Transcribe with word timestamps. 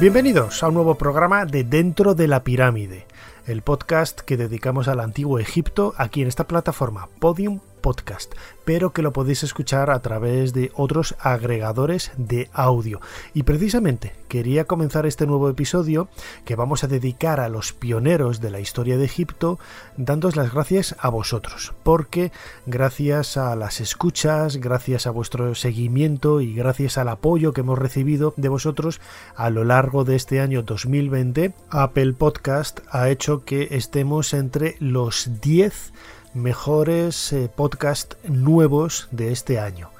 Bienvenidos 0.00 0.62
a 0.62 0.68
un 0.68 0.74
nuevo 0.74 0.94
programa 0.94 1.44
de 1.44 1.64
Dentro 1.64 2.14
de 2.14 2.28
la 2.28 2.44
Pirámide, 2.44 3.04
el 3.48 3.62
podcast 3.62 4.20
que 4.20 4.36
dedicamos 4.36 4.86
al 4.86 5.00
antiguo 5.00 5.40
Egipto 5.40 5.92
aquí 5.96 6.22
en 6.22 6.28
esta 6.28 6.46
plataforma 6.46 7.08
Podium 7.18 7.58
podcast, 7.78 8.34
pero 8.64 8.92
que 8.92 9.02
lo 9.02 9.12
podéis 9.12 9.42
escuchar 9.42 9.90
a 9.90 10.00
través 10.00 10.52
de 10.52 10.70
otros 10.74 11.16
agregadores 11.20 12.12
de 12.16 12.50
audio. 12.52 13.00
Y 13.34 13.44
precisamente 13.44 14.12
quería 14.28 14.64
comenzar 14.64 15.06
este 15.06 15.26
nuevo 15.26 15.48
episodio 15.48 16.08
que 16.44 16.56
vamos 16.56 16.84
a 16.84 16.86
dedicar 16.86 17.40
a 17.40 17.48
los 17.48 17.72
pioneros 17.72 18.40
de 18.40 18.50
la 18.50 18.60
historia 18.60 18.98
de 18.98 19.04
Egipto, 19.04 19.58
dándos 19.96 20.36
las 20.36 20.52
gracias 20.52 20.96
a 20.98 21.08
vosotros, 21.08 21.72
porque 21.82 22.32
gracias 22.66 23.36
a 23.36 23.56
las 23.56 23.80
escuchas, 23.80 24.56
gracias 24.56 25.06
a 25.06 25.10
vuestro 25.10 25.54
seguimiento 25.54 26.40
y 26.40 26.54
gracias 26.54 26.98
al 26.98 27.08
apoyo 27.08 27.52
que 27.52 27.62
hemos 27.62 27.78
recibido 27.78 28.34
de 28.36 28.48
vosotros 28.48 29.00
a 29.34 29.50
lo 29.50 29.64
largo 29.64 30.04
de 30.04 30.16
este 30.16 30.40
año 30.40 30.62
2020, 30.62 31.54
Apple 31.70 32.12
Podcast 32.12 32.80
ha 32.90 33.08
hecho 33.08 33.44
que 33.44 33.68
estemos 33.70 34.34
entre 34.34 34.76
los 34.80 35.40
10 35.40 35.92
mejores 36.34 37.32
eh, 37.32 37.50
podcasts 37.54 38.16
nuevos 38.24 39.08
de 39.10 39.32
este 39.32 39.58
año 39.58 39.90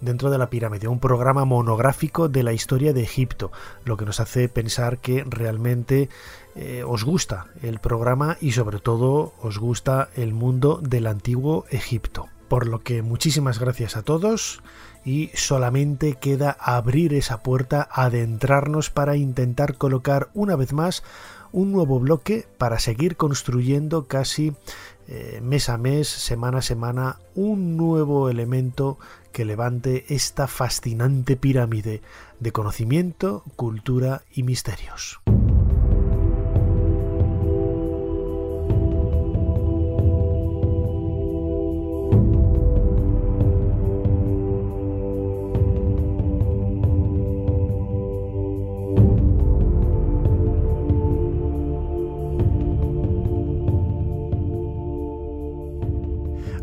dentro 0.00 0.30
de 0.30 0.38
la 0.38 0.50
pirámide, 0.50 0.88
un 0.88 1.00
programa 1.00 1.44
monográfico 1.44 2.28
de 2.28 2.42
la 2.42 2.52
historia 2.52 2.92
de 2.92 3.02
Egipto, 3.02 3.52
lo 3.84 3.96
que 3.96 4.06
nos 4.06 4.20
hace 4.20 4.48
pensar 4.48 4.98
que 4.98 5.24
realmente 5.24 6.08
eh, 6.56 6.82
os 6.86 7.04
gusta 7.04 7.46
el 7.62 7.78
programa 7.78 8.36
y 8.40 8.52
sobre 8.52 8.78
todo 8.78 9.34
os 9.40 9.58
gusta 9.58 10.08
el 10.16 10.32
mundo 10.32 10.80
del 10.82 11.06
antiguo 11.06 11.64
Egipto. 11.70 12.28
Por 12.48 12.66
lo 12.66 12.80
que 12.80 13.02
muchísimas 13.02 13.60
gracias 13.60 13.96
a 13.96 14.02
todos 14.02 14.62
y 15.04 15.30
solamente 15.34 16.14
queda 16.14 16.56
abrir 16.58 17.14
esa 17.14 17.42
puerta, 17.42 17.88
adentrarnos 17.92 18.90
para 18.90 19.16
intentar 19.16 19.76
colocar 19.76 20.30
una 20.34 20.56
vez 20.56 20.72
más 20.72 21.04
un 21.52 21.72
nuevo 21.72 22.00
bloque 22.00 22.46
para 22.58 22.78
seguir 22.78 23.16
construyendo 23.16 24.06
casi 24.06 24.54
eh, 25.10 25.40
mes 25.42 25.68
a 25.68 25.76
mes, 25.76 26.08
semana 26.08 26.58
a 26.58 26.62
semana, 26.62 27.18
un 27.34 27.76
nuevo 27.76 28.30
elemento 28.30 28.96
que 29.32 29.44
levante 29.44 30.04
esta 30.14 30.46
fascinante 30.46 31.36
pirámide 31.36 32.00
de 32.38 32.52
conocimiento, 32.52 33.42
cultura 33.56 34.22
y 34.32 34.44
misterios. 34.44 35.20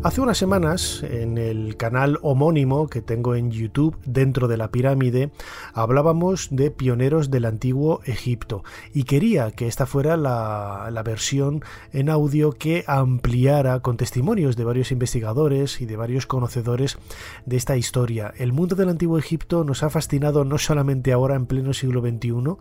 Hace 0.04 0.20
unas 0.20 0.38
semanas, 0.38 1.02
en 1.02 1.38
el 1.38 1.76
canal 1.76 2.20
homónimo 2.22 2.86
que 2.86 3.02
tengo 3.02 3.34
en 3.34 3.50
YouTube 3.50 3.98
dentro 4.06 4.46
de 4.46 4.56
la 4.56 4.70
pirámide, 4.70 5.32
hablábamos 5.74 6.48
de 6.52 6.70
pioneros 6.70 7.32
del 7.32 7.44
antiguo 7.44 8.00
Egipto 8.04 8.62
y 8.94 9.02
quería 9.02 9.50
que 9.50 9.66
esta 9.66 9.86
fuera 9.86 10.16
la, 10.16 11.02
versión 11.04 11.64
en 11.92 12.10
audio 12.10 12.52
que 12.52 12.84
ampliara 12.86 13.80
con 13.80 13.96
testimonios 13.96 14.56
de 14.56 14.64
varios 14.64 14.92
investigadores 14.92 15.80
y 15.80 15.86
de 15.86 15.96
varios 15.96 16.26
conocedores 16.26 16.96
de 17.44 17.56
esta 17.56 17.76
historia. 17.76 18.32
El 18.38 18.52
mundo 18.52 18.76
del 18.76 18.90
antiguo 18.90 19.18
Egipto 19.18 19.64
nos 19.64 19.82
ha 19.82 19.90
fascinado 19.90 20.44
no 20.44 20.58
solamente 20.58 21.12
ahora 21.12 21.34
en 21.34 21.46
pleno 21.46 21.72
siglo 21.72 22.02
XXI, 22.02 22.56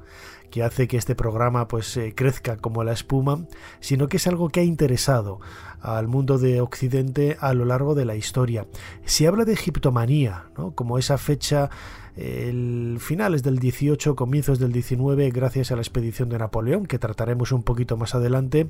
que 0.50 0.64
hace 0.64 0.88
que 0.88 0.98
este 0.98 1.16
programa 1.16 1.68
pues 1.68 1.96
eh, 1.98 2.14
crezca 2.16 2.58
como 2.58 2.84
la 2.84 2.94
espuma, 2.94 3.46
sino 3.80 4.08
que 4.08 4.18
es 4.18 4.28
algo 4.28 4.50
que 4.50 4.62
ha 4.62 4.64
interesado 4.64 5.40
al 5.82 6.08
mundo 6.08 6.38
de 6.38 6.62
Occidente 6.62 7.38
a 7.40 7.54
lo 7.54 7.66
largo 7.66 7.96
de 7.96 8.06
la 8.06 8.16
historia. 8.16 8.68
Se 9.06 9.28
habla 9.28 9.46
de 9.46 9.54
egiptomanía, 9.54 10.46
¿no? 10.58 10.72
como 10.72 10.98
esa 10.98 11.18
fecha 11.18 11.70
el 12.18 12.98
finales 13.00 13.44
del 13.44 13.60
18, 13.60 14.16
comienzos 14.16 14.58
del 14.58 14.72
19, 14.72 15.30
gracias 15.30 15.72
a 15.72 15.76
la 15.76 15.82
expedición 15.82 16.30
de 16.30 16.40
Napoleón, 16.40 16.88
que 16.88 16.98
trataremos 16.98 17.52
un 17.52 17.62
poquito 17.62 17.96
más 17.96 18.16
adelante, 18.16 18.70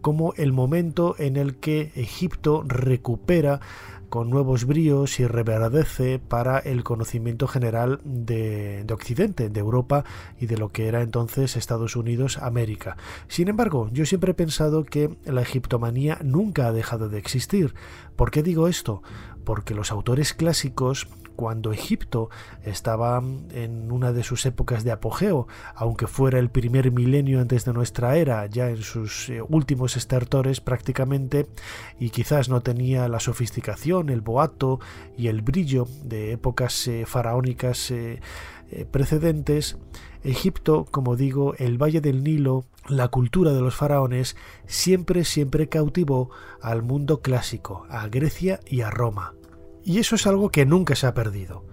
como 0.00 0.32
el 0.36 0.52
momento 0.52 1.14
en 1.18 1.36
el 1.36 1.56
que 1.56 1.92
Egipto 1.94 2.64
recupera 2.66 3.60
con 4.08 4.30
nuevos 4.30 4.64
bríos 4.64 5.20
y 5.20 5.26
reverdece 5.26 6.18
para 6.18 6.58
el 6.58 6.84
conocimiento 6.84 7.46
general 7.46 8.00
de, 8.04 8.84
de, 8.84 8.94
Occidente, 8.94 9.48
de 9.48 9.60
Europa 9.60 10.04
y 10.40 10.46
de 10.46 10.56
lo 10.56 10.70
que 10.70 10.88
era 10.88 11.02
entonces 11.02 11.56
Estados 11.56 11.96
Unidos, 11.96 12.38
América. 12.38 12.96
Sin 13.28 13.48
embargo, 13.48 13.88
yo 13.92 14.06
siempre 14.06 14.32
he 14.32 14.34
pensado 14.34 14.84
que 14.84 15.16
la 15.24 15.42
egiptomanía 15.42 16.18
nunca 16.22 16.66
ha 16.66 16.72
dejado 16.72 17.08
de 17.08 17.18
existir. 17.18 17.74
¿Por 18.16 18.30
qué 18.30 18.42
digo 18.42 18.68
esto? 18.68 19.02
Porque 19.44 19.74
los 19.74 19.90
autores 19.92 20.32
clásicos 20.32 21.08
cuando 21.36 21.72
Egipto 21.72 22.30
estaba 22.64 23.22
en 23.52 23.92
una 23.92 24.12
de 24.12 24.22
sus 24.22 24.44
épocas 24.46 24.82
de 24.82 24.90
apogeo, 24.90 25.46
aunque 25.74 26.06
fuera 26.06 26.38
el 26.38 26.50
primer 26.50 26.90
milenio 26.90 27.40
antes 27.40 27.64
de 27.64 27.72
nuestra 27.72 28.16
era, 28.16 28.46
ya 28.46 28.70
en 28.70 28.82
sus 28.82 29.28
eh, 29.28 29.42
últimos 29.46 29.96
estertores 29.96 30.60
prácticamente, 30.60 31.46
y 32.00 32.10
quizás 32.10 32.48
no 32.48 32.62
tenía 32.62 33.08
la 33.08 33.20
sofisticación, 33.20 34.08
el 34.08 34.22
boato 34.22 34.80
y 35.16 35.28
el 35.28 35.42
brillo 35.42 35.86
de 36.02 36.32
épocas 36.32 36.88
eh, 36.88 37.04
faraónicas 37.06 37.90
eh, 37.90 38.20
precedentes, 38.90 39.76
Egipto, 40.24 40.86
como 40.90 41.14
digo, 41.14 41.54
el 41.58 41.80
Valle 41.80 42.00
del 42.00 42.24
Nilo, 42.24 42.64
la 42.88 43.08
cultura 43.08 43.52
de 43.52 43.60
los 43.60 43.76
faraones, 43.76 44.36
siempre, 44.66 45.24
siempre 45.24 45.68
cautivó 45.68 46.30
al 46.60 46.82
mundo 46.82 47.20
clásico, 47.20 47.86
a 47.88 48.08
Grecia 48.08 48.58
y 48.66 48.80
a 48.80 48.90
Roma. 48.90 49.34
Y 49.86 50.00
eso 50.00 50.16
es 50.16 50.26
algo 50.26 50.50
que 50.50 50.66
nunca 50.66 50.96
se 50.96 51.06
ha 51.06 51.14
perdido. 51.14 51.64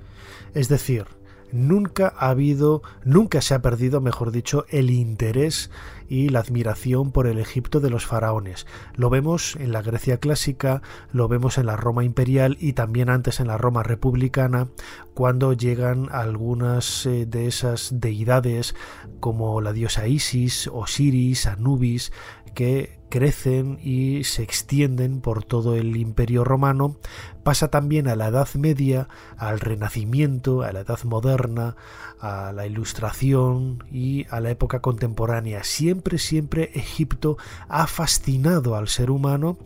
Es 0.54 0.70
decir, 0.70 1.08
nunca 1.52 2.14
ha 2.16 2.30
habido, 2.30 2.84
nunca 3.04 3.42
se 3.42 3.56
ha 3.56 3.62
perdido, 3.64 4.02
mejor 4.02 4.32
dicho, 4.32 4.66
el 4.70 4.92
interés 4.92 5.72
y 6.08 6.30
la 6.30 6.42
admiración 6.42 7.12
por 7.12 7.26
el 7.26 7.40
Egipto 7.40 7.80
de 7.80 7.90
los 7.90 8.06
faraones. 8.06 8.68
Lo 8.94 9.10
vemos 9.10 9.56
en 9.56 9.72
la 9.72 9.82
Grecia 9.82 10.18
clásica, 10.18 10.84
lo 11.12 11.28
vemos 11.28 11.58
en 11.58 11.66
la 11.66 11.76
Roma 11.76 12.04
imperial 12.04 12.56
y 12.60 12.74
también 12.74 13.10
antes 13.10 13.40
en 13.40 13.48
la 13.48 13.58
Roma 13.58 13.82
republicana, 13.82 14.68
cuando 15.16 15.54
llegan 15.54 16.08
algunas 16.12 17.08
eh, 17.08 17.26
de 17.26 17.48
esas 17.48 18.00
deidades 18.00 18.76
como 19.20 19.60
la 19.60 19.74
diosa 19.74 20.08
Isis, 20.08 20.70
Osiris, 20.72 21.48
Anubis, 21.48 22.12
que 22.54 23.00
crecen 23.14 23.78
y 23.84 24.24
se 24.24 24.42
extienden 24.42 25.22
por 25.22 25.44
todo 25.44 25.76
el 25.76 25.98
imperio 25.98 26.44
romano, 26.44 26.98
pasa 27.44 27.68
también 27.68 28.08
a 28.08 28.16
la 28.16 28.30
Edad 28.30 28.48
Media, 28.56 29.08
al 29.38 29.60
Renacimiento, 29.60 30.64
a 30.64 30.74
la 30.74 30.80
Edad 30.80 30.98
Moderna, 31.04 31.76
a 32.20 32.52
la 32.54 32.66
Ilustración 32.66 33.84
y 33.92 34.26
a 34.32 34.40
la 34.40 34.50
época 34.50 34.80
contemporánea. 34.80 35.64
Siempre, 35.64 36.18
siempre 36.18 36.72
Egipto 36.74 37.38
ha 37.68 37.86
fascinado 37.86 38.76
al 38.76 38.88
ser 38.88 39.12
humano 39.12 39.60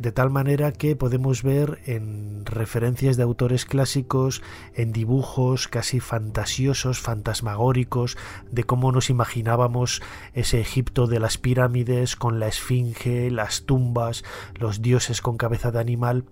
de 0.00 0.12
tal 0.12 0.30
manera 0.30 0.72
que 0.72 0.96
podemos 0.96 1.42
ver 1.42 1.80
en 1.86 2.44
referencias 2.44 3.16
de 3.16 3.22
autores 3.22 3.64
clásicos, 3.64 4.42
en 4.74 4.92
dibujos 4.92 5.68
casi 5.68 6.00
fantasiosos, 6.00 7.00
fantasmagóricos, 7.00 8.16
de 8.50 8.64
cómo 8.64 8.92
nos 8.92 9.10
imaginábamos 9.10 10.02
ese 10.34 10.60
Egipto 10.60 11.06
de 11.06 11.20
las 11.20 11.38
pirámides 11.38 12.16
con 12.16 12.40
la 12.40 12.48
esfinge, 12.48 13.30
las 13.30 13.64
tumbas, 13.64 14.24
los 14.54 14.82
dioses 14.82 15.20
con 15.22 15.36
cabeza 15.36 15.70
de 15.70 15.80
animal, 15.80 16.24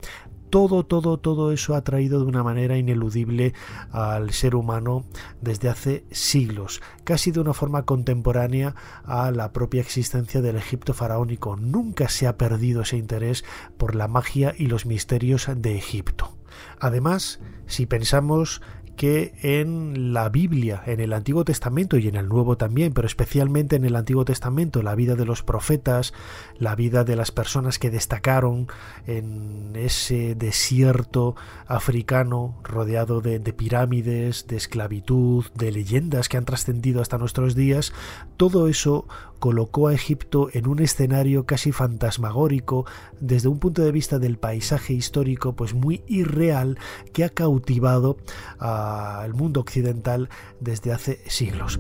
todo, 0.55 0.87
todo, 0.87 1.19
todo 1.19 1.51
eso 1.51 1.75
ha 1.75 1.83
traído 1.83 2.21
de 2.21 2.27
una 2.27 2.45
manera 2.45 2.79
ineludible 2.79 3.55
al 3.91 4.31
ser 4.31 4.55
humano 4.55 5.05
desde 5.41 5.69
hace 5.69 6.05
siglos, 6.13 6.81
casi 7.03 7.33
de 7.33 7.41
una 7.41 7.55
forma 7.55 7.83
contemporánea 7.83 8.77
a 9.03 9.33
la 9.33 9.53
propia 9.53 9.81
existencia 9.81 10.43
del 10.43 10.55
Egipto 10.55 10.95
faraónico. 10.95 11.57
Nunca 11.57 12.09
se 12.09 12.29
ha 12.29 12.39
perdido 12.39 12.83
ese 12.83 12.97
interés 12.97 13.45
por 13.77 13.97
la 13.97 14.07
magia 14.07 14.55
y 14.57 14.67
los 14.67 14.87
misterios 14.87 15.49
de 15.57 15.77
Egipto. 15.77 16.37
Además, 16.79 17.41
si 17.67 17.87
pensamos 17.87 18.63
que 18.97 19.35
en 19.43 20.13
la 20.13 20.29
Biblia, 20.29 20.83
en 20.87 21.01
el 21.01 21.13
Antiguo 21.13 21.45
Testamento 21.45 21.99
y 21.99 22.09
en 22.09 22.17
el 22.17 22.29
Nuevo 22.29 22.57
también, 22.57 22.93
pero 22.93 23.07
especialmente 23.07 23.77
en 23.77 23.85
el 23.85 23.97
Antiguo 23.97 24.25
Testamento, 24.25 24.83
la 24.83 24.95
vida 24.95 25.15
de 25.17 25.25
los 25.25 25.43
profetas, 25.43 26.13
la 26.59 26.75
vida 26.75 27.05
de 27.05 27.17
las 27.17 27.31
personas 27.31 27.79
que 27.79 27.91
destacaron 27.91 28.69
en 29.07 29.73
ese 29.75 30.35
desierto 30.35 31.35
africano 31.67 32.61
rodeado 32.63 33.21
de, 33.21 33.41
pirámides, 33.53 34.47
de 34.47 34.57
esclavitud, 34.57 35.47
de 35.55 35.73
leyendas 35.73 36.29
que 36.29 36.37
han 36.37 36.45
trascendido 36.45 37.01
hasta 37.01 37.19
nuestros 37.19 37.55
días, 37.55 37.93
todo 38.37 38.69
eso 38.69 39.07
colocó 39.45 39.89
a 39.89 39.93
Egipto 39.93 40.49
en 40.55 40.67
un 40.67 40.79
escenario 40.79 41.45
casi 41.45 41.71
fantasmagórico 41.71 42.87
desde 43.21 43.51
un 43.51 43.59
punto 43.59 43.83
de 43.83 43.93
vista 43.93 44.19
del 44.19 44.39
paisaje 44.39 44.95
histórico 44.95 45.55
pues 45.55 45.75
muy 45.75 46.03
irreal 46.07 46.79
que 47.13 47.25
ha 47.25 47.29
cautivado 47.29 48.17
al 48.59 49.35
mundo 49.35 49.61
occidental 49.61 50.31
desde 50.61 50.95
hace 50.95 51.21
siglos. 51.27 51.79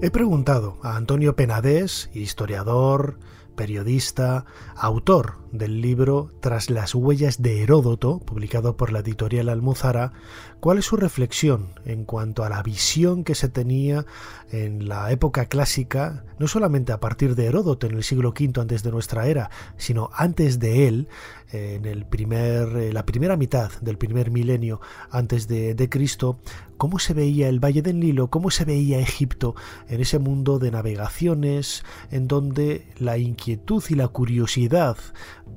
He 0.00 0.12
preguntado 0.12 0.78
a 0.82 0.94
Antonio 0.94 1.34
Penadés, 1.34 2.10
historiador, 2.14 3.18
periodista, 3.60 4.46
autor 4.74 5.34
del 5.52 5.82
libro 5.82 6.30
Tras 6.40 6.70
las 6.70 6.94
huellas 6.94 7.42
de 7.42 7.62
Heródoto, 7.62 8.18
publicado 8.18 8.78
por 8.78 8.90
la 8.90 9.00
editorial 9.00 9.50
Almuzara, 9.50 10.14
cuál 10.60 10.78
es 10.78 10.86
su 10.86 10.96
reflexión 10.96 11.68
en 11.84 12.06
cuanto 12.06 12.42
a 12.42 12.48
la 12.48 12.62
visión 12.62 13.22
que 13.22 13.34
se 13.34 13.50
tenía 13.50 14.06
en 14.50 14.88
la 14.88 15.12
época 15.12 15.44
clásica, 15.44 16.24
no 16.38 16.48
solamente 16.48 16.92
a 16.92 17.00
partir 17.00 17.34
de 17.34 17.48
Heródoto 17.48 17.86
en 17.86 17.96
el 17.96 18.02
siglo 18.02 18.30
V 18.30 18.58
antes 18.58 18.82
de 18.82 18.92
nuestra 18.92 19.26
era, 19.26 19.50
sino 19.76 20.08
antes 20.14 20.58
de 20.58 20.88
él, 20.88 21.08
en 21.52 21.84
el 21.84 22.06
primer, 22.06 22.74
eh, 22.78 22.92
la 22.94 23.04
primera 23.04 23.36
mitad 23.36 23.72
del 23.82 23.98
primer 23.98 24.30
milenio 24.30 24.80
antes 25.10 25.48
de, 25.48 25.74
de 25.74 25.88
Cristo, 25.90 26.38
cómo 26.80 26.98
se 26.98 27.12
veía 27.12 27.50
el 27.50 27.62
Valle 27.62 27.82
del 27.82 28.00
Nilo, 28.00 28.28
cómo 28.28 28.50
se 28.50 28.64
veía 28.64 29.00
Egipto 29.00 29.54
en 29.90 30.00
ese 30.00 30.18
mundo 30.18 30.58
de 30.58 30.70
navegaciones, 30.70 31.84
en 32.10 32.26
donde 32.26 32.86
la 32.98 33.18
inquietud 33.18 33.84
y 33.90 33.96
la 33.96 34.08
curiosidad 34.08 34.96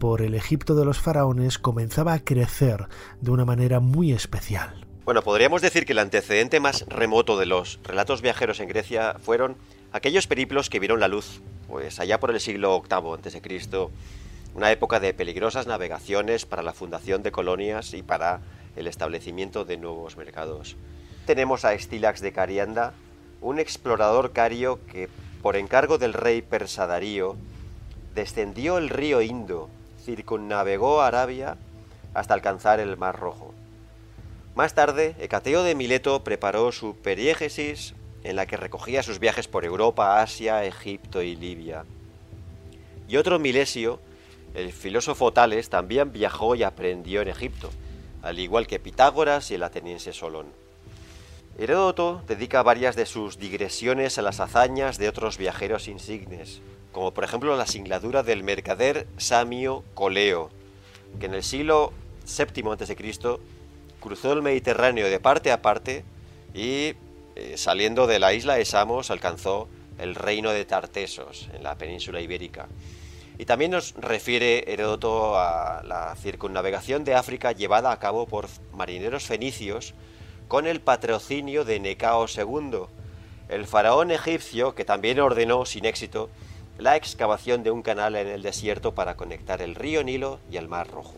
por 0.02 0.22
el 0.22 0.36
Egipto 0.36 0.76
de 0.76 0.84
los 0.84 1.00
faraones 1.00 1.60
comenzaba 1.60 2.12
a 2.12 2.20
crecer 2.20 2.90
de 3.22 3.32
una 3.32 3.46
manera 3.46 3.80
muy 3.80 4.12
especial. 4.12 4.86
Bueno, 5.06 5.22
podríamos 5.22 5.62
decir 5.62 5.86
que 5.86 5.94
el 5.94 6.00
antecedente 6.00 6.60
más 6.60 6.86
remoto 6.90 7.40
de 7.40 7.46
los 7.46 7.80
relatos 7.86 8.22
viajeros 8.22 8.60
en 8.60 8.68
Grecia 8.68 9.16
fueron 9.22 9.56
aquellos 9.94 10.28
periplos 10.28 10.70
que 10.70 10.82
vieron 10.82 11.00
la 11.00 11.08
luz, 11.08 11.40
pues 11.70 12.02
allá 12.02 12.20
por 12.20 12.32
el 12.32 12.42
siglo 12.42 12.82
VIII 12.82 13.14
a.C., 13.14 13.90
una 14.56 14.74
época 14.74 15.00
de 15.00 15.14
peligrosas 15.14 15.68
navegaciones 15.68 16.46
para 16.46 16.64
la 16.64 16.74
fundación 16.74 17.24
de 17.24 17.32
colonias 17.32 17.94
y 17.94 18.04
para 18.04 18.42
el 18.76 18.88
establecimiento 18.88 19.64
de 19.64 19.78
nuevos 19.78 20.18
mercados. 20.18 20.76
Tenemos 21.26 21.64
a 21.64 21.74
Estilax 21.74 22.20
de 22.20 22.34
Carianda, 22.34 22.94
un 23.40 23.58
explorador 23.58 24.34
cario 24.34 24.80
que, 24.88 25.08
por 25.42 25.56
encargo 25.56 25.98
del 25.98 26.12
rey 26.12 26.42
persa 26.42 26.86
Darío, 26.86 27.38
descendió 28.14 28.78
el 28.78 28.90
río 28.90 29.22
Indo, 29.22 29.70
circunnavegó 30.04 31.02
Arabia 31.02 31.56
hasta 32.14 32.34
alcanzar 32.34 32.82
el 32.82 32.98
Mar 32.98 33.18
Rojo. 33.18 33.54
Más 34.54 34.76
tarde, 34.76 35.16
Hecateo 35.18 35.64
de 35.64 35.76
Mileto 35.76 36.26
preparó 36.26 36.74
su 36.74 36.96
periégesis 36.98 37.94
en 38.26 38.36
la 38.36 38.46
que 38.46 38.58
recogía 38.58 39.02
sus 39.02 39.20
viajes 39.20 39.48
por 39.48 39.64
Europa, 39.64 40.22
Asia, 40.22 40.66
Egipto 40.66 41.22
y 41.22 41.38
Libia. 41.38 41.86
Y 43.08 43.16
otro 43.16 43.40
Milesio, 43.40 44.00
el 44.56 44.74
filósofo 44.74 45.32
Tales, 45.32 45.70
también 45.70 46.12
viajó 46.12 46.56
y 46.56 46.64
aprendió 46.64 47.22
en 47.22 47.30
Egipto, 47.30 47.70
al 48.22 48.40
igual 48.40 48.68
que 48.68 48.80
Pitágoras 48.80 49.52
y 49.52 49.56
el 49.56 49.64
ateniense 49.64 50.12
Solón. 50.12 50.63
Heródoto 51.58 52.24
dedica 52.28 52.64
varias 52.64 52.96
de 52.96 53.06
sus 53.06 53.38
digresiones 53.38 54.18
a 54.18 54.24
las 54.24 54.40
hazañas 54.40 54.98
de 54.98 55.08
otros 55.08 55.38
viajeros 55.38 55.88
insignes, 55.88 56.62
como 56.92 57.14
por 57.14 57.24
ejemplo 57.24 57.56
la 57.56 57.68
singladura 57.68 58.24
del 58.24 58.44
mercader 58.44 59.06
Samio 59.18 59.84
Coleo, 59.94 60.50
que 61.20 61.28
en 61.28 61.36
el 61.36 61.44
siglo 61.44 61.94
VII 62.26 62.72
a.C. 62.72 62.98
cruzó 64.00 64.34
el 64.34 64.42
Mediterráneo 64.42 65.08
de 65.08 65.20
parte 65.20 65.52
a 65.52 65.62
parte 65.62 66.04
y 66.56 66.94
eh, 67.36 67.54
saliendo 67.56 68.08
de 68.08 68.18
la 68.18 68.34
isla 68.34 68.56
de 68.56 68.66
Samos 68.66 69.12
alcanzó 69.12 69.68
el 70.00 70.16
reino 70.16 70.50
de 70.50 70.66
Tartesos 70.66 71.50
en 71.54 71.62
la 71.62 71.78
península 71.78 72.20
ibérica. 72.20 72.68
Y 73.38 73.46
también 73.46 73.72
nos 73.72 73.94
refiere 73.94 74.72
Heródoto 74.72 75.38
a 75.38 75.84
la 75.84 76.16
circunnavegación 76.16 77.04
de 77.04 77.14
África 77.14 77.52
llevada 77.52 77.92
a 77.92 78.00
cabo 78.00 78.26
por 78.26 78.48
marineros 78.74 79.26
fenicios 79.26 79.94
con 80.48 80.68
el 80.68 80.82
patrocinio 80.82 81.66
de 81.66 81.80
Necao 81.80 82.26
II, 82.28 82.86
el 83.50 83.68
faraón 83.68 84.12
egipcio 84.12 84.76
que 84.76 84.86
también 84.86 85.20
ordenó 85.20 85.66
sin 85.66 85.86
éxito 85.86 86.30
la 86.78 86.96
excavación 86.96 87.64
de 87.64 87.72
un 87.72 87.82
canal 87.82 88.16
en 88.16 88.28
el 88.28 88.42
desierto 88.42 88.94
para 88.94 89.16
conectar 89.16 89.62
el 89.62 89.76
río 89.76 90.04
Nilo 90.04 90.40
y 90.52 90.58
el 90.58 90.68
Mar 90.68 90.90
Rojo. 90.90 91.16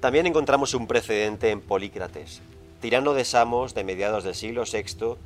También 0.00 0.26
encontramos 0.26 0.72
un 0.72 0.86
precedente 0.86 1.50
en 1.50 1.60
Polícrates, 1.60 2.40
tirano 2.80 3.12
de 3.12 3.24
Samos 3.24 3.74
de 3.74 3.84
mediados 3.84 4.24
del 4.24 4.34
siglo 4.34 4.64
VI, 4.64 5.16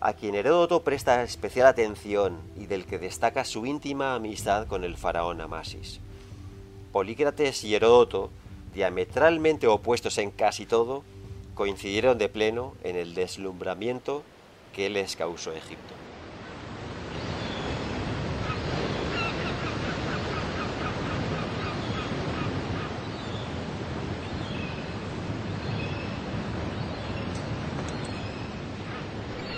a 0.00 0.12
quien 0.12 0.34
Heródoto 0.34 0.82
presta 0.82 1.22
especial 1.22 1.66
atención 1.66 2.38
y 2.56 2.66
del 2.66 2.84
que 2.84 2.98
destaca 2.98 3.44
su 3.44 3.64
íntima 3.64 4.14
amistad 4.14 4.66
con 4.66 4.84
el 4.84 4.98
faraón 4.98 5.40
Amasis. 5.40 6.00
Polícrates 6.92 7.64
y 7.64 7.74
Heródoto, 7.74 8.30
diametralmente 8.74 9.66
opuestos 9.66 10.18
en 10.18 10.30
casi 10.30 10.66
todo, 10.66 11.04
coincidieron 11.54 12.18
de 12.18 12.28
pleno 12.28 12.74
en 12.82 12.96
el 12.96 13.14
deslumbramiento 13.14 14.22
que 14.74 14.90
les 14.90 15.16
causó 15.16 15.52
Egipto. 15.52 15.94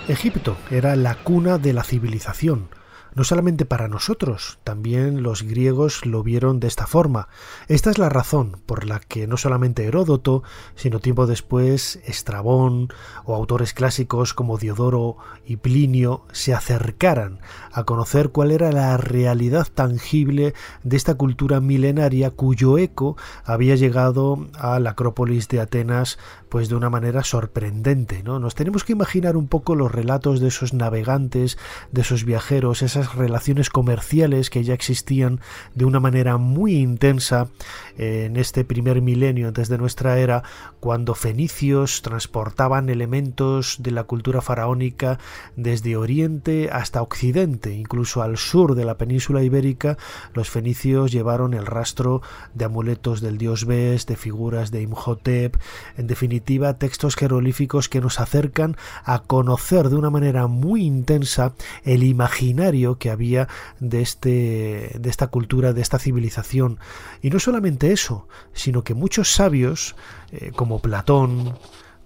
Egipto 0.07 0.55
era 0.71 0.95
la 0.95 1.15
cuna 1.15 1.57
de 1.57 1.73
la 1.73 1.83
civilización, 1.83 2.69
no 3.17 3.23
solamente 3.23 3.65
para 3.65 3.87
nosotros, 3.87 4.59
también 4.63 5.23
los 5.23 5.41
griegos 5.41 6.05
lo 6.05 6.21
vieron 6.21 6.59
de 6.59 6.67
esta 6.67 6.85
forma. 6.85 7.29
Esta 7.67 7.89
es 7.89 7.97
la 7.97 8.09
razón 8.09 8.61
por 8.67 8.85
la 8.85 8.99
que 8.99 9.25
no 9.25 9.37
solamente 9.37 9.85
Heródoto, 9.85 10.43
sino 10.75 10.99
tiempo 10.99 11.25
después 11.25 11.99
Estrabón 12.05 12.89
o 13.25 13.33
autores 13.33 13.73
clásicos 13.73 14.35
como 14.35 14.59
Diodoro 14.59 15.17
y 15.47 15.55
Plinio 15.55 16.25
se 16.31 16.53
acercaran 16.53 17.39
a 17.71 17.85
conocer 17.85 18.29
cuál 18.29 18.51
era 18.51 18.71
la 18.71 18.95
realidad 18.97 19.67
tangible 19.73 20.53
de 20.83 20.95
esta 20.95 21.15
cultura 21.15 21.59
milenaria 21.59 22.29
cuyo 22.29 22.77
eco 22.77 23.17
había 23.43 23.75
llegado 23.75 24.47
a 24.59 24.79
la 24.79 24.91
Acrópolis 24.91 25.47
de 25.47 25.59
Atenas 25.59 26.19
pues 26.49 26.69
de 26.69 26.75
una 26.75 26.89
manera 26.89 27.23
sorprendente, 27.23 28.23
¿no? 28.23 28.39
Nos 28.39 28.55
tenemos 28.55 28.83
que 28.83 28.93
imaginar 28.93 29.35
un 29.35 29.47
poco 29.47 29.75
los 29.75 29.91
relatos 29.91 30.39
de 30.39 30.47
esos 30.47 30.73
navegantes, 30.73 31.57
de 31.91 32.01
esos 32.01 32.23
viajeros, 32.23 32.81
esas 32.81 33.06
relaciones 33.15 33.69
comerciales 33.69 34.49
que 34.49 34.63
ya 34.63 34.73
existían 34.73 35.39
de 35.75 35.85
una 35.85 35.99
manera 35.99 36.37
muy 36.37 36.75
intensa 36.75 37.49
en 37.97 38.37
este 38.37 38.63
primer 38.63 39.01
milenio 39.01 39.47
antes 39.47 39.69
de 39.69 39.77
nuestra 39.77 40.17
era, 40.19 40.43
cuando 40.79 41.15
fenicios 41.15 42.01
transportaban 42.01 42.89
elementos 42.89 43.77
de 43.79 43.91
la 43.91 44.03
cultura 44.03 44.41
faraónica 44.41 45.19
desde 45.55 45.97
Oriente 45.97 46.69
hasta 46.71 47.01
Occidente, 47.01 47.73
incluso 47.73 48.21
al 48.21 48.37
sur 48.37 48.75
de 48.75 48.85
la 48.85 48.97
península 48.97 49.43
ibérica, 49.43 49.97
los 50.33 50.49
fenicios 50.49 51.11
llevaron 51.11 51.53
el 51.53 51.65
rastro 51.65 52.21
de 52.53 52.65
amuletos 52.65 53.21
del 53.21 53.37
dios 53.37 53.65
Bes, 53.65 54.05
de 54.05 54.15
figuras 54.15 54.71
de 54.71 54.81
Imhotep, 54.81 55.57
en 55.97 56.07
definitiva 56.07 56.77
textos 56.77 57.15
jeroglíficos 57.15 57.89
que 57.89 58.01
nos 58.01 58.19
acercan 58.19 58.77
a 59.03 59.19
conocer 59.23 59.89
de 59.89 59.95
una 59.95 60.09
manera 60.09 60.47
muy 60.47 60.83
intensa 60.83 61.53
el 61.83 62.03
imaginario 62.03 62.86
que 62.95 63.09
había 63.09 63.47
de 63.79 64.01
este 64.01 64.95
de 64.99 65.09
esta 65.09 65.27
cultura, 65.27 65.73
de 65.73 65.81
esta 65.81 65.99
civilización. 65.99 66.79
Y 67.21 67.29
no 67.29 67.39
solamente 67.39 67.91
eso, 67.91 68.27
sino 68.53 68.83
que 68.83 68.93
muchos 68.93 69.31
sabios, 69.31 69.95
eh, 70.31 70.51
como 70.55 70.79
Platón, 70.79 71.57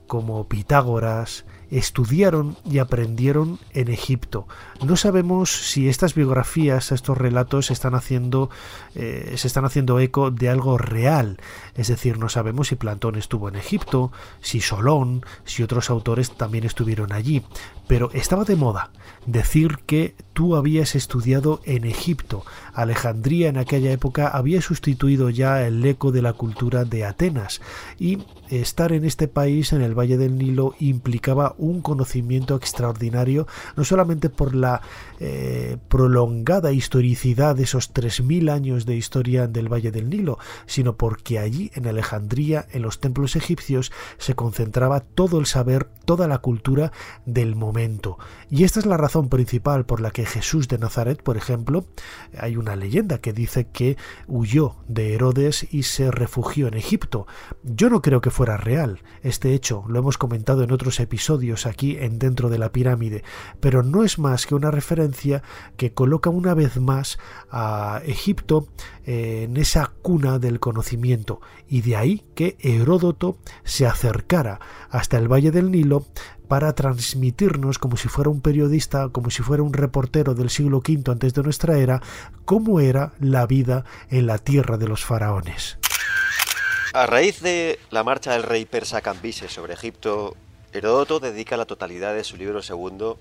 como 0.07 0.47
Pitágoras, 0.47 1.45
estudiaron 1.71 2.57
y 2.69 2.79
aprendieron 2.79 3.57
en 3.73 3.87
Egipto. 3.87 4.47
No 4.83 4.97
sabemos 4.97 5.49
si 5.49 5.87
estas 5.87 6.13
biografías, 6.13 6.91
estos 6.91 7.17
relatos 7.17 7.71
están 7.71 7.95
haciendo, 7.95 8.49
eh, 8.93 9.33
se 9.37 9.47
están 9.47 9.65
haciendo 9.65 9.99
eco 9.99 10.31
de 10.31 10.49
algo 10.49 10.77
real. 10.77 11.37
Es 11.75 11.87
decir, 11.87 12.17
no 12.17 12.29
sabemos 12.29 12.67
si 12.67 12.75
Platón 12.75 13.15
estuvo 13.15 13.47
en 13.47 13.55
Egipto, 13.55 14.11
si 14.41 14.59
Solón, 14.59 15.25
si 15.45 15.63
otros 15.63 15.89
autores 15.89 16.31
también 16.31 16.65
estuvieron 16.65 17.13
allí. 17.13 17.43
Pero 17.87 18.11
estaba 18.13 18.43
de 18.43 18.55
moda 18.55 18.91
decir 19.25 19.79
que 19.85 20.15
tú 20.33 20.55
habías 20.55 20.95
estudiado 20.95 21.61
en 21.65 21.85
Egipto. 21.85 22.45
Alejandría 22.73 23.49
en 23.49 23.57
aquella 23.57 23.91
época 23.91 24.27
había 24.27 24.61
sustituido 24.61 25.29
ya 25.29 25.65
el 25.65 25.85
eco 25.85 26.11
de 26.11 26.21
la 26.21 26.33
cultura 26.33 26.85
de 26.85 27.05
Atenas 27.05 27.61
y 27.99 28.19
estar 28.49 28.91
en 28.91 29.05
este 29.05 29.27
país, 29.27 29.73
en 29.73 29.81
el 29.81 29.97
Valle 29.97 30.17
del 30.17 30.37
Nilo, 30.37 30.75
implicaba 30.79 31.55
un 31.61 31.81
conocimiento 31.81 32.55
extraordinario, 32.55 33.47
no 33.77 33.85
solamente 33.85 34.29
por 34.29 34.55
la 34.55 34.81
eh, 35.19 35.77
prolongada 35.87 36.71
historicidad 36.73 37.55
de 37.55 37.63
esos 37.63 37.93
3.000 37.93 38.51
años 38.51 38.85
de 38.85 38.97
historia 38.97 39.47
del 39.47 39.71
Valle 39.71 39.91
del 39.91 40.09
Nilo, 40.09 40.39
sino 40.65 40.97
porque 40.97 41.39
allí, 41.39 41.71
en 41.75 41.87
Alejandría, 41.87 42.65
en 42.71 42.81
los 42.81 42.99
templos 42.99 43.35
egipcios, 43.35 43.91
se 44.17 44.33
concentraba 44.33 45.01
todo 45.01 45.39
el 45.39 45.45
saber, 45.45 45.87
toda 46.05 46.27
la 46.27 46.39
cultura 46.39 46.91
del 47.25 47.55
momento. 47.55 48.17
Y 48.49 48.63
esta 48.63 48.79
es 48.79 48.87
la 48.87 48.97
razón 48.97 49.29
principal 49.29 49.85
por 49.85 50.01
la 50.01 50.11
que 50.11 50.25
Jesús 50.25 50.67
de 50.67 50.79
Nazaret, 50.79 51.21
por 51.21 51.37
ejemplo, 51.37 51.85
hay 52.37 52.57
una 52.57 52.75
leyenda 52.75 53.19
que 53.19 53.33
dice 53.33 53.67
que 53.67 53.97
huyó 54.27 54.77
de 54.87 55.13
Herodes 55.13 55.67
y 55.71 55.83
se 55.83 56.09
refugió 56.09 56.67
en 56.67 56.73
Egipto. 56.73 57.27
Yo 57.63 57.91
no 57.91 58.01
creo 58.01 58.19
que 58.19 58.31
fuera 58.31 58.57
real 58.57 59.01
este 59.21 59.53
hecho, 59.53 59.83
lo 59.87 59.99
hemos 59.99 60.17
comentado 60.17 60.63
en 60.63 60.71
otros 60.71 60.99
episodios 60.99 61.50
aquí 61.65 61.97
en 61.99 62.19
Dentro 62.19 62.49
de 62.49 62.57
la 62.57 62.71
Pirámide, 62.71 63.23
pero 63.59 63.83
no 63.83 64.03
es 64.03 64.19
más 64.19 64.45
que 64.45 64.55
una 64.55 64.71
referencia 64.71 65.43
que 65.77 65.93
coloca 65.93 66.29
una 66.29 66.53
vez 66.53 66.77
más 66.77 67.19
a 67.49 68.01
Egipto 68.05 68.67
eh, 69.05 69.43
en 69.43 69.57
esa 69.57 69.91
cuna 70.01 70.39
del 70.39 70.59
conocimiento 70.59 71.41
y 71.67 71.81
de 71.81 71.95
ahí 71.95 72.23
que 72.35 72.57
Heródoto 72.59 73.37
se 73.63 73.85
acercara 73.85 74.59
hasta 74.89 75.17
el 75.17 75.31
Valle 75.31 75.51
del 75.51 75.71
Nilo 75.71 76.05
para 76.47 76.73
transmitirnos 76.73 77.79
como 77.79 77.95
si 77.95 78.09
fuera 78.09 78.29
un 78.29 78.41
periodista, 78.41 79.09
como 79.09 79.29
si 79.29 79.41
fuera 79.41 79.63
un 79.63 79.71
reportero 79.71 80.33
del 80.33 80.49
siglo 80.49 80.79
V 80.79 81.09
antes 81.09 81.33
de 81.33 81.43
nuestra 81.43 81.77
era, 81.77 82.01
cómo 82.43 82.81
era 82.81 83.13
la 83.19 83.45
vida 83.45 83.85
en 84.09 84.27
la 84.27 84.37
tierra 84.37 84.77
de 84.77 84.87
los 84.87 85.05
faraones. 85.05 85.77
A 86.93 87.05
raíz 87.05 87.39
de 87.39 87.79
la 87.89 88.03
marcha 88.03 88.33
del 88.33 88.43
rey 88.43 88.65
persa 88.65 88.99
Cambises 88.99 89.53
sobre 89.53 89.73
Egipto, 89.73 90.35
Heródoto 90.73 91.19
dedica 91.19 91.57
la 91.57 91.65
totalidad 91.65 92.13
de 92.13 92.23
su 92.23 92.37
libro 92.37 92.61
segundo 92.61 93.19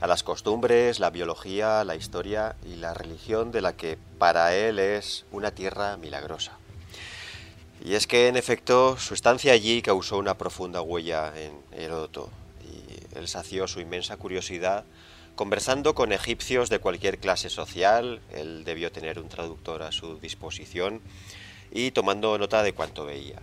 a 0.00 0.06
las 0.06 0.22
costumbres, 0.22 0.98
la 0.98 1.10
biología, 1.10 1.84
la 1.84 1.94
historia 1.94 2.56
y 2.64 2.76
la 2.76 2.94
religión 2.94 3.52
de 3.52 3.60
la 3.60 3.76
que 3.76 3.98
para 4.18 4.54
él 4.54 4.78
es 4.78 5.26
una 5.30 5.50
tierra 5.50 5.96
milagrosa. 5.98 6.52
Y 7.84 7.94
es 7.94 8.06
que 8.06 8.28
en 8.28 8.36
efecto 8.36 8.96
su 8.98 9.14
estancia 9.14 9.52
allí 9.52 9.82
causó 9.82 10.16
una 10.16 10.38
profunda 10.38 10.80
huella 10.80 11.32
en 11.36 11.52
Heródoto, 11.72 12.30
él 13.14 13.28
sació 13.28 13.66
su 13.66 13.80
inmensa 13.80 14.16
curiosidad 14.16 14.84
conversando 15.36 15.94
con 15.94 16.12
egipcios 16.12 16.70
de 16.70 16.78
cualquier 16.78 17.18
clase 17.18 17.50
social, 17.50 18.20
él 18.32 18.64
debió 18.64 18.90
tener 18.90 19.18
un 19.18 19.28
traductor 19.28 19.82
a 19.82 19.92
su 19.92 20.18
disposición 20.18 21.02
y 21.70 21.90
tomando 21.90 22.38
nota 22.38 22.62
de 22.62 22.72
cuanto 22.72 23.04
veía. 23.04 23.40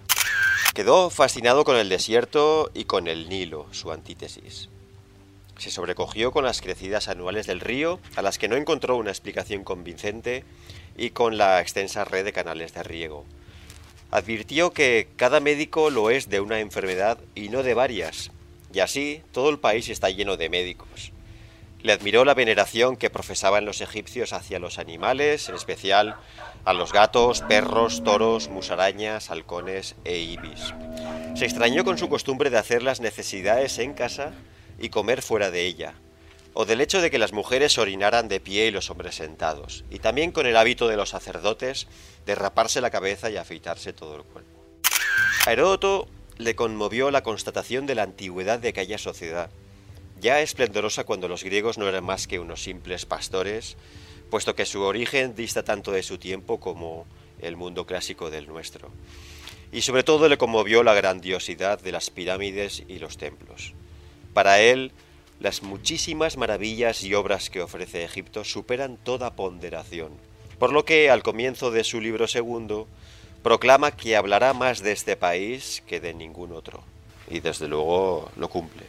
Quedó 0.73 1.11
fascinado 1.11 1.65
con 1.65 1.75
el 1.75 1.87
desierto 1.87 2.71
y 2.73 2.85
con 2.85 3.07
el 3.07 3.29
Nilo, 3.29 3.67
su 3.71 3.91
antítesis. 3.91 4.69
Se 5.59 5.69
sobrecogió 5.69 6.31
con 6.31 6.43
las 6.43 6.61
crecidas 6.61 7.09
anuales 7.09 7.45
del 7.45 7.59
río, 7.59 7.99
a 8.15 8.23
las 8.23 8.39
que 8.39 8.47
no 8.47 8.55
encontró 8.55 8.95
una 8.95 9.11
explicación 9.11 9.63
convincente, 9.63 10.43
y 10.97 11.11
con 11.11 11.37
la 11.37 11.61
extensa 11.61 12.05
red 12.05 12.25
de 12.25 12.33
canales 12.33 12.73
de 12.73 12.81
riego. 12.81 13.23
Advirtió 14.09 14.71
que 14.71 15.09
cada 15.15 15.39
médico 15.39 15.91
lo 15.91 16.09
es 16.09 16.29
de 16.29 16.39
una 16.39 16.59
enfermedad 16.59 17.19
y 17.35 17.49
no 17.49 17.61
de 17.61 17.75
varias, 17.75 18.31
y 18.73 18.79
así 18.79 19.21
todo 19.31 19.51
el 19.51 19.59
país 19.59 19.89
está 19.89 20.09
lleno 20.09 20.37
de 20.37 20.49
médicos. 20.49 21.11
Le 21.83 21.93
admiró 21.93 22.25
la 22.25 22.33
veneración 22.33 22.97
que 22.97 23.11
profesaban 23.11 23.65
los 23.65 23.81
egipcios 23.81 24.33
hacia 24.33 24.57
los 24.57 24.79
animales, 24.79 25.49
en 25.49 25.55
especial 25.55 26.15
a 26.65 26.73
los 26.73 26.93
gatos, 26.93 27.41
perros, 27.41 28.03
toros, 28.03 28.49
musarañas, 28.49 29.29
halcones 29.29 29.95
e 30.05 30.19
ibis. 30.19 30.73
Se 31.35 31.45
extrañó 31.45 31.83
con 31.83 31.97
su 31.97 32.09
costumbre 32.09 32.49
de 32.49 32.57
hacer 32.57 32.83
las 32.83 33.01
necesidades 33.01 33.79
en 33.79 33.93
casa 33.93 34.31
y 34.79 34.89
comer 34.89 35.21
fuera 35.21 35.51
de 35.51 35.65
ella, 35.65 35.93
o 36.53 36.65
del 36.65 36.81
hecho 36.81 37.01
de 37.01 37.11
que 37.11 37.17
las 37.17 37.33
mujeres 37.33 37.77
orinaran 37.77 38.27
de 38.27 38.39
pie 38.39 38.67
y 38.67 38.71
los 38.71 38.89
hombres 38.89 39.15
sentados, 39.15 39.83
y 39.89 39.99
también 39.99 40.31
con 40.31 40.45
el 40.45 40.55
hábito 40.55 40.87
de 40.87 40.97
los 40.97 41.09
sacerdotes 41.09 41.87
de 42.25 42.35
raparse 42.35 42.81
la 42.81 42.91
cabeza 42.91 43.29
y 43.29 43.37
afeitarse 43.37 43.91
todo 43.91 44.15
el 44.15 44.23
cuerpo. 44.23 44.63
A 45.45 45.51
Heródoto 45.51 46.07
le 46.37 46.55
conmovió 46.55 47.11
la 47.11 47.23
constatación 47.23 47.85
de 47.85 47.95
la 47.95 48.03
antigüedad 48.03 48.59
de 48.59 48.69
aquella 48.69 48.97
sociedad, 48.97 49.49
ya 50.19 50.39
esplendorosa 50.39 51.03
cuando 51.03 51.27
los 51.27 51.43
griegos 51.43 51.77
no 51.77 51.87
eran 51.87 52.05
más 52.05 52.27
que 52.27 52.39
unos 52.39 52.63
simples 52.63 53.05
pastores, 53.05 53.75
puesto 54.33 54.55
que 54.55 54.65
su 54.65 54.81
origen 54.81 55.35
dista 55.35 55.61
tanto 55.61 55.91
de 55.91 56.01
su 56.01 56.17
tiempo 56.17 56.59
como 56.59 57.05
el 57.39 57.55
mundo 57.55 57.85
clásico 57.85 58.31
del 58.31 58.47
nuestro. 58.47 58.89
Y 59.71 59.81
sobre 59.83 60.01
todo 60.01 60.27
le 60.27 60.39
conmovió 60.39 60.81
la 60.81 60.95
grandiosidad 60.95 61.79
de 61.79 61.91
las 61.91 62.09
pirámides 62.09 62.81
y 62.87 62.97
los 62.97 63.17
templos. 63.17 63.75
Para 64.33 64.59
él, 64.59 64.91
las 65.39 65.61
muchísimas 65.61 66.35
maravillas 66.37 67.03
y 67.03 67.13
obras 67.13 67.51
que 67.51 67.61
ofrece 67.61 68.03
Egipto 68.03 68.43
superan 68.43 68.97
toda 68.97 69.35
ponderación, 69.35 70.13
por 70.57 70.73
lo 70.73 70.83
que 70.83 71.11
al 71.11 71.21
comienzo 71.21 71.69
de 71.69 71.83
su 71.83 72.01
libro 72.01 72.27
segundo 72.27 72.87
proclama 73.43 73.91
que 73.91 74.15
hablará 74.15 74.55
más 74.55 74.81
de 74.81 74.93
este 74.93 75.15
país 75.15 75.83
que 75.85 75.99
de 75.99 76.15
ningún 76.15 76.53
otro. 76.53 76.83
Y 77.29 77.39
desde 77.39 77.67
luego 77.67 78.31
lo 78.35 78.49
cumple. 78.49 78.87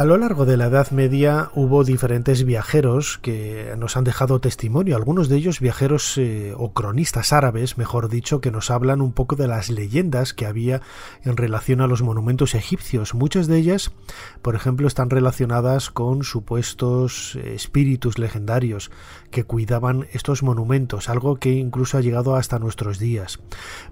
A 0.00 0.06
lo 0.06 0.16
largo 0.16 0.46
de 0.46 0.56
la 0.56 0.68
Edad 0.68 0.92
Media 0.92 1.50
hubo 1.54 1.84
diferentes 1.84 2.46
viajeros 2.46 3.18
que 3.18 3.74
nos 3.76 3.98
han 3.98 4.04
dejado 4.04 4.40
testimonio, 4.40 4.96
algunos 4.96 5.28
de 5.28 5.36
ellos 5.36 5.60
viajeros 5.60 6.16
eh, 6.16 6.54
o 6.56 6.72
cronistas 6.72 7.34
árabes, 7.34 7.76
mejor 7.76 8.08
dicho, 8.08 8.40
que 8.40 8.50
nos 8.50 8.70
hablan 8.70 9.02
un 9.02 9.12
poco 9.12 9.36
de 9.36 9.46
las 9.46 9.68
leyendas 9.68 10.32
que 10.32 10.46
había 10.46 10.80
en 11.22 11.36
relación 11.36 11.82
a 11.82 11.86
los 11.86 12.00
monumentos 12.00 12.54
egipcios. 12.54 13.12
Muchas 13.12 13.46
de 13.46 13.58
ellas, 13.58 13.92
por 14.40 14.54
ejemplo, 14.54 14.88
están 14.88 15.10
relacionadas 15.10 15.90
con 15.90 16.24
supuestos 16.24 17.36
eh, 17.36 17.52
espíritus 17.54 18.18
legendarios 18.18 18.90
que 19.30 19.44
cuidaban 19.44 20.06
estos 20.14 20.42
monumentos, 20.42 21.10
algo 21.10 21.36
que 21.36 21.52
incluso 21.52 21.98
ha 21.98 22.00
llegado 22.00 22.36
hasta 22.36 22.58
nuestros 22.58 22.98
días. 22.98 23.38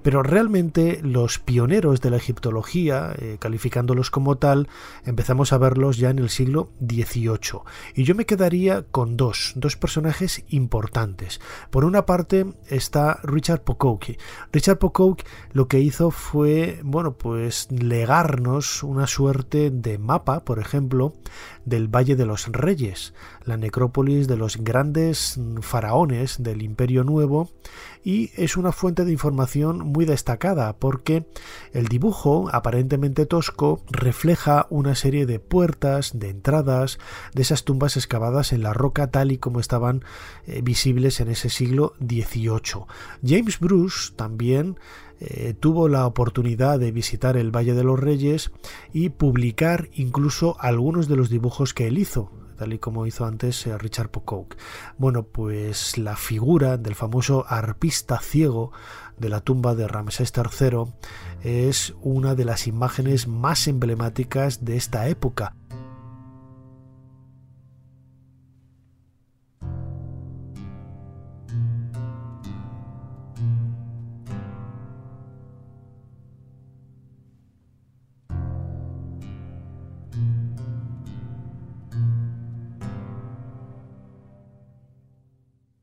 Pero 0.03 0.23
realmente 0.23 1.00
los 1.03 1.38
pioneros 1.38 2.00
de 2.00 2.09
la 2.09 2.17
egiptología, 2.17 3.12
eh, 3.19 3.37
calificándolos 3.38 4.11
como 4.11 4.38
tal, 4.38 4.69
empezamos 5.05 5.53
a 5.53 5.59
verlos 5.59 5.98
ya 5.99 6.11
en 6.11 6.19
el 6.19 6.31
siglo 6.31 6.71
XVIII. 6.81 7.61
Y 7.95 8.05
yo 8.05 8.14
me 8.14 8.26
quedaría 8.26 8.83
con 8.83 9.17
dos, 9.17 9.52
dos 9.57 9.76
personajes 9.76 10.45
importantes. 10.49 11.40
Por 11.71 11.85
una 11.85 12.07
parte 12.07 12.47
está 12.67 13.21
Richard 13.23 13.62
Pocock. 13.62 14.07
Richard 14.52 14.78
Pocock 14.78 15.23
lo 15.52 15.69
que 15.69 15.81
hizo 15.81 16.11
fue, 16.11 16.81
bueno, 16.83 17.19
pues 17.19 17.71
legarnos 17.71 18.83
una 18.83 19.07
suerte 19.07 19.71
de 19.71 19.99
mapa, 19.99 20.45
por 20.45 20.59
ejemplo, 20.59 21.12
del 21.64 21.88
Valle 21.88 22.17
de 22.17 22.26
los 22.26 22.47
Reyes, 22.47 23.14
la 23.45 23.57
necrópolis 23.57 24.26
de 24.26 24.37
los 24.37 24.57
grandes 24.57 25.38
faraones 25.61 26.43
del 26.43 26.62
Imperio 26.62 27.05
Nuevo, 27.05 27.50
y 28.09 28.31
es 28.37 28.57
una 28.57 28.73
fuente 28.73 29.05
de 29.05 29.12
información 29.12 29.81
muy 29.81 30.07
destacada 30.07 30.79
porque 30.79 31.27
el 31.75 31.88
dibujo, 31.88 32.49
aparentemente 32.50 33.27
tosco, 33.27 33.83
refleja 33.91 34.67
una 34.71 34.95
serie 34.95 35.27
de 35.27 35.41
puertas, 35.41 36.19
de 36.19 36.31
entradas, 36.31 36.99
de 37.35 37.43
esas 37.43 37.65
tumbas 37.65 37.99
excavadas 37.99 38.55
en 38.55 38.62
la 38.62 38.73
roca 38.73 39.11
tal 39.11 39.31
y 39.31 39.37
como 39.37 39.61
estaban 39.61 40.07
eh, 40.47 40.62
visibles 40.62 41.21
en 41.21 41.29
ese 41.29 41.50
siglo 41.50 41.93
XVIII. 42.00 42.87
James 43.23 43.61
Bruce 43.61 44.15
también 44.17 44.79
eh, 45.21 45.53
tuvo 45.61 45.88
la 45.88 46.07
oportunidad 46.07 46.79
de 46.79 46.93
visitar 46.93 47.37
el 47.37 47.55
Valle 47.55 47.75
de 47.75 47.85
los 47.85 48.00
Reyes 48.00 48.53
y 48.91 49.11
publicar 49.11 49.91
incluso 49.93 50.57
algunos 50.61 51.09
de 51.09 51.17
los 51.17 51.29
dibujos 51.29 51.75
que 51.75 51.88
él 51.88 51.99
hizo 51.99 52.31
tal 52.59 52.73
y 52.75 52.79
como 52.79 53.07
hizo 53.07 53.25
antes 53.25 53.67
eh, 53.67 53.79
Richard 53.79 54.11
Pocock. 54.11 54.57
Bueno, 54.99 55.23
pues 55.23 55.97
la 55.97 56.17
figura 56.17 56.77
del 56.77 56.95
famoso 56.95 57.47
arpista 57.49 58.19
ciego 58.21 58.73
de 59.17 59.29
la 59.29 59.41
tumba 59.41 59.75
de 59.75 59.88
Ramsés 59.88 60.33
III 60.37 60.93
es 61.43 61.95
una 62.03 62.35
de 62.35 62.45
las 62.45 62.67
imágenes 62.67 63.27
más 63.27 63.67
emblemáticas 63.69 64.65
de 64.65 64.77
esta 64.77 65.09
época. 65.09 65.55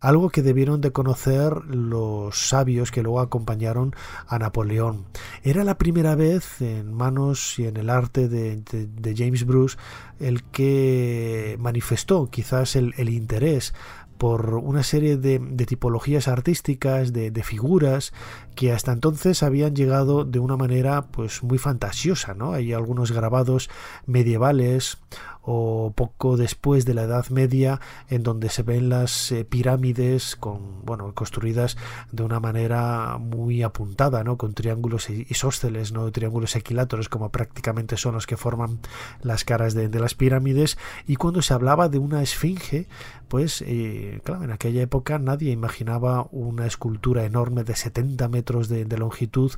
Algo 0.05 0.29
que 0.29 0.43
debieron 0.43 0.81
de 0.81 0.91
conocer 0.91 1.65
los 1.65 2.37
sabios 2.37 2.91
que 2.91 3.01
luego 3.01 3.19
acompañaron 3.21 3.95
a 4.27 4.37
Napoleón. 4.37 5.05
Era 5.43 5.63
la 5.63 5.79
primera 5.79 6.13
vez 6.13 6.61
en 6.61 6.93
manos 6.93 7.57
y 7.57 7.65
en 7.65 7.77
el 7.77 7.89
arte 7.89 8.29
de, 8.29 9.15
James 9.17 9.45
Bruce 9.45 9.77
el 10.19 10.43
que 10.43 11.57
manifestó 11.59 12.29
quizás 12.29 12.75
el, 12.75 12.93
interés 13.09 13.73
por 14.19 14.53
una 14.53 14.83
serie 14.83 15.17
de, 15.17 15.39
tipologías 15.65 16.27
artísticas, 16.27 17.11
de, 17.11 17.43
figuras 17.43 18.13
que 18.55 18.71
hasta 18.71 18.91
entonces 18.91 19.43
habían 19.43 19.75
llegado 19.75 20.25
de 20.25 20.39
una 20.39 20.57
manera 20.57 21.03
pues 21.03 21.43
muy 21.43 21.57
fantasiosa, 21.57 22.33
¿no? 22.33 22.53
Hay 22.53 22.73
algunos 22.73 23.11
grabados 23.11 23.69
medievales 24.05 24.97
o 25.45 25.93
poco 25.95 26.37
después 26.37 26.85
de 26.85 26.95
la 26.95 27.03
Edad 27.03 27.29
Media 27.29 27.79
en 28.09 28.23
donde 28.23 28.49
se 28.49 28.63
ven 28.63 28.89
las 28.89 29.31
eh, 29.31 29.45
pirámides 29.45 30.35
con 30.35 30.83
bueno 30.83 31.13
construidas 31.13 31.77
de 32.11 32.23
una 32.23 32.39
manera 32.39 33.17
muy 33.19 33.61
apuntada 33.61 34.23
no 34.23 34.37
con 34.37 34.53
triángulos 34.53 35.09
isósceles 35.09 35.91
no 35.91 36.11
triángulos 36.11 36.55
equiláteros 36.55 37.09
como 37.09 37.29
prácticamente 37.29 37.95
son 37.95 38.15
los 38.15 38.25
que 38.25 38.37
forman 38.37 38.79
las 39.21 39.43
caras 39.45 39.73
de, 39.73 39.95
las 39.95 40.15
pirámides. 40.15 40.77
Y 41.07 41.15
cuando 41.15 41.41
se 41.41 41.53
hablaba 41.53 41.89
de 41.89 41.99
una 41.99 42.21
esfinge 42.21 42.87
pues 43.27 43.63
eh, 43.65 44.21
claro 44.23 44.43
en 44.43 44.51
aquella 44.51 44.81
época 44.81 45.19
nadie 45.19 45.51
imaginaba 45.51 46.27
una 46.31 46.65
escultura 46.65 47.23
enorme 47.23 47.63
de 47.63 47.75
70 47.75 48.27
metros 48.29 48.44
de, 48.45 48.85
de 48.85 48.97
longitud 48.97 49.51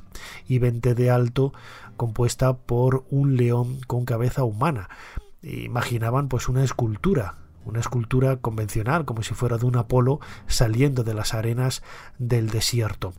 y 0.48 0.58
20 0.58 0.94
de 0.94 1.10
alto 1.10 1.52
compuesta 1.96 2.56
por 2.56 3.04
un 3.10 3.36
león 3.36 3.80
con 3.86 4.04
cabeza 4.04 4.44
humana 4.44 4.88
imaginaban 5.42 6.28
pues 6.28 6.48
una 6.48 6.64
escultura, 6.64 7.36
una 7.64 7.80
escultura 7.80 8.38
convencional, 8.38 9.04
como 9.04 9.22
si 9.22 9.34
fuera 9.34 9.58
de 9.58 9.66
un 9.66 9.76
Apolo 9.76 10.20
saliendo 10.46 11.04
de 11.04 11.14
las 11.14 11.34
arenas 11.34 11.82
del 12.18 12.50
desierto. 12.50 13.12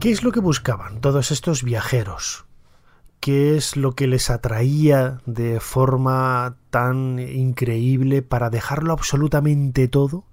¿Qué 0.00 0.12
es 0.12 0.22
lo 0.22 0.30
que 0.30 0.38
buscaban 0.38 1.00
todos 1.00 1.32
estos 1.32 1.64
viajeros? 1.64 2.47
¿Qué 3.20 3.56
es 3.56 3.76
lo 3.76 3.94
que 3.94 4.06
les 4.06 4.30
atraía 4.30 5.18
de 5.26 5.60
forma 5.60 6.56
tan 6.70 7.18
increíble 7.18 8.22
para 8.22 8.50
dejarlo 8.50 8.92
absolutamente 8.92 9.88
todo 9.88 10.24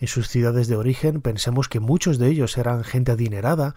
en 0.00 0.08
sus 0.08 0.28
ciudades 0.28 0.68
de 0.68 0.76
origen. 0.76 1.20
Pensemos 1.20 1.68
que 1.68 1.80
muchos 1.80 2.18
de 2.18 2.28
ellos 2.28 2.56
eran 2.56 2.84
gente 2.84 3.12
adinerada 3.12 3.74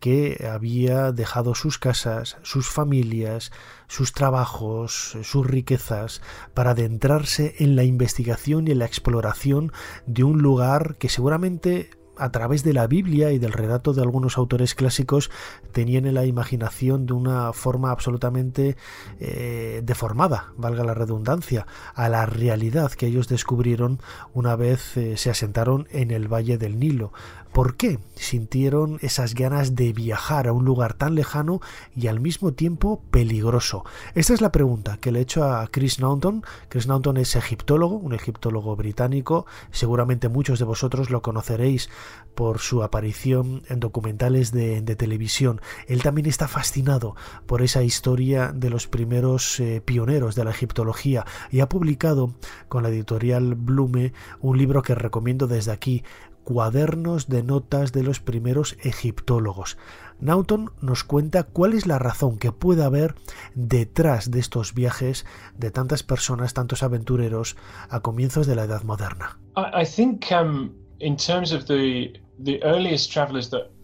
que 0.00 0.48
había 0.52 1.12
dejado 1.12 1.54
sus 1.54 1.78
casas, 1.78 2.36
sus 2.42 2.68
familias, 2.68 3.52
sus 3.86 4.12
trabajos, 4.12 5.16
sus 5.22 5.46
riquezas, 5.46 6.22
para 6.54 6.72
adentrarse 6.72 7.54
en 7.58 7.76
la 7.76 7.84
investigación 7.84 8.66
y 8.66 8.72
en 8.72 8.80
la 8.80 8.86
exploración 8.86 9.72
de 10.06 10.24
un 10.24 10.42
lugar 10.42 10.96
que 10.96 11.08
seguramente 11.08 11.90
a 12.16 12.30
través 12.30 12.62
de 12.62 12.72
la 12.72 12.86
Biblia 12.86 13.32
y 13.32 13.38
del 13.38 13.52
relato 13.52 13.92
de 13.92 14.02
algunos 14.02 14.38
autores 14.38 14.74
clásicos 14.74 15.30
tenían 15.72 16.06
en 16.06 16.14
la 16.14 16.26
imaginación 16.26 17.06
de 17.06 17.14
una 17.14 17.52
forma 17.52 17.90
absolutamente 17.90 18.76
eh, 19.20 19.80
deformada, 19.84 20.52
valga 20.56 20.84
la 20.84 20.94
redundancia, 20.94 21.66
a 21.94 22.08
la 22.08 22.26
realidad 22.26 22.92
que 22.92 23.06
ellos 23.06 23.28
descubrieron 23.28 24.00
una 24.34 24.56
vez 24.56 24.96
eh, 24.96 25.16
se 25.16 25.30
asentaron 25.30 25.88
en 25.90 26.10
el 26.10 26.32
Valle 26.32 26.58
del 26.58 26.78
Nilo. 26.78 27.12
¿Por 27.52 27.76
qué 27.76 27.98
sintieron 28.14 28.98
esas 29.02 29.34
ganas 29.34 29.74
de 29.74 29.92
viajar 29.92 30.48
a 30.48 30.54
un 30.54 30.64
lugar 30.64 30.94
tan 30.94 31.14
lejano 31.14 31.60
y 31.94 32.06
al 32.06 32.18
mismo 32.18 32.52
tiempo 32.52 33.02
peligroso? 33.10 33.84
Esta 34.14 34.32
es 34.32 34.40
la 34.40 34.50
pregunta 34.50 34.96
que 34.96 35.12
le 35.12 35.18
he 35.18 35.22
hecho 35.22 35.44
a 35.44 35.66
Chris 35.66 36.00
Naughton. 36.00 36.44
Chris 36.70 36.86
Naughton 36.86 37.18
es 37.18 37.36
egiptólogo, 37.36 37.96
un 37.96 38.14
egiptólogo 38.14 38.74
británico. 38.74 39.44
Seguramente 39.70 40.30
muchos 40.30 40.60
de 40.60 40.64
vosotros 40.64 41.10
lo 41.10 41.20
conoceréis 41.20 41.90
por 42.34 42.58
su 42.58 42.82
aparición 42.82 43.62
en 43.68 43.80
documentales 43.80 44.50
de, 44.52 44.80
televisión. 44.96 45.60
Él 45.88 46.02
también 46.02 46.26
está 46.26 46.48
fascinado 46.48 47.16
por 47.46 47.60
esa 47.60 47.82
historia 47.82 48.52
de 48.52 48.70
los 48.70 48.86
primeros 48.86 49.60
eh, 49.60 49.82
pioneros 49.84 50.34
de 50.34 50.44
la 50.44 50.50
egiptología 50.52 51.26
y 51.50 51.60
ha 51.60 51.68
publicado 51.68 52.34
con 52.68 52.82
la 52.82 52.88
editorial 52.88 53.54
Blume 53.56 54.12
un 54.40 54.56
libro 54.56 54.82
que 54.82 54.94
recomiendo 54.94 55.46
desde 55.46 55.72
aquí, 55.72 56.02
cuadernos 56.44 57.28
de 57.28 57.42
notas 57.42 57.92
de 57.92 58.02
los 58.02 58.20
primeros 58.20 58.76
egiptólogos. 58.82 59.78
Naughton 60.20 60.70
nos 60.80 61.02
cuenta 61.02 61.42
cuál 61.42 61.72
es 61.72 61.86
la 61.86 61.98
razón 61.98 62.38
que 62.38 62.52
puede 62.52 62.84
haber 62.84 63.16
detrás 63.54 64.30
de 64.30 64.38
estos 64.38 64.72
viajes 64.72 65.26
de 65.56 65.70
tantas 65.70 66.02
personas, 66.02 66.54
tantos 66.54 66.82
aventureros, 66.82 67.56
a 67.88 68.00
comienzos 68.00 68.46
de 68.46 68.54
la 68.54 68.64
Edad 68.64 68.84
Moderna. 68.84 69.38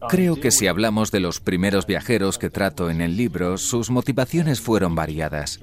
Creo 0.09 0.37
que 0.37 0.51
si 0.51 0.67
hablamos 0.67 1.11
de 1.11 1.21
los 1.21 1.41
primeros 1.41 1.87
viajeros 1.87 2.39
que 2.39 2.51
trato 2.51 2.89
en 2.89 3.01
el 3.01 3.17
libro, 3.17 3.59
sus 3.59 3.91
motivaciones 3.91 4.61
fueron 4.61 4.95
variadas. 4.95 5.61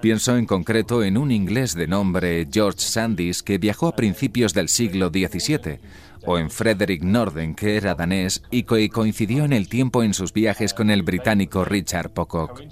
Pienso 0.00 0.36
en 0.36 0.46
concreto 0.46 1.02
en 1.02 1.16
un 1.16 1.30
inglés 1.30 1.74
de 1.74 1.86
nombre 1.86 2.46
George 2.52 2.80
Sandys 2.80 3.42
que 3.42 3.58
viajó 3.58 3.88
a 3.88 3.96
principios 3.96 4.52
del 4.52 4.68
siglo 4.68 5.08
XVII 5.08 5.80
o 6.26 6.38
en 6.38 6.50
Frederick 6.50 7.02
Norden, 7.02 7.54
que 7.54 7.76
era 7.76 7.94
danés 7.94 8.42
y 8.50 8.64
coincidió 8.64 9.44
en 9.44 9.52
el 9.52 9.68
tiempo 9.68 10.02
en 10.02 10.12
sus 10.12 10.32
viajes 10.32 10.74
con 10.74 10.90
el 10.90 11.02
británico 11.02 11.64
Richard 11.64 12.10
Pocock. 12.10 12.62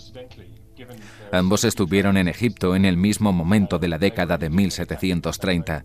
Ambos 1.32 1.64
estuvieron 1.64 2.16
en 2.16 2.28
Egipto 2.28 2.76
en 2.76 2.84
el 2.84 2.96
mismo 2.96 3.32
momento 3.32 3.78
de 3.78 3.88
la 3.88 3.98
década 3.98 4.38
de 4.38 4.50
1730. 4.50 5.84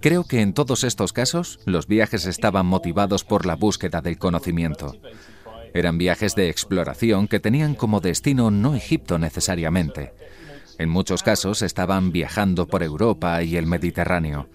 Creo 0.00 0.24
que 0.24 0.40
en 0.40 0.54
todos 0.54 0.84
estos 0.84 1.12
casos 1.12 1.60
los 1.66 1.86
viajes 1.86 2.26
estaban 2.26 2.66
motivados 2.66 3.24
por 3.24 3.44
la 3.44 3.56
búsqueda 3.56 4.00
del 4.00 4.18
conocimiento. 4.18 4.96
Eran 5.74 5.98
viajes 5.98 6.34
de 6.34 6.48
exploración 6.48 7.28
que 7.28 7.40
tenían 7.40 7.74
como 7.74 8.00
destino 8.00 8.50
no 8.50 8.74
Egipto 8.74 9.18
necesariamente. 9.18 10.12
En 10.78 10.88
muchos 10.88 11.22
casos 11.22 11.60
estaban 11.60 12.10
viajando 12.10 12.66
por 12.66 12.82
Europa 12.82 13.42
y 13.42 13.56
el 13.56 13.66
Mediterráneo. 13.66 14.48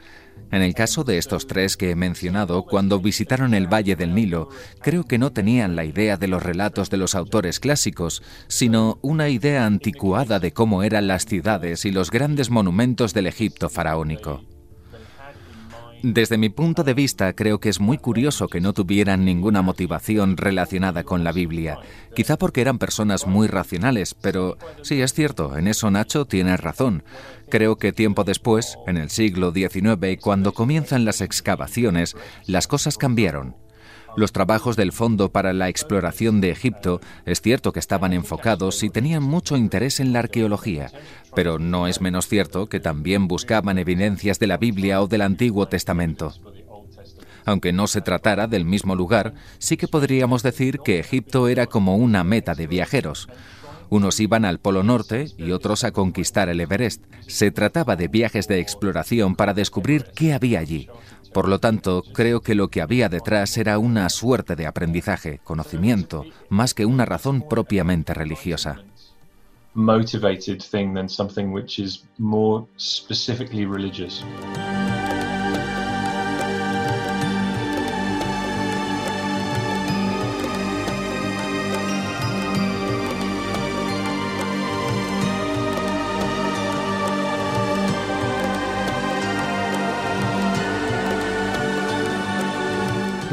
En 0.55 0.61
el 0.61 0.73
caso 0.73 1.03
de 1.03 1.17
estos 1.17 1.47
tres 1.47 1.75
que 1.75 1.91
he 1.91 1.95
mencionado, 1.97 2.63
cuando 2.63 3.01
visitaron 3.01 3.53
el 3.53 3.67
Valle 3.67 3.97
del 3.97 4.15
Nilo, 4.15 4.47
creo 4.79 5.03
que 5.03 5.17
no 5.17 5.33
tenían 5.33 5.75
la 5.75 5.83
idea 5.83 6.15
de 6.15 6.29
los 6.29 6.41
relatos 6.41 6.89
de 6.89 6.95
los 6.95 7.13
autores 7.13 7.59
clásicos, 7.59 8.23
sino 8.47 8.97
una 9.01 9.27
idea 9.27 9.65
anticuada 9.65 10.39
de 10.39 10.53
cómo 10.53 10.83
eran 10.83 11.07
las 11.07 11.25
ciudades 11.25 11.83
y 11.83 11.91
los 11.91 12.09
grandes 12.09 12.51
monumentos 12.51 13.13
del 13.13 13.27
Egipto 13.27 13.67
faraónico. 13.67 14.54
Desde 16.03 16.38
mi 16.38 16.49
punto 16.49 16.84
de 16.84 16.93
vista, 16.93 17.34
creo 17.34 17.60
que 17.60 17.69
es 17.69 17.79
muy 17.79 17.97
curioso 17.97 18.47
que 18.47 18.62
no 18.62 18.73
tuvieran 18.73 19.25
ninguna 19.25 19.62
motivación 19.62 20.38
relacionada 20.38 21.03
con 21.03 21.23
la 21.23 21.31
Biblia. 21.31 21.79
Quizá 22.15 22.38
porque 22.38 22.62
eran 22.62 22.77
personas 22.77 23.25
muy 23.25 23.47
racionales, 23.47 24.13
pero 24.13 24.58
sí 24.84 25.01
es 25.01 25.13
cierto, 25.13 25.58
en 25.58 25.67
eso 25.67 25.89
Nacho 25.89 26.25
tiene 26.25 26.58
razón. 26.58 27.03
Creo 27.49 27.77
que 27.77 27.91
tiempo 27.91 28.23
después, 28.23 28.77
en 28.88 28.97
el 28.97 29.10
siglo 29.10 29.51
XIX, 29.51 30.19
cuando 30.21 30.53
comienzan 30.53 31.05
las 31.05 31.21
excavaciones, 31.21 32.15
las 32.45 32.67
cosas 32.67 32.97
cambiaron. 32.97 33.55
Los 34.17 34.31
trabajos 34.31 34.77
del 34.77 34.93
Fondo 34.93 35.29
para 35.29 35.51
la 35.51 35.67
Exploración 35.67 36.39
de 36.39 36.49
Egipto 36.49 37.01
es 37.25 37.41
cierto 37.41 37.73
que 37.73 37.81
estaban 37.81 38.13
enfocados 38.13 38.81
y 38.84 38.89
tenían 38.89 39.23
mucho 39.23 39.58
interés 39.58 39.99
en 39.99 40.13
la 40.13 40.19
arqueología, 40.19 40.89
pero 41.35 41.59
no 41.59 41.87
es 41.87 42.01
menos 42.01 42.27
cierto 42.27 42.67
que 42.67 42.79
también 42.79 43.27
buscaban 43.27 43.77
evidencias 43.77 44.39
de 44.39 44.47
la 44.47 44.57
Biblia 44.57 45.01
o 45.01 45.07
del 45.07 45.21
Antiguo 45.21 45.67
Testamento. 45.67 46.33
Aunque 47.45 47.73
no 47.73 47.85
se 47.87 48.01
tratara 48.01 48.47
del 48.47 48.65
mismo 48.65 48.95
lugar, 48.95 49.33
sí 49.59 49.77
que 49.77 49.87
podríamos 49.87 50.41
decir 50.41 50.79
que 50.79 50.99
Egipto 50.99 51.47
era 51.47 51.67
como 51.67 51.95
una 51.95 52.23
meta 52.23 52.55
de 52.55 52.65
viajeros. 52.65 53.27
Unos 53.89 54.19
iban 54.19 54.45
al 54.45 54.59
Polo 54.59 54.81
Norte 54.81 55.27
y 55.37 55.51
otros 55.51 55.83
a 55.83 55.91
conquistar 55.91 56.49
el 56.49 56.59
Everest. 56.59 57.03
Se 57.27 57.51
trataba 57.51 57.95
de 57.95 58.07
viajes 58.07 58.47
de 58.47 58.59
exploración 58.59 59.35
para 59.35 59.53
descubrir 59.53 60.07
qué 60.15 60.33
había 60.33 60.59
allí, 60.59 60.89
por 61.35 61.49
lo 61.49 61.59
tanto, 61.59 62.01
creo 62.13 62.39
que 62.39 62.55
lo 62.55 62.69
que 62.69 62.81
había 62.81 63.09
detrás 63.09 63.57
era 63.57 63.77
una 63.77 64.07
suerte 64.07 64.55
de 64.55 64.67
aprendizaje, 64.67 65.41
conocimiento, 65.43 66.23
más 66.47 66.73
que 66.73 66.85
una 66.85 67.03
razón 67.03 67.43
propiamente 67.49 68.13
religiosa. 68.13 68.85
Motivated 69.75 70.63
thing 70.63 70.93
than 70.93 71.09
something 71.09 71.51
which 71.51 71.79
is 71.79 72.05
more 72.17 72.65
specifically 72.77 73.65
religious. 73.65 74.23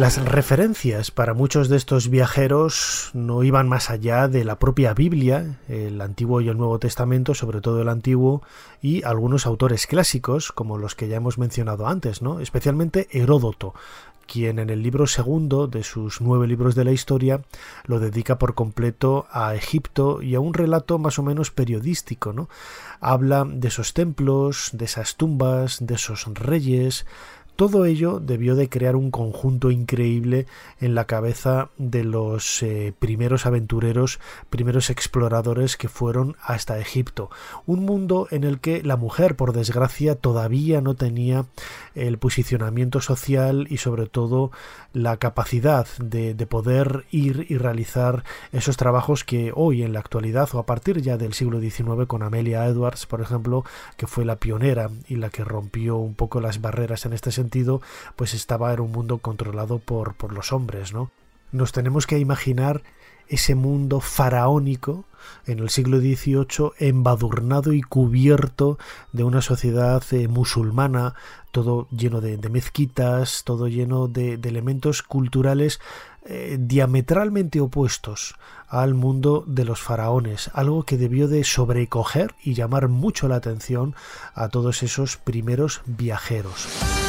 Las 0.03 0.21
referencias 0.21 1.13
para 1.13 1.33
muchos 1.33 1.69
de 1.69 1.77
estos 1.77 2.09
viajeros 2.09 3.11
no 3.15 3.45
iban 3.45 3.69
más 3.69 3.89
allá 3.89 4.27
de 4.27 4.45
la 4.45 4.59
propia 4.59 4.95
Biblia, 4.95 5.61
el 5.69 6.01
Antiguo 6.01 6.41
y 6.41 6.49
el 6.49 6.59
Nuevo 6.59 6.81
Testamento, 6.81 7.35
sobre 7.35 7.61
todo 7.61 7.81
el 7.81 7.89
Antiguo, 7.89 8.43
y 8.81 9.05
algunos 9.05 9.47
autores 9.47 9.87
clásicos, 9.87 10.51
como 10.51 10.77
los 10.77 10.97
que 10.97 11.07
ya 11.07 11.19
hemos 11.19 11.39
mencionado 11.39 11.87
antes, 11.87 12.21
¿no? 12.21 12.41
especialmente 12.41 13.07
Heródoto, 13.13 13.75
quien 14.27 14.59
en 14.59 14.71
el 14.71 14.83
libro 14.83 15.07
segundo 15.07 15.69
de 15.69 15.85
sus 15.85 16.21
nueve 16.21 16.49
libros 16.49 16.75
de 16.75 16.85
la 16.85 16.91
historia 16.91 17.43
lo 17.85 18.01
dedica 18.01 18.39
por 18.39 18.55
completo 18.55 19.27
a 19.31 19.55
Egipto 19.55 20.21
y 20.21 20.35
a 20.35 20.41
un 20.41 20.55
relato 20.55 20.99
más 20.99 21.21
o 21.21 21.23
menos 21.23 21.53
periodístico, 21.53 22.33
¿no? 22.33 22.49
Habla 23.01 23.45
de 23.47 23.69
esos 23.69 23.95
templos, 23.95 24.71
de 24.73 24.85
esas 24.85 25.17
tumbas, 25.17 25.79
de 25.81 25.95
esos 25.95 26.25
reyes, 26.35 27.07
todo 27.57 27.85
ello 27.85 28.21
debió 28.21 28.57
de 28.57 28.69
crear 28.69 28.97
un 28.97 29.11
conjunto 29.11 29.71
increíble 29.71 30.47
en 30.81 30.95
la 30.95 31.07
cabeza 31.07 31.71
de 31.79 32.05
los 32.05 32.63
eh, 32.63 32.95
primeros 32.99 33.47
aventureros, 33.47 34.21
primeros 34.51 34.91
exploradores 34.91 35.77
que 35.77 35.89
fueron 35.89 36.37
hasta 36.43 36.79
Egipto. 36.79 37.31
Un 37.67 37.85
mundo 37.85 38.27
en 38.31 38.45
el 38.45 38.61
que 38.61 38.83
la 38.83 38.97
mujer, 38.97 39.37
por 39.37 39.53
desgracia, 39.53 40.15
todavía 40.15 40.81
no 40.81 40.95
tenía 40.95 41.47
el 41.95 42.19
posicionamiento 42.19 43.01
social 43.01 43.67
y 43.69 43.77
sobre 43.77 44.07
todo 44.07 44.51
la 44.93 45.17
capacidad 45.19 45.87
de, 45.99 46.35
de 46.35 46.47
poder 46.47 47.05
ir 47.11 47.47
y 47.49 47.59
realizar 47.59 48.25
esos 48.53 48.77
trabajos 48.77 49.25
que 49.25 49.53
hoy 49.55 49.83
en 49.83 49.93
la 49.93 50.01
actualidad 50.01 50.49
o 50.53 50.59
a 50.59 50.67
partir 50.67 51.01
ya 51.03 51.17
del 51.17 51.35
siglo 51.35 51.61
XIX 51.61 52.07
con 52.07 52.23
Amelia 52.23 52.67
Edwards, 52.67 53.07
por 53.07 53.21
ejemplo, 53.21 53.65
que 53.97 54.07
fue 54.07 54.25
la 54.25 54.37
pionera 54.37 54.91
y 55.09 55.17
la 55.17 55.31
que 55.31 55.45
rompió 55.45 55.97
un 55.97 56.15
poco 56.15 56.41
las 56.41 56.61
barreras 56.61 57.07
en 57.07 57.13
este 57.13 57.31
sentido, 57.31 57.42
sentido, 57.43 57.83
pues 58.17 58.35
estaba 58.35 58.73
en 58.73 58.81
un 58.81 58.93
mundo 58.93 59.19
controlado 59.19 59.79
por, 59.79 60.15
por 60.15 60.33
los 60.33 60.53
hombres, 60.53 60.93
¿no? 60.93 61.11
Nos 61.53 61.73
tenemos 61.73 62.07
que 62.07 62.19
imaginar 62.19 62.83
ese 63.29 63.55
mundo 63.55 64.01
faraónico 64.01 65.05
en 65.47 65.61
el 65.61 65.71
siglo 65.71 65.99
XVIII 65.99 66.73
embadurnado 66.79 67.73
y 67.73 67.83
cubierto 67.83 68.79
de 69.13 69.25
una 69.25 69.41
sociedad 69.41 70.03
eh, 70.11 70.29
musulmana, 70.29 71.15
todo 71.51 71.89
lleno 71.91 72.21
de, 72.21 72.37
mezquitas, 72.49 73.45
todo 73.45 73.69
lleno 73.69 74.09
de, 74.09 74.35
elementos 74.35 75.03
culturales 75.03 75.81
eh, 76.25 76.57
diametralmente 76.61 77.61
opuestos 77.61 78.35
al 78.69 78.95
mundo 78.95 79.45
de 79.47 79.65
los 79.65 79.81
faraones, 79.81 80.51
algo 80.55 80.85
que 80.85 80.97
debió 80.97 81.29
de 81.29 81.45
sobrecoger 81.45 82.35
y 82.43 82.55
llamar 82.55 82.89
mucho 82.89 83.29
la 83.29 83.37
atención 83.37 83.95
a 84.35 84.49
todos 84.49 84.83
esos 84.83 85.17
primeros 85.17 85.83
viajeros. 85.87 87.02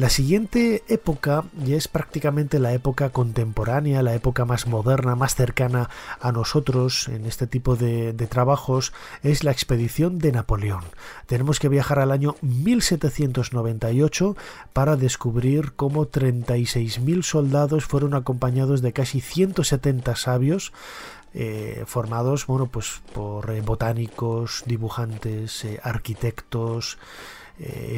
La 0.00 0.08
siguiente 0.08 0.82
época 0.88 1.44
ya 1.62 1.76
es 1.76 1.86
prácticamente 1.86 2.58
la 2.58 2.72
época 2.72 3.10
contemporánea, 3.10 4.02
la 4.02 4.14
época 4.14 4.46
más 4.46 4.66
moderna, 4.66 5.14
más 5.14 5.34
cercana 5.34 5.90
a 6.20 6.32
nosotros 6.32 7.06
en 7.08 7.26
este 7.26 7.46
tipo 7.46 7.76
de, 7.76 8.14
trabajos, 8.14 8.94
es 9.22 9.44
la 9.44 9.50
expedición 9.50 10.18
de 10.18 10.32
Napoleón. 10.32 10.84
Tenemos 11.26 11.58
que 11.60 11.68
viajar 11.68 11.98
al 11.98 12.12
año 12.12 12.36
1798 12.40 14.38
para 14.72 14.96
descubrir 14.96 15.72
cómo 15.72 16.06
36.000 16.06 17.22
soldados 17.22 17.84
fueron 17.84 18.14
acompañados 18.14 18.80
de 18.80 18.94
casi 18.94 19.20
170 19.20 20.16
sabios 20.16 20.72
eh, 21.34 21.84
formados 21.86 22.46
bueno, 22.46 22.68
pues 22.68 23.02
por 23.12 23.50
eh, 23.50 23.60
botánicos, 23.60 24.62
dibujantes, 24.64 25.62
eh, 25.66 25.78
arquitectos, 25.82 26.96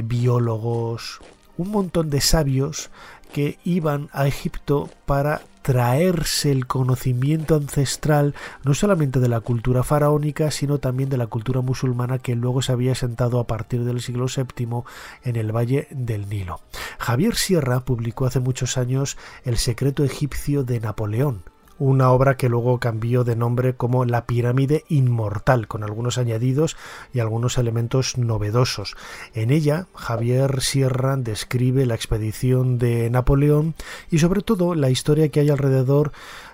biólogos, 0.03 1.21
un 1.57 1.71
montón 1.71 2.11
de 2.11 2.21
sabios 2.21 2.91
que 3.33 3.59
iban 3.65 4.09
a 4.13 4.27
Egipto 4.27 4.91
para 5.07 5.43
traerse 5.63 6.51
el 6.51 6.67
conocimiento 6.67 7.55
ancestral 7.55 8.35
no 8.65 8.75
solamente 8.75 9.21
de 9.21 9.29
la 9.29 9.41
cultura 9.41 9.83
faraónica, 9.83 10.51
sino 10.51 10.79
también 10.79 11.09
de 11.09 11.17
la 11.17 11.29
cultura 11.29 11.61
musulmana 11.61 12.19
que 12.19 12.35
luego 12.35 12.63
se 12.63 12.73
había 12.73 12.95
sentado 12.95 13.39
a 13.39 13.47
partir 13.47 13.85
del 13.85 14.01
siglo 14.01 14.27
VII 14.27 14.83
en 15.23 15.37
el 15.37 15.55
Valle 15.55 15.87
del 15.91 16.29
Nilo. 16.29 16.61
Javier 16.99 17.37
Sierra 17.37 17.81
publicó 17.81 18.27
hace 18.27 18.41
muchos 18.41 18.77
años 18.77 19.17
El 19.45 19.57
secreto 19.57 20.05
egipcio 20.05 20.65
de 20.65 20.81
Napoleón, 20.81 21.43
una 21.83 22.13
obra 22.13 22.37
que 22.37 22.49
luego 22.49 22.79
cambió 22.79 23.25
de 23.25 23.35
nombre 23.35 23.75
como 23.75 24.05
La 24.05 24.25
pirámide 24.25 24.85
inmortal, 24.89 25.67
con 25.67 25.83
algunos 25.83 26.17
añadidos 26.17 26.77
y 27.13 27.19
algunos 27.19 27.59
elementos 27.59 28.19
novedosos. 28.19 28.95
En 29.35 29.51
ella, 29.51 29.87
Javier 29.95 30.61
Sierra 30.61 31.17
describe 31.17 31.85
la 31.85 31.97
expedición 31.97 32.79
de 32.79 33.11
Napoleón 33.11 33.75
y 34.13 34.21
sobre 34.21 34.43
todo 34.43 34.77
la 34.77 34.91
historia 34.91 35.29
que 35.31 35.41
hay 35.41 35.51
alrededor 35.51 36.13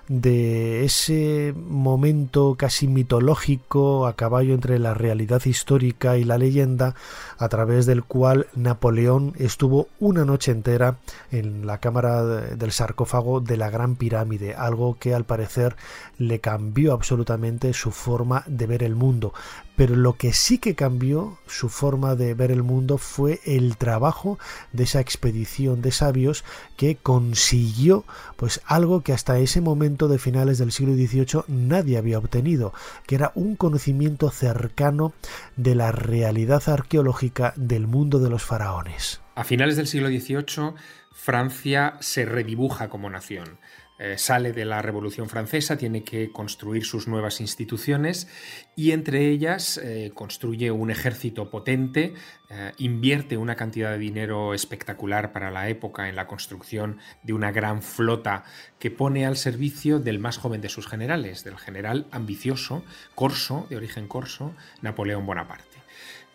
de 0.09 0.85
ese 0.85 1.53
momento 1.55 2.55
casi 2.57 2.87
mitológico 2.87 4.07
a 4.07 4.13
caballo 4.13 4.55
entre 4.55 4.79
la 4.79 4.95
realidad 4.95 5.45
histórica 5.45 6.17
y 6.17 6.23
la 6.23 6.39
leyenda, 6.39 6.95
a 7.37 7.47
través 7.47 7.85
del 7.85 8.03
cual 8.03 8.47
Napoleón 8.55 9.33
estuvo 9.37 9.87
una 9.99 10.25
noche 10.25 10.51
entera 10.51 10.97
en 11.31 11.67
la 11.67 11.77
cámara 11.77 12.23
del 12.23 12.71
sarcófago 12.71 13.39
de 13.39 13.57
la 13.57 13.69
Gran 13.69 13.95
Pirámide, 13.95 14.55
algo 14.55 14.97
que 14.99 15.13
al 15.19 15.25
parecer 15.25 15.75
le 16.17 16.39
cambió 16.39 16.93
absolutamente 16.93 17.73
su 17.73 17.91
forma 17.91 18.43
de 18.47 18.65
ver 18.65 18.83
el 18.83 18.95
mundo 18.95 19.33
pero 19.79 19.95
lo 19.95 20.17
que 20.17 20.33
sí 20.33 20.57
que 20.57 20.75
cambió 20.75 21.37
su 21.47 21.69
forma 21.69 22.15
de 22.15 22.33
ver 22.33 22.51
el 22.51 22.63
mundo 22.63 22.97
fue 22.97 23.39
el 23.45 23.77
trabajo 23.77 24.37
de 24.73 24.83
esa 24.83 24.99
expedición 24.99 25.81
de 25.81 25.93
sabios 25.93 26.43
que 26.75 26.97
consiguió 26.97 28.03
pues 28.35 28.59
algo 28.65 29.03
que 29.03 29.13
hasta 29.13 29.39
ese 29.39 29.61
momento 29.61 30.09
de 30.09 30.19
finales 30.19 30.57
del 30.57 30.73
siglo 30.73 30.95
XVIII 30.95 31.45
nadie 31.47 31.97
había 31.97 32.17
obtenido, 32.17 32.73
que 33.07 33.15
era 33.15 33.31
un 33.35 33.55
conocimiento 33.55 34.29
cercano 34.31 35.13
de 35.55 35.75
la 35.75 35.93
realidad 35.93 36.61
arqueológica 36.67 37.53
del 37.55 37.87
mundo 37.87 38.19
de 38.19 38.29
los 38.29 38.43
faraones. 38.43 39.21
A 39.35 39.45
finales 39.45 39.77
del 39.77 39.87
siglo 39.87 40.09
XVIII, 40.09 40.73
Francia 41.13 41.95
se 42.01 42.25
redibuja 42.25 42.89
como 42.89 43.09
nación. 43.09 43.59
Eh, 43.99 44.17
sale 44.17 44.53
de 44.53 44.63
la 44.63 44.81
Revolución 44.81 45.27
Francesa, 45.27 45.77
tiene 45.77 46.03
que 46.03 46.31
construir 46.31 46.85
sus 46.85 47.09
nuevas 47.09 47.41
instituciones 47.41 48.29
y 48.73 48.91
entre 48.91 49.29
ellas 49.29 49.77
eh, 49.77 50.11
construye 50.13 50.71
un 50.71 50.89
ejército 50.89 51.49
potente, 51.49 52.13
eh, 52.49 52.71
invierte 52.77 53.35
una 53.35 53.57
cantidad 53.57 53.91
de 53.91 53.97
dinero 53.97 54.53
espectacular 54.53 55.33
para 55.33 55.51
la 55.51 55.67
época 55.67 56.07
en 56.07 56.15
la 56.15 56.27
construcción 56.27 56.99
de 57.23 57.33
una 57.33 57.51
gran 57.51 57.81
flota 57.81 58.45
que 58.79 58.89
pone 58.89 59.25
al 59.25 59.35
servicio 59.35 59.99
del 59.99 60.19
más 60.19 60.37
joven 60.37 60.61
de 60.61 60.69
sus 60.69 60.87
generales, 60.87 61.43
del 61.43 61.57
general 61.57 62.07
ambicioso, 62.11 62.85
corso, 63.15 63.67
de 63.69 63.75
origen 63.75 64.07
corso, 64.07 64.55
Napoleón 64.81 65.25
Bonaparte. 65.25 65.68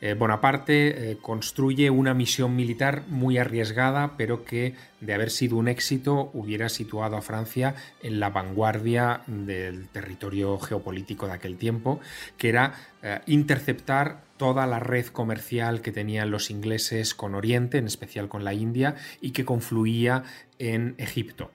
Eh, 0.04 0.12
Bonaparte 0.12 1.12
eh, 1.12 1.16
construye 1.16 1.88
una 1.88 2.12
misión 2.12 2.54
militar 2.54 3.04
muy 3.08 3.38
arriesgada, 3.38 4.18
pero 4.18 4.44
que 4.44 4.74
de 5.00 5.14
haber 5.14 5.30
sido 5.30 5.56
un 5.56 5.66
éxito 5.66 6.30
hubiera 6.34 6.68
situado 6.68 7.16
a 7.16 7.22
Francia 7.22 7.74
en 8.02 8.20
la 8.20 8.28
vanguardia 8.28 9.22
del 9.26 9.88
territorio 9.88 10.58
geopolítico 10.58 11.26
de 11.26 11.32
aquel 11.32 11.56
tiempo, 11.56 12.00
que 12.36 12.50
era 12.50 12.74
eh, 13.02 13.20
interceptar 13.24 14.24
toda 14.36 14.66
la 14.66 14.78
red 14.78 15.06
comercial 15.06 15.80
que 15.80 15.90
tenían 15.90 16.30
los 16.30 16.50
ingleses 16.50 17.14
con 17.14 17.34
Oriente, 17.34 17.78
en 17.78 17.86
especial 17.86 18.28
con 18.28 18.44
la 18.44 18.52
India, 18.52 18.96
y 19.22 19.30
que 19.30 19.46
confluía 19.46 20.24
en 20.58 20.96
Egipto. 20.98 21.50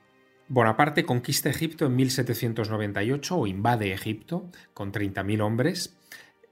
Bonaparte 0.48 1.06
conquista 1.06 1.52
Egipto 1.52 1.86
en 1.86 1.96
1798 1.96 3.38
o 3.38 3.46
invade 3.46 3.94
Egipto 3.94 4.50
con 4.74 4.92
30.000 4.92 5.40
hombres 5.44 6.00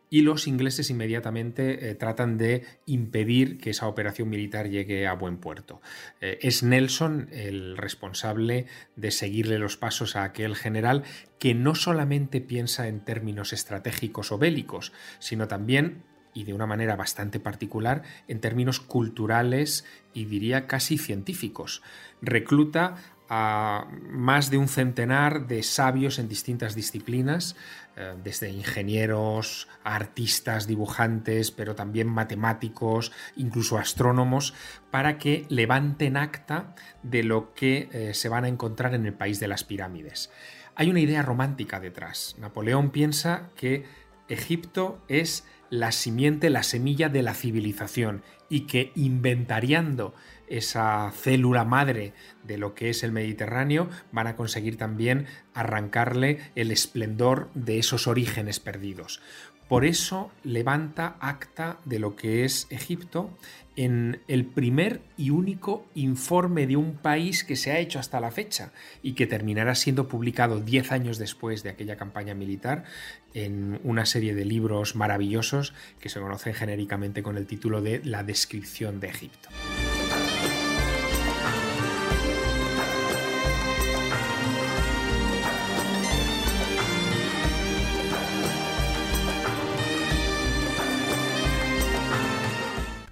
y 0.09 0.21
los 0.21 0.47
ingleses 0.47 0.89
inmediatamente 0.89 1.89
eh, 1.89 1.95
tratan 1.95 2.37
de 2.37 2.65
impedir 2.85 3.57
que 3.59 3.71
esa 3.71 3.87
operación 3.87 4.29
militar 4.29 4.69
llegue 4.69 5.07
a 5.07 5.13
buen 5.13 5.37
puerto. 5.37 5.81
Eh, 6.21 6.39
es 6.41 6.63
Nelson 6.63 7.29
el 7.31 7.77
responsable 7.77 8.65
de 8.95 9.11
seguirle 9.11 9.59
los 9.59 9.77
pasos 9.77 10.15
a 10.15 10.23
aquel 10.23 10.55
general 10.55 11.03
que 11.39 11.53
no 11.53 11.75
solamente 11.75 12.41
piensa 12.41 12.87
en 12.87 13.01
términos 13.01 13.53
estratégicos 13.53 14.31
o 14.31 14.37
bélicos, 14.37 14.93
sino 15.19 15.47
también 15.47 16.03
y 16.33 16.43
de 16.43 16.53
una 16.53 16.67
manera 16.67 16.95
bastante 16.95 17.39
particular 17.39 18.03
en 18.27 18.39
términos 18.39 18.79
culturales 18.79 19.85
y 20.13 20.25
diría 20.25 20.67
casi 20.67 20.99
científicos. 20.99 21.81
Recluta 22.21 22.95
a 23.29 23.87
más 24.09 24.49
de 24.49 24.57
un 24.57 24.67
centenar 24.67 25.47
de 25.47 25.63
sabios 25.63 26.19
en 26.19 26.29
distintas 26.29 26.75
disciplinas, 26.75 27.55
eh, 27.95 28.15
desde 28.23 28.49
ingenieros, 28.49 29.67
artistas, 29.83 30.67
dibujantes, 30.67 31.51
pero 31.51 31.75
también 31.75 32.07
matemáticos, 32.07 33.11
incluso 33.35 33.77
astrónomos, 33.77 34.53
para 34.91 35.17
que 35.17 35.45
levanten 35.49 36.17
acta 36.17 36.75
de 37.03 37.23
lo 37.23 37.53
que 37.53 37.89
eh, 37.91 38.13
se 38.13 38.29
van 38.29 38.45
a 38.45 38.49
encontrar 38.49 38.93
en 38.93 39.05
el 39.05 39.13
país 39.13 39.39
de 39.39 39.47
las 39.47 39.63
pirámides. 39.63 40.31
Hay 40.75 40.89
una 40.89 40.99
idea 40.99 41.23
romántica 41.23 41.79
detrás. 41.79 42.35
Napoleón 42.37 42.91
piensa 42.91 43.49
que 43.55 43.85
Egipto 44.29 45.01
es 45.07 45.45
la 45.69 45.91
simiente, 45.91 46.49
la 46.49 46.63
semilla 46.63 47.09
de 47.09 47.23
la 47.23 47.33
civilización 47.33 48.23
y 48.49 48.61
que 48.61 48.91
inventariando 48.95 50.13
esa 50.47 51.11
célula 51.11 51.65
madre 51.65 52.13
de 52.43 52.57
lo 52.57 52.73
que 52.73 52.89
es 52.89 53.03
el 53.03 53.11
Mediterráneo, 53.11 53.89
van 54.11 54.27
a 54.27 54.35
conseguir 54.35 54.77
también 54.77 55.27
arrancarle 55.53 56.39
el 56.55 56.71
esplendor 56.71 57.49
de 57.53 57.79
esos 57.79 58.07
orígenes 58.07 58.59
perdidos. 58.59 59.21
Por 59.67 59.83
eso 59.83 60.31
levanta 60.43 61.17
acta 61.19 61.77
de 61.83 61.99
lo 61.99 62.15
que 62.15 62.45
es 62.45 62.67
Egipto 62.69 63.37
en 63.75 64.21
el 64.29 64.45
primer 64.45 65.01
y 65.17 65.29
único 65.29 65.85
informe 65.93 66.67
de 66.67 66.77
un 66.77 66.95
país 66.95 67.43
que 67.43 67.57
se 67.57 67.71
ha 67.71 67.79
hecho 67.79 67.99
hasta 67.99 68.21
la 68.21 68.31
fecha 68.31 68.71
y 69.03 69.13
que 69.13 69.27
terminará 69.27 69.75
siendo 69.75 70.07
publicado 70.07 70.61
diez 70.61 70.93
años 70.93 71.17
después 71.17 71.63
de 71.63 71.69
aquella 71.69 71.97
campaña 71.97 72.33
militar 72.33 72.85
en 73.33 73.79
una 73.83 74.05
serie 74.05 74.33
de 74.33 74.45
libros 74.45 74.95
maravillosos 74.95 75.73
que 75.99 76.09
se 76.09 76.21
conocen 76.21 76.53
genéricamente 76.53 77.21
con 77.21 77.35
el 77.35 77.45
título 77.45 77.81
de 77.81 78.01
La 78.05 78.23
descripción 78.23 79.01
de 79.01 79.09
Egipto. 79.09 79.49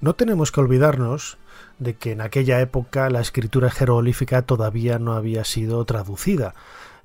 No 0.05 0.13
tenemos 0.13 0.51
que 0.51 0.59
olvidarnos 0.59 1.39
de 1.79 1.95
que 1.95 2.11
en 2.11 2.21
aquella 2.21 2.61
época 2.61 3.09
la 3.09 3.21
escritura 3.21 3.71
jeroglífica 3.71 4.43
todavía 4.43 4.99
no 4.99 5.13
había 5.13 5.43
sido 5.45 5.83
traducida. 5.83 6.53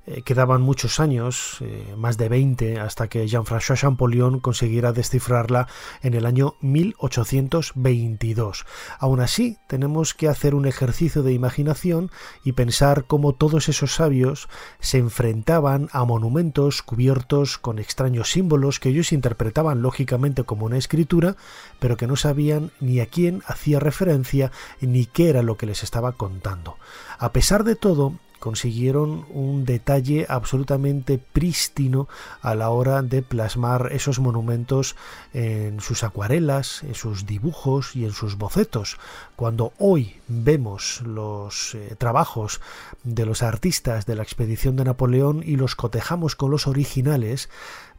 Eh, 0.07 0.23
quedaban 0.23 0.63
muchos 0.63 0.99
años, 0.99 1.57
eh, 1.61 1.93
más 1.95 2.17
de 2.17 2.27
20, 2.27 2.79
hasta 2.79 3.07
que 3.07 3.27
Jean-François 3.27 3.79
Champollion 3.79 4.39
consiguiera 4.39 4.93
descifrarla 4.93 5.67
en 6.01 6.15
el 6.15 6.25
año 6.25 6.55
1822. 6.61 8.65
Aún 8.97 9.19
así, 9.19 9.59
tenemos 9.67 10.15
que 10.15 10.27
hacer 10.27 10.55
un 10.55 10.65
ejercicio 10.65 11.21
de 11.21 11.33
imaginación 11.33 12.09
y 12.43 12.53
pensar 12.53 13.05
cómo 13.05 13.33
todos 13.33 13.69
esos 13.69 13.93
sabios 13.93 14.49
se 14.79 14.97
enfrentaban 14.97 15.87
a 15.91 16.03
monumentos 16.03 16.81
cubiertos 16.81 17.59
con 17.59 17.77
extraños 17.77 18.31
símbolos 18.31 18.79
que 18.79 18.89
ellos 18.89 19.11
interpretaban 19.11 19.83
lógicamente 19.83 20.45
como 20.45 20.65
una 20.65 20.77
escritura, 20.77 21.35
pero 21.79 21.95
que 21.95 22.07
no 22.07 22.15
sabían 22.15 22.71
ni 22.79 23.01
a 23.01 23.05
quién 23.05 23.43
hacía 23.45 23.79
referencia 23.79 24.51
ni 24.79 25.05
qué 25.05 25.29
era 25.29 25.43
lo 25.43 25.57
que 25.57 25.67
les 25.67 25.83
estaba 25.83 26.13
contando. 26.13 26.77
A 27.19 27.31
pesar 27.31 27.63
de 27.63 27.75
todo, 27.75 28.15
consiguieron 28.41 29.27
un 29.29 29.65
detalle 29.65 30.25
absolutamente 30.27 31.19
prístino 31.19 32.09
a 32.41 32.55
la 32.55 32.71
hora 32.71 33.03
de 33.03 33.21
plasmar 33.21 33.89
esos 33.91 34.19
monumentos 34.19 34.95
en 35.31 35.79
sus 35.79 36.03
acuarelas, 36.03 36.81
en 36.83 36.95
sus 36.95 37.27
dibujos 37.27 37.95
y 37.95 38.03
en 38.03 38.11
sus 38.11 38.37
bocetos. 38.37 38.97
Cuando 39.35 39.73
hoy 39.77 40.19
vemos 40.27 41.03
los 41.05 41.75
eh, 41.75 41.95
trabajos 41.99 42.61
de 43.03 43.27
los 43.27 43.43
artistas 43.43 44.07
de 44.07 44.15
la 44.15 44.23
expedición 44.23 44.75
de 44.75 44.85
Napoleón 44.85 45.43
y 45.45 45.55
los 45.55 45.75
cotejamos 45.75 46.35
con 46.35 46.49
los 46.49 46.65
originales, 46.65 47.47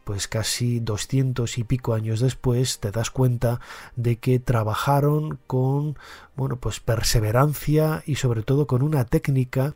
pues 0.03 0.27
casi 0.27 0.79
doscientos 0.79 1.57
y 1.57 1.63
pico 1.63 1.93
años 1.93 2.19
después 2.19 2.79
te 2.79 2.91
das 2.91 3.09
cuenta 3.09 3.61
de 3.95 4.17
que 4.17 4.39
trabajaron 4.39 5.39
con 5.47 5.97
bueno 6.35 6.57
pues 6.57 6.79
perseverancia 6.79 8.03
y 8.05 8.15
sobre 8.15 8.43
todo 8.43 8.67
con 8.67 8.83
una 8.83 9.05
técnica 9.05 9.75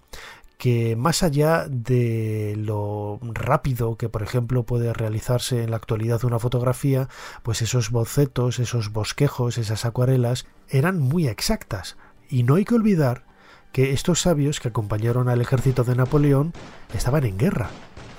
que 0.58 0.96
más 0.96 1.22
allá 1.22 1.68
de 1.70 2.56
lo 2.58 3.20
rápido 3.22 3.96
que 3.96 4.10
por 4.10 4.24
ejemplo 4.24 4.64
puede 4.64 4.92
realizarse 4.92 5.64
en 5.64 5.72
la 5.72 5.78
actualidad 5.78 6.26
una 6.26 6.40
fotografía, 6.40 7.10
pues 7.44 7.62
esos 7.62 7.92
bocetos, 7.92 8.60
esos 8.60 8.92
bosquejos, 8.92 9.58
esas 9.58 9.86
acuarelas 9.86 10.46
eran 10.70 11.00
muy 11.00 11.28
exactas. 11.28 11.98
Y 12.30 12.44
no 12.44 12.56
hay 12.56 12.66
que 12.66 12.76
olvidar 12.76 13.26
que 13.72 13.94
estos 13.94 14.22
sabios 14.22 14.60
que 14.60 14.70
acompañaron 14.70 15.30
al 15.30 15.42
ejército 15.42 15.84
de 15.84 15.96
Napoleón 15.96 16.54
estaban 16.94 17.24
en 17.26 17.38
guerra, 17.38 17.70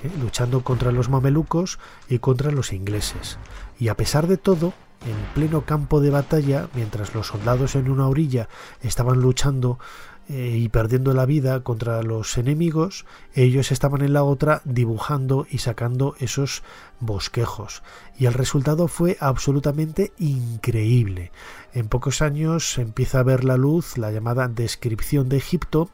¿eh? 0.03 0.11
luchando 0.21 0.63
contra 0.63 0.91
los 0.91 1.09
mamelucos 1.09 1.79
y 2.07 2.19
contra 2.19 2.51
los 2.51 2.71
ingleses. 2.71 3.37
Y 3.77 3.89
a 3.89 3.97
pesar 3.97 4.27
de 4.27 4.37
todo, 4.37 4.73
en 5.05 5.15
pleno 5.33 5.65
campo 5.65 6.01
de 6.01 6.09
batalla, 6.09 6.67
mientras 6.73 7.13
los 7.13 7.27
soldados 7.27 7.75
en 7.75 7.89
una 7.89 8.07
orilla 8.07 8.49
estaban 8.81 9.19
luchando 9.21 9.79
eh, 10.29 10.57
y 10.57 10.69
perdiendo 10.69 11.15
la 11.15 11.25
vida 11.25 11.63
contra 11.63 12.03
los 12.03 12.37
enemigos, 12.37 13.07
ellos 13.33 13.71
estaban 13.71 14.03
en 14.03 14.13
la 14.13 14.23
otra 14.23 14.61
dibujando 14.63 15.47
y 15.49 15.57
sacando 15.57 16.15
esos 16.19 16.61
bosquejos. 16.99 17.81
Y 18.15 18.27
el 18.27 18.35
resultado 18.35 18.87
fue 18.87 19.17
absolutamente 19.19 20.13
increíble. 20.19 21.31
En 21.73 21.87
pocos 21.87 22.21
años 22.21 22.77
empieza 22.77 23.19
a 23.19 23.23
ver 23.23 23.43
la 23.43 23.57
luz 23.57 23.97
la 23.97 24.11
llamada 24.11 24.47
Descripción 24.47 25.29
de 25.29 25.37
Egipto, 25.37 25.89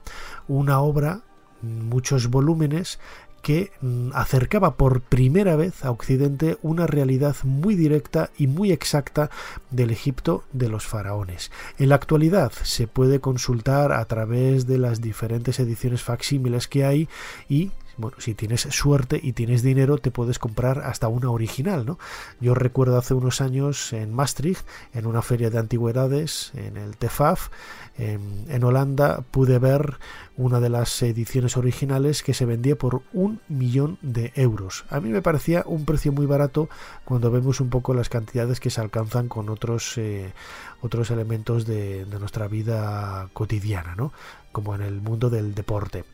una 0.50 0.82
obra 0.82 1.22
muchos 1.62 2.30
volúmenes 2.30 3.00
que 3.46 3.72
mm, 3.80 4.10
acercaba 4.16 4.76
por 4.76 5.02
primera 5.02 5.56
vez 5.56 5.86
a 5.86 5.92
Occidente 5.92 6.58
una 6.64 6.88
realidad 6.88 7.36
muy 7.44 7.76
directa 7.76 8.32
y 8.40 8.48
muy 8.48 8.72
exacta 8.72 9.30
del 9.70 9.92
Egipto 9.92 10.44
de 10.52 10.68
los 10.68 10.88
faraones. 10.88 11.52
En 11.78 11.90
la 11.90 11.96
actualidad 11.96 12.52
se 12.64 12.88
puede 12.88 13.20
consultar 13.20 13.92
a 13.92 14.04
través 14.06 14.66
de 14.66 14.80
las 14.80 15.00
diferentes 15.00 15.60
ediciones 15.60 16.02
facsímiles 16.02 16.68
que 16.68 16.86
hay 16.86 17.08
y 17.48 17.70
bueno, 17.98 18.18
si 18.20 18.34
tienes 18.34 18.62
suerte 18.62 19.20
y 19.22 19.34
tienes 19.34 19.62
dinero, 19.62 19.98
te 19.98 20.12
puedes 20.12 20.40
comprar 20.40 20.80
hasta 20.80 21.08
una 21.08 21.30
original, 21.32 21.86
¿no? 21.86 21.98
Yo 22.40 22.54
recuerdo 22.54 22.98
hace 22.98 23.14
unos 23.14 23.42
años 23.42 23.94
en 23.94 24.14
Maastricht, 24.14 24.66
en 24.94 25.06
una 25.06 25.22
feria 25.22 25.50
de 25.50 25.60
antigüedades, 25.60 26.52
en 26.56 26.78
el 26.78 26.98
TEFAF, 26.98 27.50
en, 27.98 28.64
Holanda, 28.64 29.24
pude 29.32 29.58
ver 29.58 29.98
una 30.36 30.60
de 30.60 30.70
las 30.70 31.02
ediciones 31.02 31.56
originales 31.56 32.24
que 32.24 32.34
se 32.34 32.46
vendía 32.46 32.76
por 32.76 33.04
un 33.14 33.40
millón 33.48 33.98
de 34.02 34.34
euros. 34.36 34.84
A 34.90 35.00
mí 35.00 35.10
me 35.10 35.22
parecía 35.22 35.64
un 35.66 35.86
precio 35.86 36.12
muy 36.12 36.26
barato 36.26 36.68
cuando 37.06 37.32
vemos 37.32 37.62
un 37.62 37.70
poco 37.70 37.94
las 37.94 38.10
cantidades 38.10 38.60
que 38.60 38.70
se 38.70 38.82
alcanzan 38.82 39.30
con 39.30 39.48
otros, 39.50 39.98
eh, 39.98 40.34
otros 40.82 41.10
elementos 41.10 41.66
de, 41.66 42.04
de 42.04 42.20
nuestra 42.20 42.48
vida 42.50 43.30
cotidiana, 43.32 43.96
¿no? 43.96 44.12
como 44.52 44.76
en 44.76 44.82
el 44.82 45.02
mundo 45.02 45.30
del 45.30 45.56
deporte. 45.56 46.06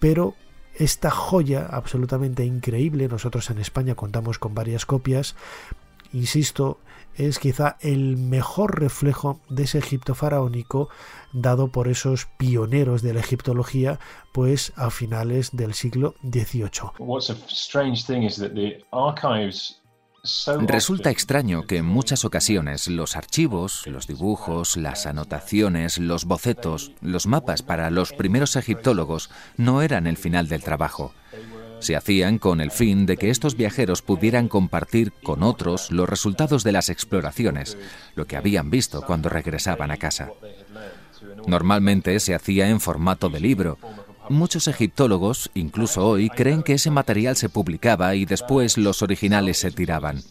Pero 0.00 0.34
esta 0.78 1.10
joya 1.10 1.66
absolutamente 1.66 2.44
increíble, 2.44 3.08
nosotros 3.08 3.50
en 3.50 3.58
España 3.58 3.94
contamos 3.94 4.38
con 4.38 4.54
varias 4.54 4.86
copias, 4.86 5.34
insisto, 6.12 6.78
es 7.16 7.40
quizá 7.40 7.76
el 7.80 8.16
mejor 8.16 8.80
reflejo 8.80 9.40
de 9.48 9.64
ese 9.64 9.78
Egipto 9.78 10.14
faraónico 10.14 10.88
dado 11.32 11.68
por 11.68 11.88
esos 11.88 12.26
pioneros 12.38 13.02
de 13.02 13.12
la 13.12 13.20
egiptología, 13.20 13.98
pues 14.32 14.72
a 14.76 14.90
finales 14.90 15.50
del 15.54 15.74
siglo 15.74 16.14
XVIII. 16.22 16.92
Resulta 20.60 21.10
extraño 21.10 21.62
que 21.62 21.78
en 21.78 21.86
muchas 21.86 22.24
ocasiones 22.24 22.88
los 22.88 23.16
archivos, 23.16 23.86
los 23.86 24.06
dibujos, 24.06 24.76
las 24.76 25.06
anotaciones, 25.06 25.98
los 25.98 26.24
bocetos, 26.24 26.92
los 27.00 27.26
mapas 27.26 27.62
para 27.62 27.90
los 27.90 28.12
primeros 28.12 28.56
egiptólogos 28.56 29.30
no 29.56 29.82
eran 29.82 30.06
el 30.06 30.16
final 30.16 30.48
del 30.48 30.62
trabajo. 30.62 31.14
Se 31.80 31.94
hacían 31.94 32.38
con 32.38 32.60
el 32.60 32.70
fin 32.70 33.06
de 33.06 33.16
que 33.16 33.30
estos 33.30 33.56
viajeros 33.56 34.02
pudieran 34.02 34.48
compartir 34.48 35.12
con 35.22 35.42
otros 35.42 35.92
los 35.92 36.08
resultados 36.08 36.64
de 36.64 36.72
las 36.72 36.88
exploraciones, 36.88 37.76
lo 38.16 38.26
que 38.26 38.36
habían 38.36 38.70
visto 38.70 39.02
cuando 39.02 39.28
regresaban 39.28 39.90
a 39.90 39.96
casa. 39.96 40.30
Normalmente 41.46 42.18
se 42.20 42.34
hacía 42.34 42.68
en 42.68 42.80
formato 42.80 43.28
de 43.28 43.40
libro, 43.40 43.78
Muchos 44.30 44.68
egiptólogos, 44.68 45.50
incluso 45.54 46.06
hoy, 46.06 46.28
creen 46.28 46.62
que 46.62 46.74
ese 46.74 46.90
material 46.90 47.36
se 47.36 47.48
publicaba 47.48 48.14
y 48.14 48.24
después 48.24 48.76
los 48.76 49.02
originales 49.02 49.58
se 49.58 49.70
tiraban. 49.70 50.22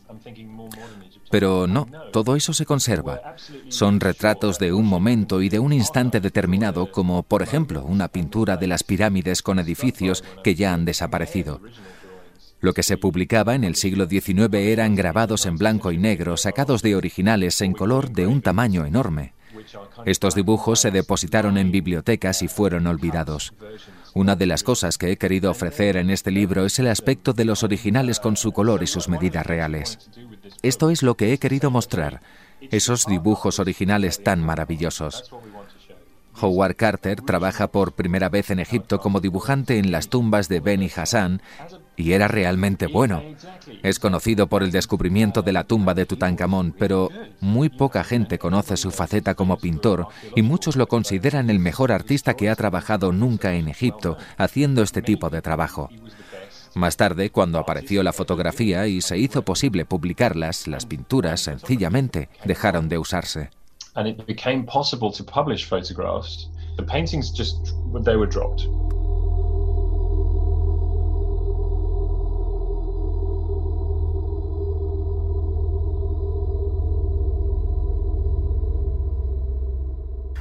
Pero 1.29 1.67
no, 1.67 1.87
todo 2.13 2.35
eso 2.35 2.53
se 2.53 2.65
conserva. 2.65 3.35
Son 3.69 3.99
retratos 3.99 4.59
de 4.59 4.71
un 4.71 4.85
momento 4.85 5.41
y 5.41 5.49
de 5.49 5.59
un 5.59 5.73
instante 5.73 6.19
determinado, 6.19 6.91
como 6.91 7.23
por 7.23 7.41
ejemplo 7.41 7.83
una 7.83 8.07
pintura 8.07 8.55
de 8.55 8.67
las 8.67 8.83
pirámides 8.83 9.41
con 9.41 9.59
edificios 9.59 10.23
que 10.43 10.55
ya 10.55 10.73
han 10.73 10.85
desaparecido. 10.85 11.61
Lo 12.59 12.73
que 12.73 12.83
se 12.83 12.97
publicaba 12.97 13.55
en 13.55 13.63
el 13.63 13.75
siglo 13.75 14.07
XIX 14.07 14.53
eran 14.55 14.95
grabados 14.95 15.45
en 15.45 15.57
blanco 15.57 15.91
y 15.91 15.97
negro, 15.97 16.37
sacados 16.37 16.81
de 16.81 16.95
originales 16.95 17.61
en 17.61 17.73
color 17.73 18.11
de 18.11 18.25
un 18.25 18.41
tamaño 18.41 18.85
enorme. 18.85 19.33
Estos 20.05 20.35
dibujos 20.35 20.79
se 20.79 20.91
depositaron 20.91 21.57
en 21.57 21.71
bibliotecas 21.71 22.41
y 22.41 22.47
fueron 22.47 22.87
olvidados. 22.87 23.53
Una 24.13 24.35
de 24.35 24.45
las 24.45 24.63
cosas 24.63 24.97
que 24.97 25.11
he 25.11 25.17
querido 25.17 25.51
ofrecer 25.51 25.97
en 25.97 26.09
este 26.09 26.31
libro 26.31 26.65
es 26.65 26.79
el 26.79 26.87
aspecto 26.87 27.33
de 27.33 27.45
los 27.45 27.63
originales 27.63 28.19
con 28.19 28.37
su 28.37 28.51
color 28.51 28.83
y 28.83 28.87
sus 28.87 29.09
medidas 29.09 29.45
reales. 29.45 30.09
Esto 30.63 30.89
es 30.89 31.03
lo 31.03 31.15
que 31.15 31.33
he 31.33 31.37
querido 31.37 31.69
mostrar, 31.69 32.21
esos 32.71 33.05
dibujos 33.05 33.59
originales 33.59 34.23
tan 34.23 34.43
maravillosos. 34.43 35.31
Howard 36.39 36.75
Carter 36.75 37.21
trabaja 37.21 37.67
por 37.67 37.93
primera 37.93 38.29
vez 38.29 38.49
en 38.51 38.59
Egipto 38.59 38.99
como 38.99 39.19
dibujante 39.19 39.77
en 39.77 39.91
las 39.91 40.09
tumbas 40.09 40.47
de 40.49 40.59
Beni 40.59 40.89
Hassan 40.95 41.41
y 41.95 42.13
era 42.13 42.27
realmente 42.27 42.87
bueno. 42.87 43.23
Es 43.83 43.99
conocido 43.99 44.47
por 44.47 44.63
el 44.63 44.71
descubrimiento 44.71 45.41
de 45.41 45.51
la 45.51 45.63
tumba 45.63 45.93
de 45.93 46.05
Tutankamón, 46.05 46.73
pero 46.77 47.09
muy 47.41 47.69
poca 47.69 48.03
gente 48.03 48.37
conoce 48.37 48.77
su 48.77 48.91
faceta 48.91 49.33
como 49.35 49.57
pintor 49.57 50.07
y 50.35 50.43
muchos 50.43 50.75
lo 50.75 50.87
consideran 50.87 51.49
el 51.49 51.59
mejor 51.59 51.91
artista 51.91 52.35
que 52.35 52.49
ha 52.49 52.55
trabajado 52.55 53.11
nunca 53.11 53.55
en 53.55 53.67
Egipto 53.67 54.17
haciendo 54.37 54.83
este 54.83 55.01
tipo 55.01 55.29
de 55.29 55.41
trabajo. 55.41 55.89
Más 56.75 56.95
tarde, 56.95 57.31
cuando 57.31 57.57
apareció 57.57 58.03
la 58.03 58.13
fotografía 58.13 58.85
y 58.85 59.01
se 59.01 59.17
hizo 59.17 59.41
posible 59.41 59.85
publicarlas, 59.85 60.67
las 60.67 60.85
pinturas 60.85 61.41
sencillamente 61.41 62.29
dejaron 62.45 62.87
de 62.87 62.99
usarse. 62.99 63.49
and 63.97 64.07
it 64.07 64.25
became 64.27 64.63
possible 64.63 65.11
to 65.11 65.23
publish 65.23 65.65
photographs, 65.65 66.47
the 66.77 66.83
paintings 66.83 67.31
just 67.31 67.73
they 68.05 68.15
were 68.15 68.27
dropped. 68.27 68.67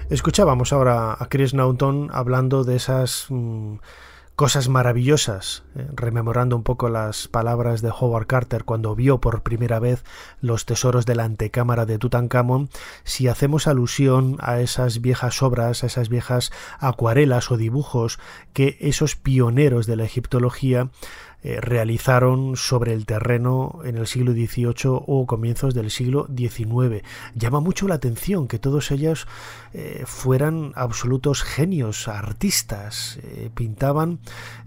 Escuchábamos 0.09 0.73
ahora 0.73 1.17
a 1.19 1.27
Chris 1.29 1.53
Naughton 1.53 2.11
hablando 2.13 2.63
de 2.63 2.77
esas 2.77 3.27
mmm, 3.29 3.79
cosas 4.37 4.69
maravillosas, 4.69 5.65
eh, 5.75 5.87
rememorando 5.95 6.57
un 6.57 6.63
poco 6.63 6.91
las 6.91 7.27
palabras 7.27 7.81
de 7.81 7.89
Howard 7.89 8.27
Carter 8.27 8.65
cuando 8.65 8.95
vio 8.95 9.19
por 9.19 9.43
primera 9.43 9.79
vez 9.79 10.05
los 10.43 10.67
tesoros 10.67 11.07
de 11.07 11.15
la 11.15 11.25
antecámara 11.25 11.87
de 11.87 11.99
Tutankamón, 11.99 12.69
si 13.03 13.29
hacemos 13.29 13.67
alusión 13.67 14.37
a 14.41 14.61
esas 14.61 15.01
viejas 15.01 15.43
obras, 15.43 15.83
a 15.83 15.87
esas 15.87 16.11
viejas 16.11 16.53
acuarelas 16.79 17.51
o 17.51 17.57
dibujos 17.57 18.19
que 18.53 18.77
esos 18.81 19.17
pioneros 19.17 19.87
de 19.87 19.97
la 19.97 20.05
egiptología 20.05 20.91
eh, 21.47 21.61
realizaron 21.61 22.57
sobre 22.57 22.93
el 22.93 23.07
terreno 23.07 23.79
en 23.85 23.97
el 23.99 24.09
siglo 24.09 24.33
XVIII 24.33 24.75
o 25.07 25.27
comienzos 25.29 25.75
del 25.75 25.93
siglo 25.93 26.27
XIX. 26.37 27.05
Llama 27.37 27.61
mucho 27.61 27.87
la 27.87 27.95
atención 27.95 28.49
que 28.49 28.59
todos 28.59 28.91
ellos 28.91 29.29
eh, 29.73 30.03
fueran 30.07 30.73
absolutos 30.75 31.45
genios, 31.45 32.09
artistas, 32.09 33.21
eh, 33.23 33.49
pintaban 33.55 34.19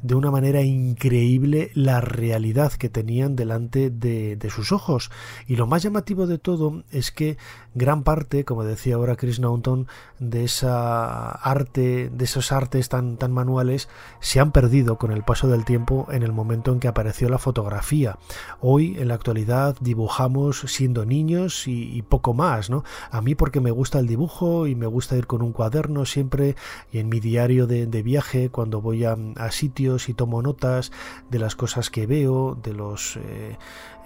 de 0.02 0.16
una 0.16 0.32
manera 0.32 0.62
increíble 0.62 1.70
la 1.74 2.00
realidad 2.00 2.72
que 2.72 2.88
tenían 2.88 3.36
delante 3.36 3.90
de, 3.90 4.38
de 4.38 4.50
sus 4.50 4.72
ojos. 4.72 5.12
Y 5.48 5.58
lo 5.58 5.68
más 5.68 5.84
llamativo 5.84 6.28
de 6.28 6.38
todo 6.38 6.86
es 6.92 7.12
que 7.12 7.38
gran 7.80 8.04
parte, 8.04 8.46
como 8.46 8.64
decía 8.64 8.96
ahora 8.96 9.16
Chris 9.16 9.40
Naughton, 9.40 9.88
de 10.20 10.44
esa 10.44 11.32
arte, 11.32 12.12
de 12.14 12.26
esos 12.26 12.52
artes 12.52 12.90
tan, 12.90 13.18
tan 13.18 13.32
manuales, 13.32 13.90
se 14.20 14.40
han 14.40 14.52
perdido 14.52 14.98
con 14.98 15.12
el 15.12 15.24
paso 15.24 15.48
del 15.48 15.66
tiempo 15.66 16.08
en 16.12 16.22
el 16.22 16.32
momento 16.32 16.72
en 16.72 16.80
que 16.80 16.88
apareció 16.88 17.30
la 17.30 17.40
fotografía. 17.40 18.20
Hoy, 18.62 18.98
en 19.00 19.08
la 19.08 19.16
actualidad, 19.16 19.76
dibujamos 19.80 20.60
siendo 20.68 21.06
niños 21.06 21.68
y, 21.68 22.04
poco 22.04 22.34
más, 22.34 22.70
¿no? 22.70 22.84
A 23.12 23.22
mí 23.22 23.34
porque 23.36 23.62
me 23.62 23.72
gusta 23.72 24.00
el 24.00 24.08
dibujo 24.08 24.68
y 24.68 24.76
me 24.76 24.88
gusta 24.88 25.16
ir 25.16 25.26
con 25.26 25.42
un 25.42 25.54
cuaderno 25.54 26.06
siempre 26.06 26.56
y 26.92 27.00
en 27.00 27.10
mi 27.10 27.20
diario 27.20 27.66
de, 27.68 27.86
viaje 28.04 28.50
cuando 28.50 28.82
voy 28.82 29.06
a, 29.06 29.18
sitios 29.52 30.10
y 30.10 30.14
tomo 30.14 30.42
notas 30.42 30.92
de 31.30 31.40
las 31.40 31.56
cosas 31.56 31.90
que 31.90 32.06
veo, 32.06 32.58
de 32.62 32.74
los 32.74 33.18
eh, 33.18 33.58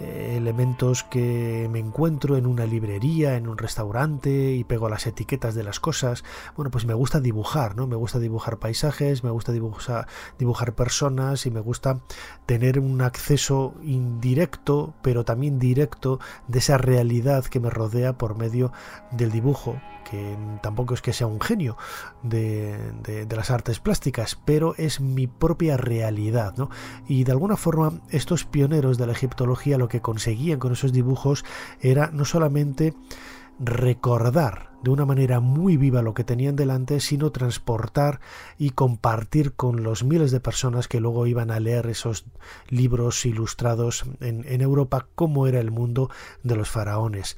elementos 0.03 1.03
que 1.03 1.67
me 1.71 1.79
encuentro 1.79 2.37
en 2.37 2.45
una 2.45 2.65
librería, 2.65 3.35
en 3.35 3.47
un 3.47 3.57
restaurante 3.57 4.53
y 4.53 4.63
pego 4.63 4.89
las 4.89 5.07
etiquetas 5.07 5.55
de 5.55 5.63
las 5.63 5.79
cosas. 5.79 6.23
Bueno, 6.55 6.71
pues 6.71 6.85
me 6.85 6.93
gusta 6.93 7.19
dibujar, 7.19 7.75
¿no? 7.75 7.87
Me 7.87 7.95
gusta 7.95 8.19
dibujar 8.19 8.59
paisajes, 8.59 9.23
me 9.23 9.29
gusta 9.29 9.51
dibujar, 9.51 10.07
dibujar 10.37 10.75
personas 10.75 11.45
y 11.45 11.51
me 11.51 11.59
gusta 11.59 11.99
tener 12.45 12.79
un 12.79 13.01
acceso 13.01 13.75
indirecto, 13.83 14.93
pero 15.01 15.25
también 15.25 15.59
directo 15.59 16.19
de 16.47 16.59
esa 16.59 16.77
realidad 16.77 17.45
que 17.45 17.59
me 17.59 17.69
rodea 17.69 18.17
por 18.17 18.37
medio 18.37 18.71
del 19.11 19.31
dibujo 19.31 19.79
que 20.03 20.37
tampoco 20.61 20.93
es 20.93 21.01
que 21.01 21.13
sea 21.13 21.27
un 21.27 21.39
genio 21.39 21.77
de, 22.23 23.27
las 23.29 23.51
artes 23.51 23.79
plásticas, 23.79 24.39
pero 24.45 24.75
es 24.77 24.99
mi 25.01 25.27
propia 25.27 25.77
realidad. 25.77 26.55
¿no? 26.57 26.69
Y 27.07 27.23
de 27.23 27.31
alguna 27.31 27.57
forma 27.57 28.01
estos 28.09 28.45
pioneros 28.45 28.97
de 28.97 29.07
la 29.07 29.13
egiptología 29.13 29.77
lo 29.77 29.87
que 29.87 30.01
conseguían 30.01 30.59
con 30.59 30.73
esos 30.73 30.91
dibujos 30.93 31.45
era 31.81 32.09
no 32.11 32.25
solamente 32.25 32.93
recordar 33.59 34.71
de 34.81 34.89
una 34.89 35.05
manera 35.05 35.39
muy 35.39 35.77
viva 35.77 36.01
lo 36.01 36.13
que 36.13 36.25
tenían 36.25 36.55
delante, 36.55 36.99
sino 36.99 37.31
transportar 37.31 38.19
y 38.57 38.71
compartir 38.71 39.53
con 39.53 39.83
los 39.83 40.03
miles 40.03 40.31
de 40.31 40.41
personas 40.41 40.87
que 40.89 40.99
luego 40.99 41.25
iban 41.25 41.51
a 41.51 41.59
leer 41.59 41.87
esos 41.87 42.25
libros 42.67 43.25
ilustrados 43.25 44.05
en, 44.19 44.43
en 44.45 44.61
Europa 44.61 45.07
cómo 45.15 45.47
era 45.47 45.59
el 45.59 45.71
mundo 45.71 46.09
de 46.43 46.55
los 46.55 46.69
faraones 46.69 47.37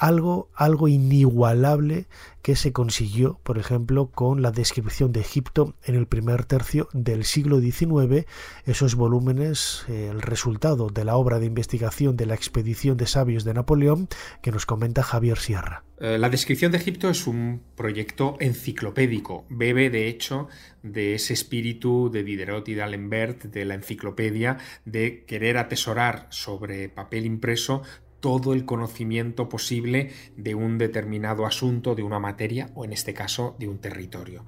algo, 0.00 0.48
algo 0.54 0.88
inigualable 0.88 2.06
que 2.40 2.56
se 2.56 2.72
consiguió, 2.72 3.38
por 3.42 3.58
ejemplo, 3.58 4.10
con 4.10 4.40
la 4.40 4.50
descripción 4.50 5.12
de 5.12 5.20
Egipto 5.20 5.74
en 5.84 5.94
el 5.94 6.06
primer 6.06 6.46
tercio 6.46 6.88
del 6.94 7.24
siglo 7.24 7.60
XIX, 7.60 8.24
esos 8.64 8.94
volúmenes, 8.94 9.84
eh, 9.88 10.08
el 10.10 10.22
resultado 10.22 10.88
de 10.88 11.04
la 11.04 11.16
obra 11.16 11.38
de 11.38 11.44
investigación 11.44 12.16
de 12.16 12.24
la 12.24 12.34
expedición 12.34 12.96
de 12.96 13.06
sabios 13.06 13.44
de 13.44 13.52
Napoleón, 13.52 14.08
que 14.42 14.52
nos 14.52 14.64
comenta 14.64 15.02
Javier 15.02 15.36
Sierra. 15.36 15.84
Eh, 16.00 16.16
la 16.16 16.30
descripción 16.30 16.72
de 16.72 16.78
Egipto 16.78 17.10
es 17.10 17.26
un 17.26 17.60
proyecto 17.76 18.38
enciclopédico, 18.40 19.44
bebe 19.50 19.90
de 19.90 20.08
hecho 20.08 20.48
de 20.82 21.14
ese 21.14 21.34
espíritu 21.34 22.10
de 22.10 22.24
Diderot 22.24 22.66
y 22.70 22.74
d'Alembert 22.74 23.44
de 23.44 23.66
la 23.66 23.74
enciclopedia 23.74 24.56
de 24.86 25.26
querer 25.26 25.58
atesorar 25.58 26.26
sobre 26.30 26.88
papel 26.88 27.26
impreso 27.26 27.82
todo 28.20 28.52
el 28.52 28.64
conocimiento 28.64 29.48
posible 29.48 30.12
de 30.36 30.54
un 30.54 30.78
determinado 30.78 31.46
asunto, 31.46 31.94
de 31.94 32.02
una 32.02 32.18
materia 32.18 32.70
o 32.74 32.84
en 32.84 32.92
este 32.92 33.14
caso 33.14 33.56
de 33.58 33.68
un 33.68 33.78
territorio. 33.78 34.44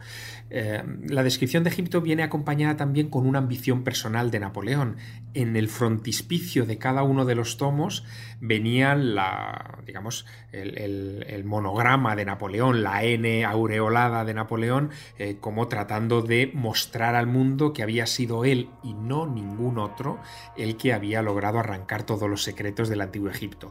Eh, 0.51 0.83
la 1.09 1.23
descripción 1.23 1.65
de 1.65 1.71
Egipto 1.71 2.01
viene 2.01 2.23
acompañada 2.23 2.77
también 2.77 3.09
con 3.09 3.27
una 3.27 3.39
ambición 3.39 3.83
personal 3.83 4.31
de 4.31 4.41
Napoleón. 4.41 4.97
En 5.35 5.57
el 5.57 5.69
frontispicio 5.69 6.67
de 6.67 6.79
cada 6.79 7.03
uno 7.03 7.25
de 7.25 7.35
los 7.35 7.57
tomos 7.57 8.05
venía 8.41 8.95
la, 8.95 9.79
digamos, 9.87 10.27
el, 10.53 11.43
monograma 11.45 12.15
de 12.15 12.25
Napoleón, 12.25 12.83
la 12.83 13.03
N 13.05 13.45
aureolada 13.45 14.25
de 14.25 14.35
Napoleón, 14.35 14.91
eh, 15.19 15.37
como 15.41 15.69
tratando 15.69 16.23
de 16.23 16.51
mostrar 16.55 17.15
al 17.15 17.27
mundo 17.27 17.73
que 17.73 17.83
había 17.83 18.07
sido 18.07 18.45
él 18.45 18.69
y 18.83 18.95
no 18.95 19.27
ningún 19.27 19.79
otro 19.79 20.19
el 20.57 20.77
que 20.77 20.93
había 20.93 21.23
logrado 21.23 21.59
arrancar 21.59 22.05
todos 22.05 22.29
los 22.29 22.43
secretos 22.43 22.89
del 22.89 23.01
antiguo 23.01 23.31
Egipto. 23.31 23.62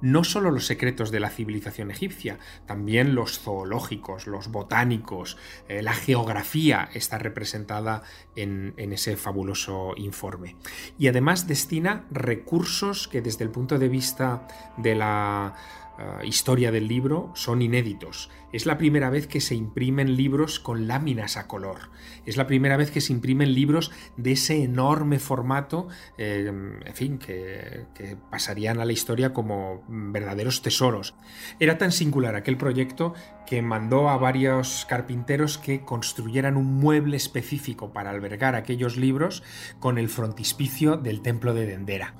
No 0.00 0.24
solo 0.24 0.50
los 0.50 0.66
secretos 0.66 1.10
de 1.10 1.20
la 1.20 1.30
civilización 1.30 1.90
egipcia, 1.90 2.38
también 2.66 3.14
los 3.14 3.40
zoológicos, 3.40 4.26
los 4.26 4.48
botánicos, 4.48 5.36
eh, 5.68 5.82
la 5.82 5.92
geografía 5.92 6.88
está 6.94 7.18
representada 7.18 8.02
en, 8.36 8.74
en 8.76 8.92
ese 8.92 9.16
fabuloso 9.16 9.94
informe. 9.96 10.56
Y 10.98 11.08
además 11.08 11.46
destina 11.46 12.04
recursos 12.10 13.08
que 13.08 13.22
desde 13.22 13.44
el 13.44 13.50
punto 13.50 13.78
de 13.78 13.88
vista 13.88 14.46
de 14.76 14.94
la 14.94 15.54
eh, 15.98 16.26
historia 16.26 16.70
del 16.70 16.86
libro 16.86 17.32
son 17.34 17.60
inéditos. 17.60 18.30
Es 18.52 18.66
la 18.66 18.78
primera 18.78 19.10
vez 19.10 19.26
que 19.26 19.40
se 19.40 19.54
imprimen 19.54 20.16
libros 20.16 20.60
con 20.60 20.86
láminas 20.86 21.36
a 21.36 21.46
color. 21.46 21.90
Es 22.24 22.36
la 22.36 22.46
primera 22.46 22.76
vez 22.76 22.90
que 22.90 23.00
se 23.00 23.12
imprimen 23.12 23.52
libros 23.52 23.90
de 24.16 24.32
ese 24.32 24.62
enorme 24.62 25.18
formato, 25.18 25.88
eh, 26.16 26.46
en 26.46 26.94
fin, 26.94 27.18
que, 27.18 27.86
que, 27.94 28.16
pasarían 28.30 28.80
a 28.80 28.84
la 28.84 28.92
historia 28.92 29.32
como 29.32 29.84
verdaderos 29.88 30.62
tesoros. 30.62 31.14
Era 31.58 31.78
tan 31.78 31.92
singular 31.92 32.36
aquel 32.36 32.56
proyecto 32.56 33.14
que 33.46 33.60
mandó 33.60 34.08
a 34.08 34.18
varios 34.18 34.86
carpinteros 34.88 35.58
que 35.58 35.84
construyeran 35.84 36.56
un 36.56 36.74
mueble 36.74 37.16
específico 37.16 37.92
para 37.92 38.10
albergar 38.10 38.54
aquellos 38.54 38.96
libros 38.96 39.42
con 39.80 39.98
el 39.98 40.08
frontispicio 40.08 40.96
del 40.96 41.22
templo 41.22 41.54
de 41.54 41.66
Dendera. 41.66 42.14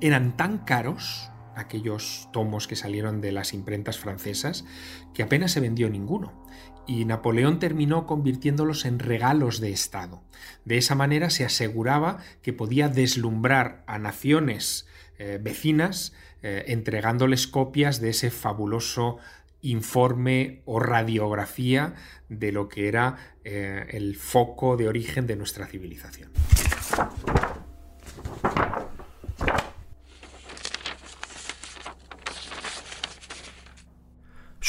Eran 0.00 0.36
tan 0.36 0.58
caros 0.58 1.31
aquellos 1.56 2.28
tomos 2.32 2.66
que 2.66 2.76
salieron 2.76 3.20
de 3.20 3.32
las 3.32 3.54
imprentas 3.54 3.98
francesas, 3.98 4.64
que 5.14 5.22
apenas 5.22 5.52
se 5.52 5.60
vendió 5.60 5.88
ninguno. 5.88 6.32
Y 6.86 7.04
Napoleón 7.04 7.58
terminó 7.58 8.06
convirtiéndolos 8.06 8.84
en 8.84 8.98
regalos 8.98 9.60
de 9.60 9.70
Estado. 9.70 10.22
De 10.64 10.78
esa 10.78 10.94
manera 10.94 11.30
se 11.30 11.44
aseguraba 11.44 12.18
que 12.42 12.52
podía 12.52 12.88
deslumbrar 12.88 13.84
a 13.86 13.98
naciones 13.98 14.86
eh, 15.18 15.38
vecinas 15.40 16.12
eh, 16.42 16.64
entregándoles 16.68 17.46
copias 17.46 18.00
de 18.00 18.10
ese 18.10 18.30
fabuloso 18.30 19.18
informe 19.60 20.62
o 20.64 20.80
radiografía 20.80 21.94
de 22.28 22.50
lo 22.50 22.68
que 22.68 22.88
era 22.88 23.16
eh, 23.44 23.86
el 23.90 24.16
foco 24.16 24.76
de 24.76 24.88
origen 24.88 25.28
de 25.28 25.36
nuestra 25.36 25.66
civilización. 25.66 26.30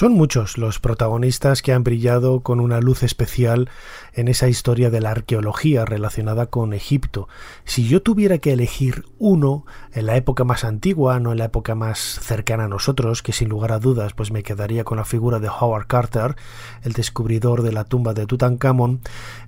Son 0.04 0.12
muchos 0.12 0.58
los 0.58 0.80
protagonistas 0.80 1.62
que 1.62 1.72
han 1.72 1.86
brillado 1.86 2.42
con 2.42 2.60
una 2.60 2.82
luz 2.82 3.04
especial 3.04 3.70
en 4.12 4.28
esa 4.28 4.50
historia 4.50 4.90
de 4.90 5.00
la 5.00 5.12
arqueología 5.12 5.86
relacionada 5.86 6.48
con 6.48 6.74
Egipto. 6.74 7.30
Si 7.64 7.88
yo 7.88 8.02
tuviera 8.02 8.40
que 8.40 8.52
elegir 8.52 9.06
uno 9.18 9.66
en 9.94 10.08
la 10.08 10.18
época 10.18 10.44
más 10.44 10.66
antigua, 10.66 11.22
no 11.22 11.32
en 11.32 11.38
la 11.38 11.46
época 11.46 11.74
más 11.74 12.00
cercana 12.00 12.66
a 12.66 12.68
nosotros, 12.68 13.24
que 13.24 13.32
sin 13.32 13.48
lugar 13.48 13.72
a 13.72 13.80
dudas 13.80 14.12
pues 14.12 14.30
me 14.30 14.44
quedaría 14.44 14.84
con 14.84 14.98
la 14.98 15.06
figura 15.06 15.40
de 15.40 15.48
Howard 15.48 15.88
Carter, 15.88 16.36
el 16.82 16.92
descubridor 16.92 17.62
de 17.62 17.72
la 17.72 17.86
tumba 17.86 18.14
de 18.14 18.26
Tutankamón, 18.26 19.00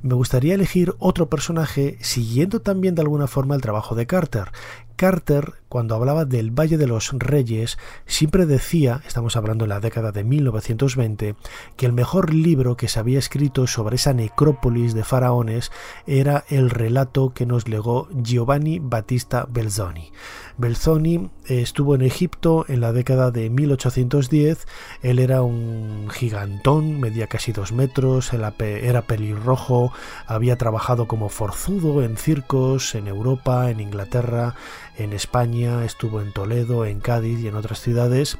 me 0.03 0.13
gustaría 0.13 0.55
elegir 0.55 0.95
otro 0.99 1.29
personaje 1.29 1.97
siguiendo 1.99 2.61
también 2.61 2.95
de 2.95 3.01
alguna 3.01 3.27
forma 3.27 3.55
el 3.55 3.61
trabajo 3.61 3.93
de 3.93 4.07
Carter, 4.07 4.53
Carter, 4.95 5.53
cuando 5.67 5.95
hablaba 5.95 6.23
del 6.23 6.51
Valle 6.51 6.77
de 6.77 6.87
los 6.87 7.11
Reyes, 7.11 7.77
siempre 8.05 8.45
decía, 8.45 9.01
estamos 9.05 9.35
hablando 9.35 9.65
en 9.65 9.69
la 9.69 9.81
década 9.81 10.13
de 10.13 10.23
1920, 10.23 11.35
que 11.75 11.85
el 11.85 11.91
mejor 11.91 12.33
libro 12.33 12.77
que 12.77 12.87
se 12.87 12.99
había 12.99 13.19
escrito 13.19 13.67
sobre 13.67 13.97
esa 13.97 14.13
necrópolis 14.13 14.93
de 14.93 15.03
faraones 15.03 15.71
era 16.07 16.45
el 16.49 16.69
relato 16.69 17.33
que 17.33 17.45
nos 17.45 17.67
legó 17.67 18.07
Giovanni 18.13 18.79
Battista 18.79 19.45
Belzoni. 19.49 20.13
Belzoni 20.57 21.29
estuvo 21.45 21.95
en 21.95 22.01
Egipto 22.01 22.63
en 22.69 22.79
la 22.79 22.93
década 22.93 23.31
de 23.31 23.49
1810, 23.49 24.65
él 25.01 25.19
era 25.19 25.41
un 25.41 26.09
gigantón, 26.09 27.01
medía 27.01 27.27
casi 27.27 27.51
dos 27.51 27.73
metros, 27.73 28.31
era 28.31 29.01
pelirrojo, 29.01 29.91
había 30.25 30.57
trabajado 30.57 31.07
como 31.07 31.27
forzudo 31.27 32.01
en 32.03 32.15
circos, 32.15 32.95
en 32.95 33.09
Europa, 33.09 33.69
en 33.69 33.81
Inglaterra, 33.81 34.55
en 34.97 35.13
España, 35.13 35.83
estuvo 35.85 36.21
en 36.21 36.31
Toledo, 36.31 36.85
en 36.85 36.99
Cádiz 36.99 37.39
y 37.39 37.47
en 37.47 37.55
otras 37.55 37.81
ciudades. 37.81 38.37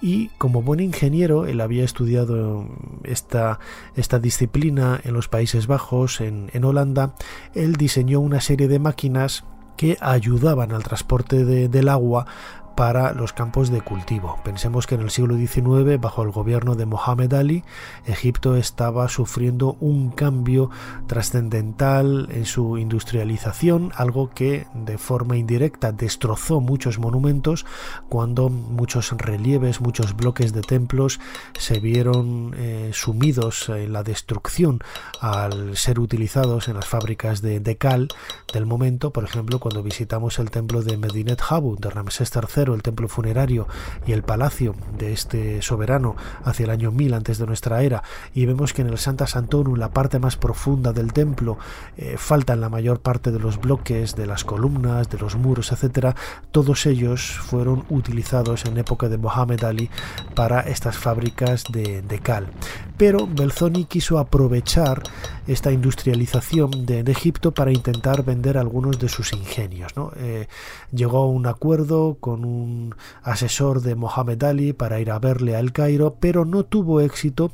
Y 0.00 0.28
como 0.38 0.62
buen 0.62 0.80
ingeniero, 0.80 1.46
él 1.46 1.60
había 1.60 1.84
estudiado 1.84 2.66
esta, 3.04 3.58
esta 3.96 4.18
disciplina 4.18 5.00
en 5.04 5.14
los 5.14 5.28
Países 5.28 5.66
Bajos, 5.66 6.20
en, 6.20 6.50
en 6.52 6.64
Holanda. 6.64 7.14
Él 7.54 7.74
diseñó 7.74 8.20
una 8.20 8.40
serie 8.40 8.68
de 8.68 8.78
máquinas 8.78 9.44
que 9.76 9.96
ayudaban 10.00 10.72
al 10.72 10.82
transporte 10.82 11.44
del 11.44 11.88
agua 11.88 12.26
para 12.74 13.12
los 13.12 13.32
campos 13.32 13.70
de 13.70 13.80
cultivo. 13.80 14.38
Pensemos 14.44 14.86
que 14.86 14.94
en 14.94 15.02
el 15.02 15.10
siglo 15.10 15.36
XIX, 15.36 16.00
bajo 16.00 16.22
el 16.22 16.30
gobierno 16.30 16.74
de 16.74 16.86
Mohamed 16.86 17.32
Ali, 17.34 17.64
Egipto 18.06 18.56
estaba 18.56 19.08
sufriendo 19.08 19.76
un 19.80 20.10
cambio 20.10 20.70
trascendental 21.06 22.28
en 22.30 22.46
su 22.46 22.78
industrialización, 22.78 23.92
algo 23.96 24.30
que 24.30 24.66
de 24.74 24.98
forma 24.98 25.36
indirecta 25.36 25.92
destrozó 25.92 26.60
muchos 26.60 26.98
monumentos 26.98 27.66
cuando 28.08 28.48
muchos 28.48 29.12
relieves, 29.12 29.80
muchos 29.80 30.16
bloques 30.16 30.52
de 30.52 30.62
templos 30.62 31.20
se 31.58 31.80
vieron 31.80 32.54
eh, 32.56 32.90
sumidos 32.92 33.68
en 33.68 33.92
la 33.92 34.02
destrucción 34.02 34.80
al 35.20 35.76
ser 35.76 36.00
utilizados 36.00 36.68
en 36.68 36.74
las 36.74 36.86
fábricas 36.86 37.42
de, 37.42 37.60
de 37.60 37.76
cal 37.76 38.08
del 38.52 38.66
momento. 38.66 39.10
Por 39.10 39.24
ejemplo, 39.24 39.58
cuando 39.60 39.82
visitamos 39.82 40.38
el 40.38 40.50
templo 40.50 40.82
de 40.82 40.96
Medinet 40.96 41.40
Habu 41.48 41.76
de 41.76 41.90
Ramsés 41.90 42.30
III, 42.34 42.63
el 42.72 42.82
templo 42.82 43.08
funerario 43.08 43.68
y 44.06 44.12
el 44.12 44.22
palacio 44.22 44.74
de 44.96 45.12
este 45.12 45.60
soberano 45.60 46.16
hacia 46.44 46.64
el 46.64 46.70
año 46.70 46.90
1000 46.90 47.12
antes 47.12 47.36
de 47.36 47.46
nuestra 47.46 47.82
era. 47.82 48.02
Y 48.32 48.46
vemos 48.46 48.72
que 48.72 48.80
en 48.80 48.88
el 48.88 48.96
Santa 48.96 49.26
Santonum 49.26 49.76
la 49.76 49.90
parte 49.90 50.18
más 50.18 50.36
profunda 50.36 50.94
del 50.94 51.12
templo 51.12 51.58
eh, 51.98 52.14
faltan 52.16 52.62
la 52.62 52.70
mayor 52.70 53.00
parte 53.00 53.30
de 53.30 53.40
los 53.40 53.60
bloques 53.60 54.16
de 54.16 54.26
las 54.26 54.44
columnas 54.44 55.10
de 55.10 55.18
los 55.18 55.36
muros 55.36 55.72
etcétera. 55.72 56.14
Todos 56.50 56.86
ellos 56.86 57.38
fueron 57.42 57.84
utilizados 57.90 58.64
en 58.64 58.78
época 58.78 59.08
de 59.08 59.18
Mohammed 59.18 59.62
Ali 59.64 59.90
para 60.34 60.60
estas 60.60 60.96
fábricas 60.96 61.64
de, 61.70 62.20
cal 62.22 62.48
pero 62.96 63.26
Belzoni 63.26 63.84
quiso 63.84 64.18
aprovechar 64.18 65.02
esta 65.46 65.72
industrialización 65.72 66.86
de, 66.86 67.04
Egipto 67.14 67.52
para 67.52 67.70
intentar 67.70 68.24
vender 68.24 68.58
algunos 68.58 68.98
de 68.98 69.08
sus 69.08 69.32
ingenios. 69.32 69.92
Eh, 70.16 70.48
llegó 70.92 71.18
a 71.18 71.26
un 71.26 71.46
acuerdo 71.46 72.16
con 72.18 72.44
un 72.44 72.94
asesor 73.22 73.82
de 73.82 73.94
Mohamed 73.94 74.42
Ali 74.42 74.72
para 74.72 75.00
ir 75.00 75.10
a 75.10 75.18
verle 75.18 75.54
a 75.54 75.60
El 75.60 75.72
Cairo, 75.72 76.16
pero 76.18 76.44
no 76.44 76.64
tuvo 76.64 77.00
éxito 77.00 77.52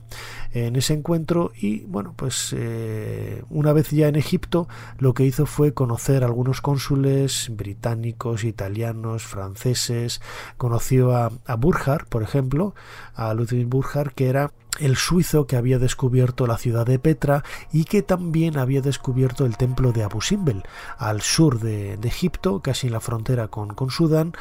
en 0.52 0.76
ese 0.76 0.94
encuentro 0.94 1.52
y 1.54 1.80
bueno, 1.84 2.14
pues 2.16 2.54
eh, 2.56 3.42
una 3.50 3.72
vez 3.72 3.90
ya 3.90 4.08
en 4.08 4.16
Egipto 4.16 4.68
lo 4.98 5.14
que 5.14 5.24
hizo 5.24 5.46
fue 5.46 5.74
conocer 5.74 6.22
a 6.22 6.26
algunos 6.26 6.60
cónsules 6.60 7.50
británicos, 7.52 8.44
italianos, 8.44 9.24
franceses, 9.24 10.20
conoció 10.56 11.14
a, 11.14 11.30
a 11.46 11.54
Burjar, 11.56 12.06
por 12.06 12.22
ejemplo, 12.22 12.74
a 13.14 13.32
Ludwig 13.34 13.66
Burjar, 13.66 14.12
que 14.14 14.28
era 14.28 14.52
el 14.78 14.96
suizo 14.96 15.46
que 15.46 15.56
había 15.56 15.78
descubierto 15.78 16.46
la 16.46 16.56
ciudad 16.56 16.86
de 16.86 16.98
Petra 16.98 17.44
y 17.72 17.84
que 17.84 18.02
también 18.02 18.56
había 18.56 18.80
descubierto 18.80 19.44
el 19.44 19.56
templo 19.56 19.92
de 19.92 20.02
Abu 20.02 20.20
Simbel 20.20 20.62
al 20.96 21.20
sur 21.20 21.60
de, 21.60 21.98
Egipto, 22.02 22.60
casi 22.60 22.88
en 22.88 22.94
la 22.94 23.00
frontera 23.00 23.48
con, 23.48 23.68
con, 23.68 23.90
Sudán, 23.90 24.32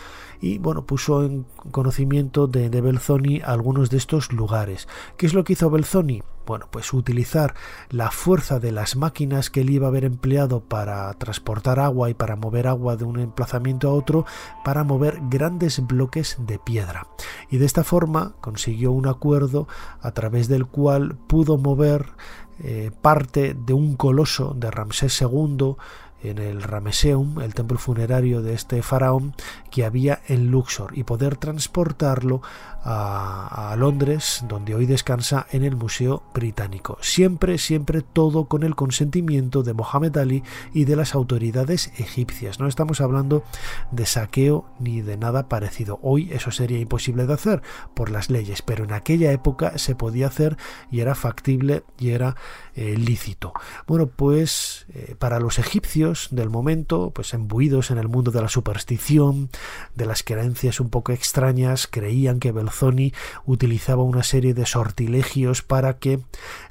y 0.41 0.57
bueno, 0.57 0.85
puso 0.85 1.23
en 1.23 1.45
conocimiento 1.71 2.47
de, 2.47 2.69
Belzoni 2.69 3.41
algunos 3.43 3.89
de 3.89 3.97
estos 3.97 4.31
lugares. 4.31 4.87
¿Qué 5.17 5.25
es 5.25 5.33
lo 5.33 5.43
que 5.43 5.53
hizo 5.53 5.69
Belzoni? 5.69 6.23
Bueno, 6.45 6.67
pues 6.71 6.93
utilizar 6.93 7.53
la 7.89 8.09
fuerza 8.09 8.59
de 8.59 8.71
las 8.71 8.95
máquinas 8.95 9.51
que 9.51 9.61
él 9.61 9.69
iba 9.69 9.85
a 9.85 9.89
haber 9.89 10.03
empleado 10.03 10.61
para 10.61 11.13
transportar 11.13 11.79
agua 11.79 12.09
y 12.09 12.15
para 12.15 12.35
mover 12.35 12.67
agua 12.67 12.95
de 12.95 13.03
un 13.03 13.19
emplazamiento 13.19 13.87
a 13.89 13.93
otro 13.93 14.25
para 14.63 14.83
mover 14.83 15.19
grandes 15.29 15.85
bloques 15.85 16.37
de 16.39 16.57
piedra. 16.57 17.07
Y 17.51 17.57
de 17.57 17.65
esta 17.65 17.83
forma 17.83 18.33
consiguió 18.41 18.91
un 18.91 19.07
acuerdo 19.07 19.67
a 20.01 20.11
través 20.11 20.47
del 20.47 20.65
cual 20.65 21.17
pudo 21.27 21.57
mover 21.57 22.13
eh, 22.61 22.91
parte 23.01 23.53
de 23.53 23.73
un 23.73 23.95
coloso 23.95 24.53
de 24.57 24.71
Ramsés 24.71 25.21
II 25.21 25.75
en 26.23 26.37
el 26.37 26.61
Rameseum, 26.61 27.41
el 27.41 27.53
templo 27.53 27.77
funerario 27.77 28.41
de 28.41 28.53
este 28.53 28.81
faraón 28.81 29.33
que 29.71 29.85
había 29.85 30.19
en 30.27 30.51
Luxor, 30.51 30.97
y 30.97 31.03
poder 31.03 31.37
transportarlo 31.37 32.41
a, 32.83 33.75
Londres, 33.77 34.43
donde 34.47 34.75
hoy 34.75 34.85
descansa 34.85 35.47
en 35.51 35.63
el 35.63 35.75
Museo 35.75 36.23
Británico. 36.33 36.97
Siempre, 37.01 37.57
siempre 37.57 38.01
todo 38.01 38.45
con 38.45 38.63
el 38.63 38.75
consentimiento 38.75 39.63
de 39.63 39.73
Mohamed 39.73 40.17
Ali 40.17 40.43
y 40.73 40.85
de 40.85 40.95
las 40.95 41.15
autoridades 41.15 41.91
egipcias. 41.97 42.59
No 42.59 42.67
estamos 42.67 42.99
hablando 42.99 43.43
de 43.91 44.05
saqueo 44.05 44.65
ni 44.79 45.01
de 45.01 45.17
nada 45.17 45.47
parecido. 45.47 45.99
Hoy 46.01 46.29
eso 46.31 46.51
sería 46.51 46.79
imposible 46.79 47.25
de 47.25 47.33
hacer 47.33 47.61
por 47.93 48.09
las 48.09 48.29
leyes, 48.29 48.61
pero 48.61 48.83
en 48.83 48.93
aquella 48.93 49.31
época 49.31 49.77
se 49.77 49.95
podía 49.95 50.27
hacer 50.27 50.57
y 50.91 51.01
era 51.01 51.15
factible 51.15 51.83
y 51.97 52.09
era 52.09 52.35
eh, 52.75 52.97
lícito. 52.97 53.53
Bueno, 53.87 54.07
pues 54.07 54.85
eh, 54.93 55.15
para 55.17 55.39
los 55.39 55.59
egipcios 55.59 56.29
del 56.31 56.49
momento, 56.49 57.11
pues 57.13 57.33
embuidos 57.33 57.91
en 57.91 57.97
el 57.97 58.07
mundo 58.07 58.31
de 58.31 58.41
la 58.41 58.49
superstición, 58.49 59.49
de 59.95 60.05
las 60.05 60.23
creencias 60.23 60.79
un 60.79 60.89
poco 60.89 61.11
extrañas, 61.11 61.87
creían 61.87 62.39
que 62.39 62.51
Belzoni 62.69 63.13
utilizaba 63.45 64.03
una 64.03 64.23
serie 64.23 64.53
de 64.53 64.65
sortilegios 64.65 65.61
para 65.61 65.97
que 65.97 66.19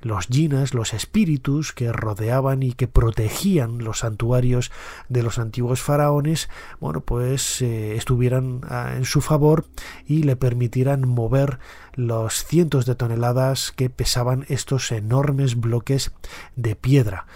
los 0.01 0.27
jinas, 0.27 0.75
los 0.75 0.95
espíritus 0.95 1.73
que 1.73 1.93
rodeaban 1.93 2.63
y 2.63 2.73
que 2.73 2.89
protegían 2.89 3.79
los 3.79 4.01
santuarios 4.01 4.71
de 5.09 5.23
los 5.23 5.39
antiguos 5.39 5.81
faraones, 5.83 6.49
bueno, 6.81 7.01
pues 7.01 7.61
eh, 7.63 7.97
estuvieran 7.97 8.61
ah, 8.69 8.95
en 8.97 9.05
su 9.05 9.21
favor 9.21 9.67
y 10.07 10.23
le 10.23 10.37
permitieran 10.37 11.07
mover 11.07 11.59
los 11.95 12.45
cientos 12.45 12.87
de 12.87 12.95
toneladas 12.95 13.73
que 13.73 13.91
pesaban 13.91 14.47
estos 14.49 14.93
enormes 14.93 15.57
bloques 15.61 16.13
de 16.57 16.77
piedra. 16.77 17.27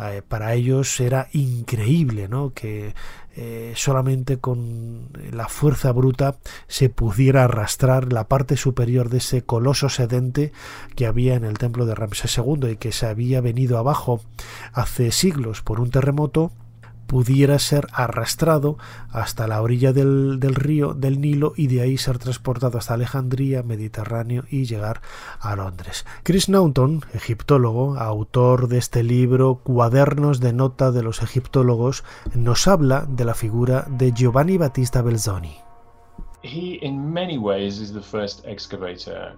Eh, 0.00 0.22
para 0.26 0.54
ellos 0.54 1.00
era 1.00 1.28
increíble 1.32 2.28
¿no? 2.28 2.52
que 2.54 2.94
eh, 3.34 3.72
solamente 3.74 4.38
con 4.38 5.08
la 5.32 5.48
fuerza 5.48 5.90
bruta 5.92 6.36
se 6.68 6.88
pudiera 6.88 7.44
arrastrar 7.44 8.12
la 8.12 8.28
parte 8.28 8.56
superior 8.56 9.10
de 9.10 9.18
ese 9.18 9.42
coloso 9.42 9.88
sedente 9.88 10.52
que 10.94 11.06
había 11.06 11.34
en 11.34 11.44
el 11.44 11.58
templo 11.58 11.84
de 11.84 11.94
Ramsés 11.94 12.36
II 12.38 12.70
y 12.70 12.76
que 12.76 12.92
se 12.92 13.06
había 13.06 13.40
venido 13.40 13.78
abajo 13.78 14.20
hace 14.72 15.10
siglos 15.10 15.62
por 15.62 15.80
un 15.80 15.90
terremoto 15.90 16.52
pudiera 17.08 17.58
ser 17.58 17.88
arrastrado 17.92 18.78
hasta 19.10 19.48
la 19.48 19.60
orilla 19.60 19.92
del, 19.92 20.38
río 20.40 20.94
del 20.94 21.20
Nilo 21.20 21.54
y 21.56 21.66
de 21.66 21.80
ahí 21.80 21.98
ser 21.98 22.18
transportado 22.18 22.78
hasta 22.78 22.94
Alejandría, 22.94 23.64
Mediterráneo 23.64 24.44
y 24.48 24.66
llegar 24.66 25.00
a 25.40 25.56
Londres. 25.56 26.06
Chris 26.22 26.48
Naughton, 26.48 27.00
egiptólogo, 27.14 27.98
autor 27.98 28.68
de 28.68 28.78
este 28.78 29.02
libro 29.02 29.56
Cuadernos 29.64 30.38
de 30.38 30.52
nota 30.52 30.92
de 30.92 31.02
los 31.02 31.22
egiptólogos, 31.22 32.04
nos 32.34 32.68
habla 32.68 33.06
de 33.08 33.24
la 33.24 33.34
figura 33.34 33.86
de 33.88 34.12
Giovanni 34.12 34.58
Battista 34.58 35.02
Belzoni. 35.02 35.56
He 36.44 36.78
in 36.82 37.12
many 37.12 37.36
ways 37.36 37.80
is 37.80 37.92
the 37.92 38.02
first 38.02 38.44
excavator 38.44 39.36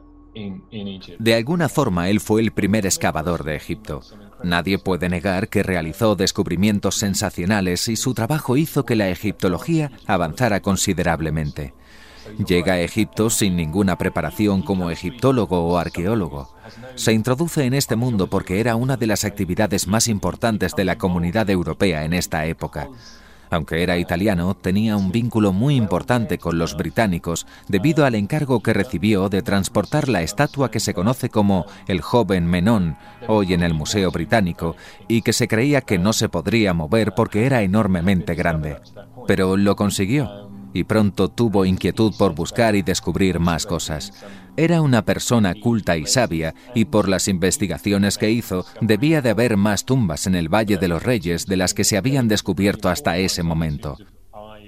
De 1.19 1.35
alguna 1.35 1.69
forma, 1.69 2.09
él 2.09 2.21
fue 2.21 2.41
el 2.41 2.53
primer 2.53 2.87
excavador 2.87 3.43
de 3.43 3.57
Egipto. 3.57 4.01
Nadie 4.43 4.79
puede 4.79 5.09
negar 5.09 5.49
que 5.49 5.63
realizó 5.63 6.17
descubrimientos 6.17 6.97
sensacionales 6.97 7.89
y 7.89 7.97
su 7.97 8.15
trabajo 8.15 8.57
hizo 8.57 8.85
que 8.85 8.97
la 8.97 9.09
egiptología 9.09 9.91
avanzara 10.07 10.61
considerablemente. 10.61 11.75
Llega 12.47 12.75
a 12.75 12.81
Egipto 12.81 13.31
sin 13.31 13.57
ninguna 13.57 13.97
preparación 13.97 14.63
como 14.63 14.91
egiptólogo 14.91 15.67
o 15.67 15.79
arqueólogo. 15.79 16.55
Se 16.95 17.13
introduce 17.13 17.65
en 17.65 17.75
este 17.75 17.97
mundo 17.97 18.29
porque 18.29 18.61
era 18.61 18.77
una 18.77 18.97
de 18.97 19.07
las 19.07 19.25
actividades 19.25 19.87
más 19.87 20.09
importantes 20.09 20.75
de 20.77 20.85
la 20.85 20.99
comunidad 20.99 21.49
europea 21.51 22.05
en 22.05 22.13
esta 22.13 22.47
época. 22.47 22.89
Aunque 23.51 23.83
era 23.83 23.99
italiano, 23.99 24.55
tenía 24.55 24.97
un 24.97 25.11
vínculo 25.11 25.53
muy 25.53 25.75
importante 25.75 26.39
con 26.39 26.59
los 26.59 26.77
británicos 26.77 27.47
debido 27.69 28.05
al 28.05 28.15
encargo 28.15 28.63
que 28.63 28.73
recibió 28.73 29.29
de 29.29 29.43
transportar 29.43 30.09
la 30.09 30.23
estatua 30.23 30.71
que 30.71 30.81
se 30.81 30.95
conoce 30.95 31.31
como 31.31 31.67
el 31.89 32.01
joven 32.01 32.47
Menón, 32.47 32.97
hoy 33.27 33.53
en 33.53 33.63
el 33.63 33.75
Museo 33.75 34.13
Británico, 34.13 34.77
y 35.09 35.23
que 35.23 35.33
se 35.33 35.49
creía 35.49 35.81
que 35.81 35.99
no 35.99 36.13
se 36.13 36.29
podría 36.29 36.75
mover 36.75 37.13
porque 37.15 37.45
era 37.45 37.63
enormemente 37.63 38.35
grande. 38.35 38.77
Pero 39.27 39.57
lo 39.57 39.75
consiguió 39.75 40.49
y 40.73 40.85
pronto 40.85 41.29
tuvo 41.29 41.65
inquietud 41.65 42.15
por 42.17 42.35
buscar 42.35 42.77
y 42.77 42.83
descubrir 42.83 43.41
más 43.41 43.67
cosas. 43.67 44.13
Era 44.61 44.83
una 44.83 45.07
persona 45.07 45.55
culta 45.55 45.97
y 45.97 46.05
sabia, 46.05 46.55
y 46.75 46.85
por 46.85 47.09
las 47.09 47.29
investigaciones 47.29 48.19
que 48.19 48.31
hizo, 48.31 48.67
debía 48.83 49.23
de 49.23 49.31
haber 49.31 49.57
más 49.57 49.87
tumbas 49.87 50.27
en 50.27 50.35
el 50.35 50.51
Valle 50.51 50.77
de 50.77 50.87
los 50.87 51.03
Reyes 51.03 51.47
de 51.47 51.57
las 51.57 51.73
que 51.73 51.83
se 51.83 51.97
habían 51.97 52.29
descubierto 52.29 52.91
hasta 52.91 53.17
ese 53.17 53.43
momento. 53.43 53.97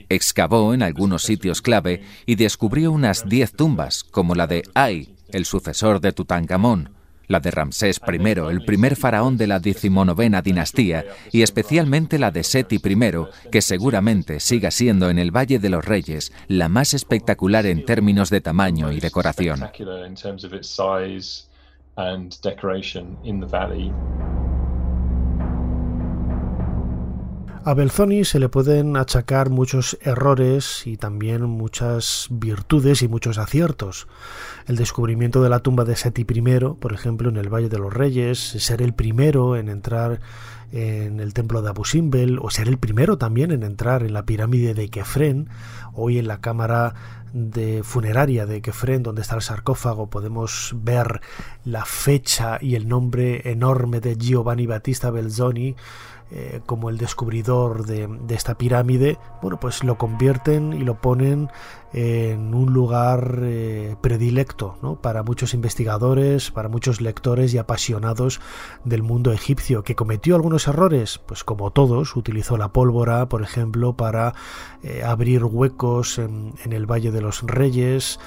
Excavó 0.09 0.72
en 0.72 0.82
algunos 0.82 1.24
sitios 1.24 1.61
clave 1.61 2.05
y 2.24 2.36
descubrió 2.36 2.90
unas 2.90 3.28
diez 3.28 3.53
tumbas, 3.53 4.03
como 4.03 4.34
la 4.34 4.47
de 4.47 4.62
Ay, 4.72 5.14
el 5.28 5.45
sucesor 5.45 6.01
de 6.01 6.12
Tutankamón, 6.12 6.95
la 7.33 7.41
de 7.41 7.51
Ramsés 7.51 8.01
I, 8.07 8.28
el 8.51 8.64
primer 8.64 8.95
faraón 8.95 9.37
de 9.37 9.47
la 9.47 9.59
decimonovena 9.59 10.43
dinastía, 10.43 11.05
y 11.33 11.43
especialmente 11.43 12.18
la 12.18 12.30
de 12.30 12.45
Seti 12.45 12.76
I, 12.76 13.51
que 13.51 13.62
seguramente 13.62 14.39
siga 14.39 14.70
siendo 14.70 15.11
en 15.11 15.18
el 15.18 15.35
Valle 15.35 15.59
de 15.59 15.70
los 15.70 15.85
Reyes 15.85 16.33
la 16.47 16.68
más 16.68 16.95
espectacular 16.95 17.66
en 17.66 17.85
términos 17.85 18.30
de 18.30 18.41
tamaño 18.43 18.93
y 18.93 19.01
decoración. 19.01 19.61
A 27.64 27.74
Belzoni 27.74 28.24
se 28.24 28.40
le 28.40 28.48
pueden 28.48 28.96
achacar 28.96 29.48
muchos 29.48 29.96
errores 30.02 30.84
y 30.84 30.96
también 30.96 31.44
muchas 31.44 32.26
virtudes 32.28 33.02
y 33.02 33.08
muchos 33.08 33.38
aciertos. 33.38 34.08
El 34.66 34.74
descubrimiento 34.74 35.40
de 35.44 35.48
la 35.48 35.60
tumba 35.60 35.84
de 35.84 35.94
Seti 35.94 36.22
I, 36.22 36.58
por 36.80 36.92
ejemplo, 36.92 37.28
en 37.28 37.36
el 37.36 37.54
Valle 37.54 37.68
de 37.68 37.78
los 37.78 37.94
Reyes, 37.94 38.40
ser 38.40 38.82
el 38.82 38.94
primero 38.94 39.54
en 39.54 39.68
entrar 39.68 40.20
en 40.72 41.20
el 41.20 41.34
templo 41.34 41.62
de 41.62 41.68
Abu 41.68 41.84
Simbel, 41.84 42.40
o 42.42 42.50
ser 42.50 42.66
el 42.66 42.78
primero 42.78 43.16
también 43.16 43.52
en 43.52 43.62
entrar 43.62 44.02
en 44.02 44.12
la 44.12 44.26
pirámide 44.26 44.74
de 44.74 44.88
Kefren, 44.88 45.48
hoy 45.92 46.18
en 46.18 46.26
la 46.26 46.40
cámara 46.40 46.94
de 47.32 47.82
funeraria 47.84 48.44
de 48.44 48.60
Kefren, 48.60 49.04
donde 49.04 49.22
está 49.22 49.36
el 49.36 49.42
sarcófago, 49.42 50.10
podemos 50.10 50.74
ver 50.78 51.20
la 51.64 51.84
fecha 51.84 52.58
y 52.60 52.74
el 52.74 52.88
nombre 52.88 53.50
enorme 53.50 54.00
de 54.00 54.16
Giovanni 54.16 54.66
Battista 54.66 55.10
Belzoni, 55.10 55.76
eh, 56.35 56.62
como 56.64 56.89
el 56.89 56.97
descubridor 56.97 57.85
de, 57.85 58.09
esta 58.35 58.57
pirámide, 58.57 59.18
bueno, 59.43 59.61
pues 59.61 59.85
lo 59.85 59.99
convierten 59.99 60.72
y 60.72 60.78
lo 60.78 60.95
ponen 60.95 61.51
en 61.93 62.55
un 62.55 62.72
lugar 62.72 63.40
eh, 63.43 63.97
predilecto 64.01 64.99
para 65.01 65.22
muchos 65.22 65.55
investigadores, 65.55 66.51
para 66.51 66.68
muchos 66.68 67.01
lectores 67.01 67.53
y 67.53 67.59
apasionados 67.59 68.40
del 68.84 69.03
mundo 69.03 69.32
egipcio, 69.32 69.82
que 69.82 69.95
cometió 69.95 70.34
algunos 70.34 70.66
errores, 70.68 71.20
pues 71.26 71.45
como 71.45 71.70
todos, 71.70 72.16
utilizó 72.16 72.57
la 72.57 72.72
pólvora, 72.72 73.28
por 73.28 73.43
ejemplo, 73.43 73.95
para 73.95 74.34
eh, 74.82 75.03
abrir 75.05 75.45
huecos 75.45 76.18
en, 76.18 76.55
el 76.64 76.90
Valle 76.90 77.11
de 77.11 77.20
los 77.20 77.43
Reyes, 77.43 78.18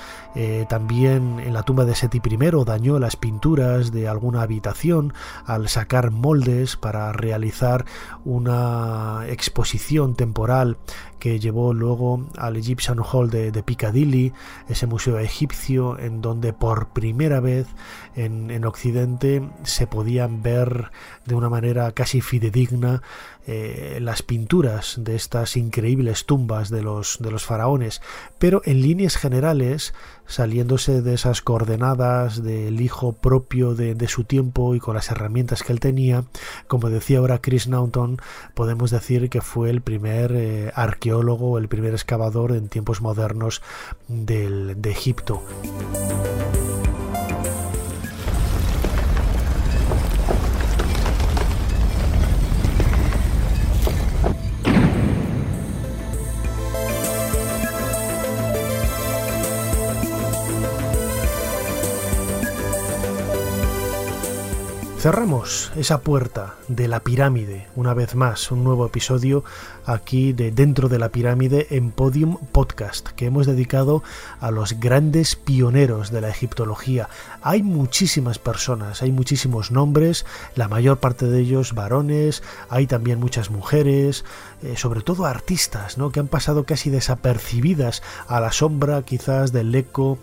también 0.68 1.40
en 1.40 1.54
la 1.54 1.64
tumba 1.64 1.86
de 1.86 1.96
Seti 1.96 2.18
I 2.18 2.38
dañó 2.66 3.00
las 3.00 3.16
pinturas 3.16 3.94
de 3.94 4.10
alguna 4.10 4.42
habitación 4.42 5.14
al 5.46 5.70
sacar 5.70 6.12
moldes 6.12 6.76
para 6.76 7.14
realizar 7.14 7.86
una 8.26 9.24
exposición 9.28 10.16
temporal 10.16 10.78
que 11.20 11.40
llevó 11.40 11.74
luego 11.74 12.28
al 12.38 12.58
Egyptian 12.58 13.00
Hall 13.00 13.30
de, 13.30 13.55
Piccadilly, 13.64 14.34
ese 14.68 14.88
museo 14.88 15.20
egipcio 15.20 16.00
en 16.00 16.22
donde 16.22 16.54
por 16.54 16.90
primera 16.90 17.40
vez 17.40 17.68
en, 18.16 18.66
Occidente 18.66 19.48
se 19.64 19.88
podían 19.88 20.42
ver 20.42 20.90
de 21.26 21.36
una 21.36 21.50
manera 21.50 21.92
casi 21.92 22.22
fidedigna 22.22 23.02
eh, 23.48 24.00
las 24.02 24.24
pinturas 24.24 24.96
de 24.98 25.16
estas 25.16 25.56
increíbles 25.56 26.26
tumbas 26.26 26.70
de 26.70 26.82
los, 26.82 27.18
de 27.20 27.30
los 27.30 27.46
faraones, 27.46 28.02
pero 28.40 28.62
en 28.66 28.82
líneas 28.82 29.18
generales, 29.18 29.94
saliéndose 30.26 31.02
de 31.02 31.14
esas 31.14 31.42
coordenadas 31.42 32.44
del 32.44 32.82
hijo 32.82 33.14
propio 33.14 33.76
de, 33.76 34.08
su 34.08 34.24
tiempo 34.24 34.76
y 34.76 34.80
con 34.80 34.96
las 34.96 35.12
herramientas 35.12 35.62
que 35.62 35.74
él 35.74 35.80
tenía, 35.80 36.24
como 36.68 36.90
decía 36.90 37.20
ahora 37.20 37.40
Chris 37.40 37.68
Naughton, 37.68 38.18
podemos 38.54 38.92
decir 38.92 39.30
que 39.30 39.42
fue 39.42 39.70
el 39.70 39.82
primer 39.82 40.32
eh, 40.36 40.72
arqueólogo, 40.74 41.58
el 41.58 41.68
primer 41.68 41.94
excavador 41.94 42.54
en 42.54 42.70
tiempos 42.70 43.02
modernos 43.02 43.62
del, 44.08 44.82
de 44.82 44.92
Egipto. 44.92 45.44
Cerramos 65.06 65.72
esa 65.76 66.02
puerta 66.02 66.56
de 66.68 66.88
la 66.88 67.00
pirámide, 67.00 67.68
una 67.76 67.94
vez 67.94 68.16
más, 68.16 68.50
un 68.50 68.64
nuevo 68.64 68.88
episodio 68.88 69.44
aquí 69.86 70.34
de 70.34 70.52
Dentro 70.52 70.90
de 70.90 71.00
la 71.00 71.10
Pirámide 71.10 71.68
en 71.72 71.92
Podium 71.92 72.38
Podcast, 72.52 73.10
que 73.10 73.26
hemos 73.26 73.46
dedicado 73.46 74.04
a 74.40 74.52
los 74.52 74.80
grandes 74.80 75.36
pioneros 75.36 76.12
de 76.12 76.22
la 76.22 76.30
egiptología. 76.30 77.10
Hay 77.42 77.64
muchísimas 77.64 78.40
personas, 78.40 79.02
hay 79.02 79.12
muchísimos 79.12 79.72
nombres, 79.72 80.26
la 80.56 80.68
mayor 80.68 80.98
parte 80.98 81.28
de 81.28 81.40
ellos 81.40 81.74
varones, 81.74 82.44
hay 82.70 82.88
también 82.88 83.20
muchas 83.20 83.50
mujeres, 83.52 84.26
eh, 84.64 84.76
sobre 84.78 85.02
todo 85.02 85.26
artistas, 85.26 85.98
¿no? 85.98 86.12
que 86.12 86.20
han 86.20 86.28
pasado 86.28 86.64
casi 86.64 86.90
desapercibidas 86.90 88.02
a 88.28 88.40
la 88.40 88.52
sombra 88.52 89.04
quizás 89.04 89.52
del 89.52 89.74
eco 89.76 90.18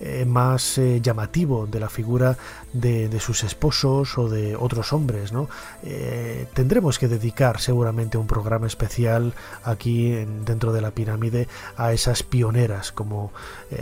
eh, 0.00 0.24
más 0.26 0.78
eh, 0.78 1.00
llamativo 1.02 1.66
de 1.66 1.80
la 1.80 1.88
figura 1.88 2.36
de, 2.72 3.18
sus 3.18 3.42
esposos 3.42 4.16
o 4.18 4.28
de 4.28 4.54
otros 4.54 4.92
hombres. 4.92 5.32
tendremos 6.54 6.98
que 6.98 7.08
dedicar 7.08 7.60
seguramente 7.60 8.16
un 8.16 8.26
programa 8.28 8.66
especial 8.66 9.07
aquí 9.64 10.24
dentro 10.44 10.72
de 10.72 10.80
la 10.80 10.90
pirámide 10.90 11.48
a 11.76 11.92
esas 11.92 12.22
pioneras 12.22 12.92
como 12.92 13.32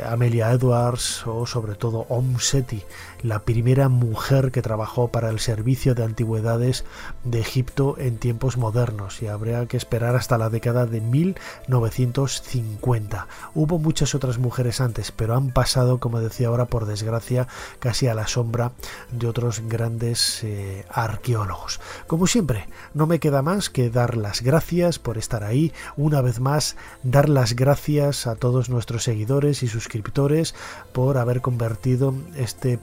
Amelia 0.07 0.51
Edwards 0.53 1.27
o 1.27 1.47
sobre 1.47 1.74
todo 1.74 2.07
Om 2.09 2.39
Seti, 2.39 2.83
la 3.27 3.41
primera 3.41 3.89
mujer 3.89 4.53
que 4.53 4.62
trabajó 4.62 5.09
para 5.09 5.31
el 5.31 5.41
servicio 5.41 5.97
de 5.97 6.05
antigüedades 6.05 6.85
de 7.24 7.41
Egipto 7.41 7.97
en 7.99 8.18
tiempos 8.18 8.57
modernos 8.57 9.20
y 9.20 9.27
habría 9.27 9.66
que 9.66 9.77
esperar 9.77 10.14
hasta 10.14 10.39
la 10.39 10.49
década 10.49 10.87
de 10.87 11.01
1950. 11.01 13.27
Hubo 13.55 13.81
muchas 13.81 14.14
otras 14.14 14.39
mujeres 14.39 14.81
antes, 14.81 15.11
pero 15.11 15.35
han 15.35 15.51
pasado, 15.51 15.99
como 15.99 16.20
decía 16.20 16.47
ahora, 16.49 16.66
por 16.66 16.87
desgracia, 16.87 17.49
casi 17.81 18.07
a 18.07 18.14
la 18.14 18.29
sombra 18.29 18.70
de 19.11 19.27
otros 19.27 19.61
grandes 19.68 20.45
eh, 20.45 20.85
arqueólogos. 20.89 21.81
Como 22.07 22.29
siempre, 22.29 22.68
no 22.95 23.09
me 23.09 23.18
queda 23.18 23.43
más 23.43 23.70
que 23.70 23.91
dar 23.91 24.16
las 24.16 24.43
gracias 24.43 25.01
por 25.01 25.18
estar 25.18 25.43
ahí, 25.43 25.72
una 25.97 26.20
vez 26.20 26.39
más, 26.39 26.77
dar 27.03 27.29
las 27.29 27.57
gracias 27.57 28.29
a 28.29 28.37
todos 28.37 28.68
nuestros 28.68 29.03
seguidores 29.03 29.64
y 29.64 29.68
suscriptores 29.68 30.55
por 30.93 31.18
haber 31.18 31.41
convertido 31.41 32.14
este 32.37 32.79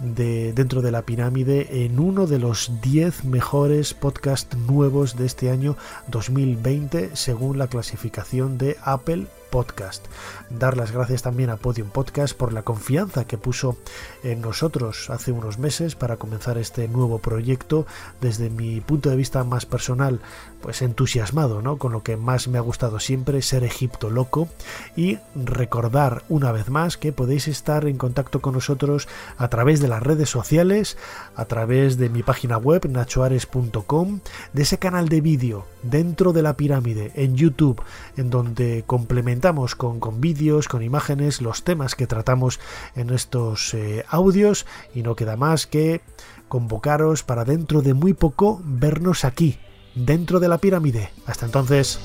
de 0.00 0.52
dentro 0.52 0.82
de 0.82 0.90
la 0.90 1.02
pirámide 1.02 1.84
en 1.84 1.98
uno 2.00 2.26
de 2.26 2.38
los 2.38 2.80
10 2.80 3.24
mejores 3.24 3.94
podcasts 3.94 4.56
nuevos 4.56 5.16
de 5.16 5.26
este 5.26 5.50
año 5.50 5.76
2020 6.08 7.14
según 7.14 7.58
la 7.58 7.68
clasificación 7.68 8.58
de 8.58 8.76
Apple 8.82 9.26
Podcast. 9.50 10.06
Dar 10.48 10.76
las 10.76 10.92
gracias 10.92 11.22
también 11.22 11.50
a 11.50 11.56
Podium 11.56 11.90
Podcast 11.90 12.36
por 12.36 12.52
la 12.52 12.62
confianza 12.62 13.26
que 13.26 13.36
puso 13.36 13.76
en 14.22 14.40
nosotros 14.40 15.10
hace 15.10 15.32
unos 15.32 15.58
meses 15.58 15.96
para 15.96 16.16
comenzar 16.16 16.56
este 16.56 16.88
nuevo 16.88 17.18
proyecto 17.18 17.86
desde 18.20 18.48
mi 18.48 18.80
punto 18.80 19.10
de 19.10 19.16
vista 19.16 19.42
más 19.44 19.66
personal, 19.66 20.20
pues 20.60 20.82
entusiasmado, 20.82 21.62
¿no? 21.62 21.78
Con 21.78 21.92
lo 21.92 22.02
que 22.02 22.16
más 22.16 22.48
me 22.48 22.58
ha 22.58 22.60
gustado 22.60 23.00
siempre 23.00 23.42
ser 23.42 23.64
Egipto 23.64 24.10
loco 24.10 24.48
y 24.96 25.18
recordar 25.34 26.22
una 26.28 26.52
vez 26.52 26.70
más 26.70 26.96
que 26.96 27.12
podéis 27.12 27.48
estar 27.48 27.86
en 27.86 27.96
contacto 27.96 28.40
con 28.40 28.54
nosotros 28.54 29.08
a 29.38 29.48
través 29.48 29.80
de 29.80 29.88
las 29.88 30.02
redes 30.02 30.28
sociales, 30.28 30.96
a 31.34 31.44
través 31.46 31.96
de 31.96 32.08
mi 32.08 32.22
página 32.22 32.58
web 32.58 32.88
nachoares.com, 32.88 34.20
de 34.52 34.62
ese 34.62 34.78
canal 34.78 35.08
de 35.08 35.20
vídeo 35.20 35.66
dentro 35.82 36.32
de 36.32 36.42
la 36.42 36.56
pirámide 36.56 37.12
en 37.14 37.36
YouTube, 37.36 37.82
en 38.16 38.30
donde 38.30 38.84
complementamos 38.86 39.74
con, 39.74 40.00
con 40.00 40.20
vídeos, 40.20 40.68
con 40.68 40.82
imágenes, 40.82 41.40
los 41.40 41.64
temas 41.64 41.94
que 41.94 42.06
tratamos 42.06 42.60
en 42.94 43.10
estos 43.10 43.74
eh, 43.74 44.04
audios 44.08 44.66
y 44.94 45.02
no 45.02 45.16
queda 45.16 45.36
más 45.36 45.66
que 45.66 46.02
convocaros 46.48 47.22
para 47.22 47.44
dentro 47.44 47.80
de 47.80 47.94
muy 47.94 48.12
poco 48.12 48.60
vernos 48.64 49.24
aquí, 49.24 49.58
dentro 49.94 50.40
de 50.40 50.48
la 50.48 50.58
pirámide. 50.58 51.10
Hasta 51.26 51.46
entonces. 51.46 51.98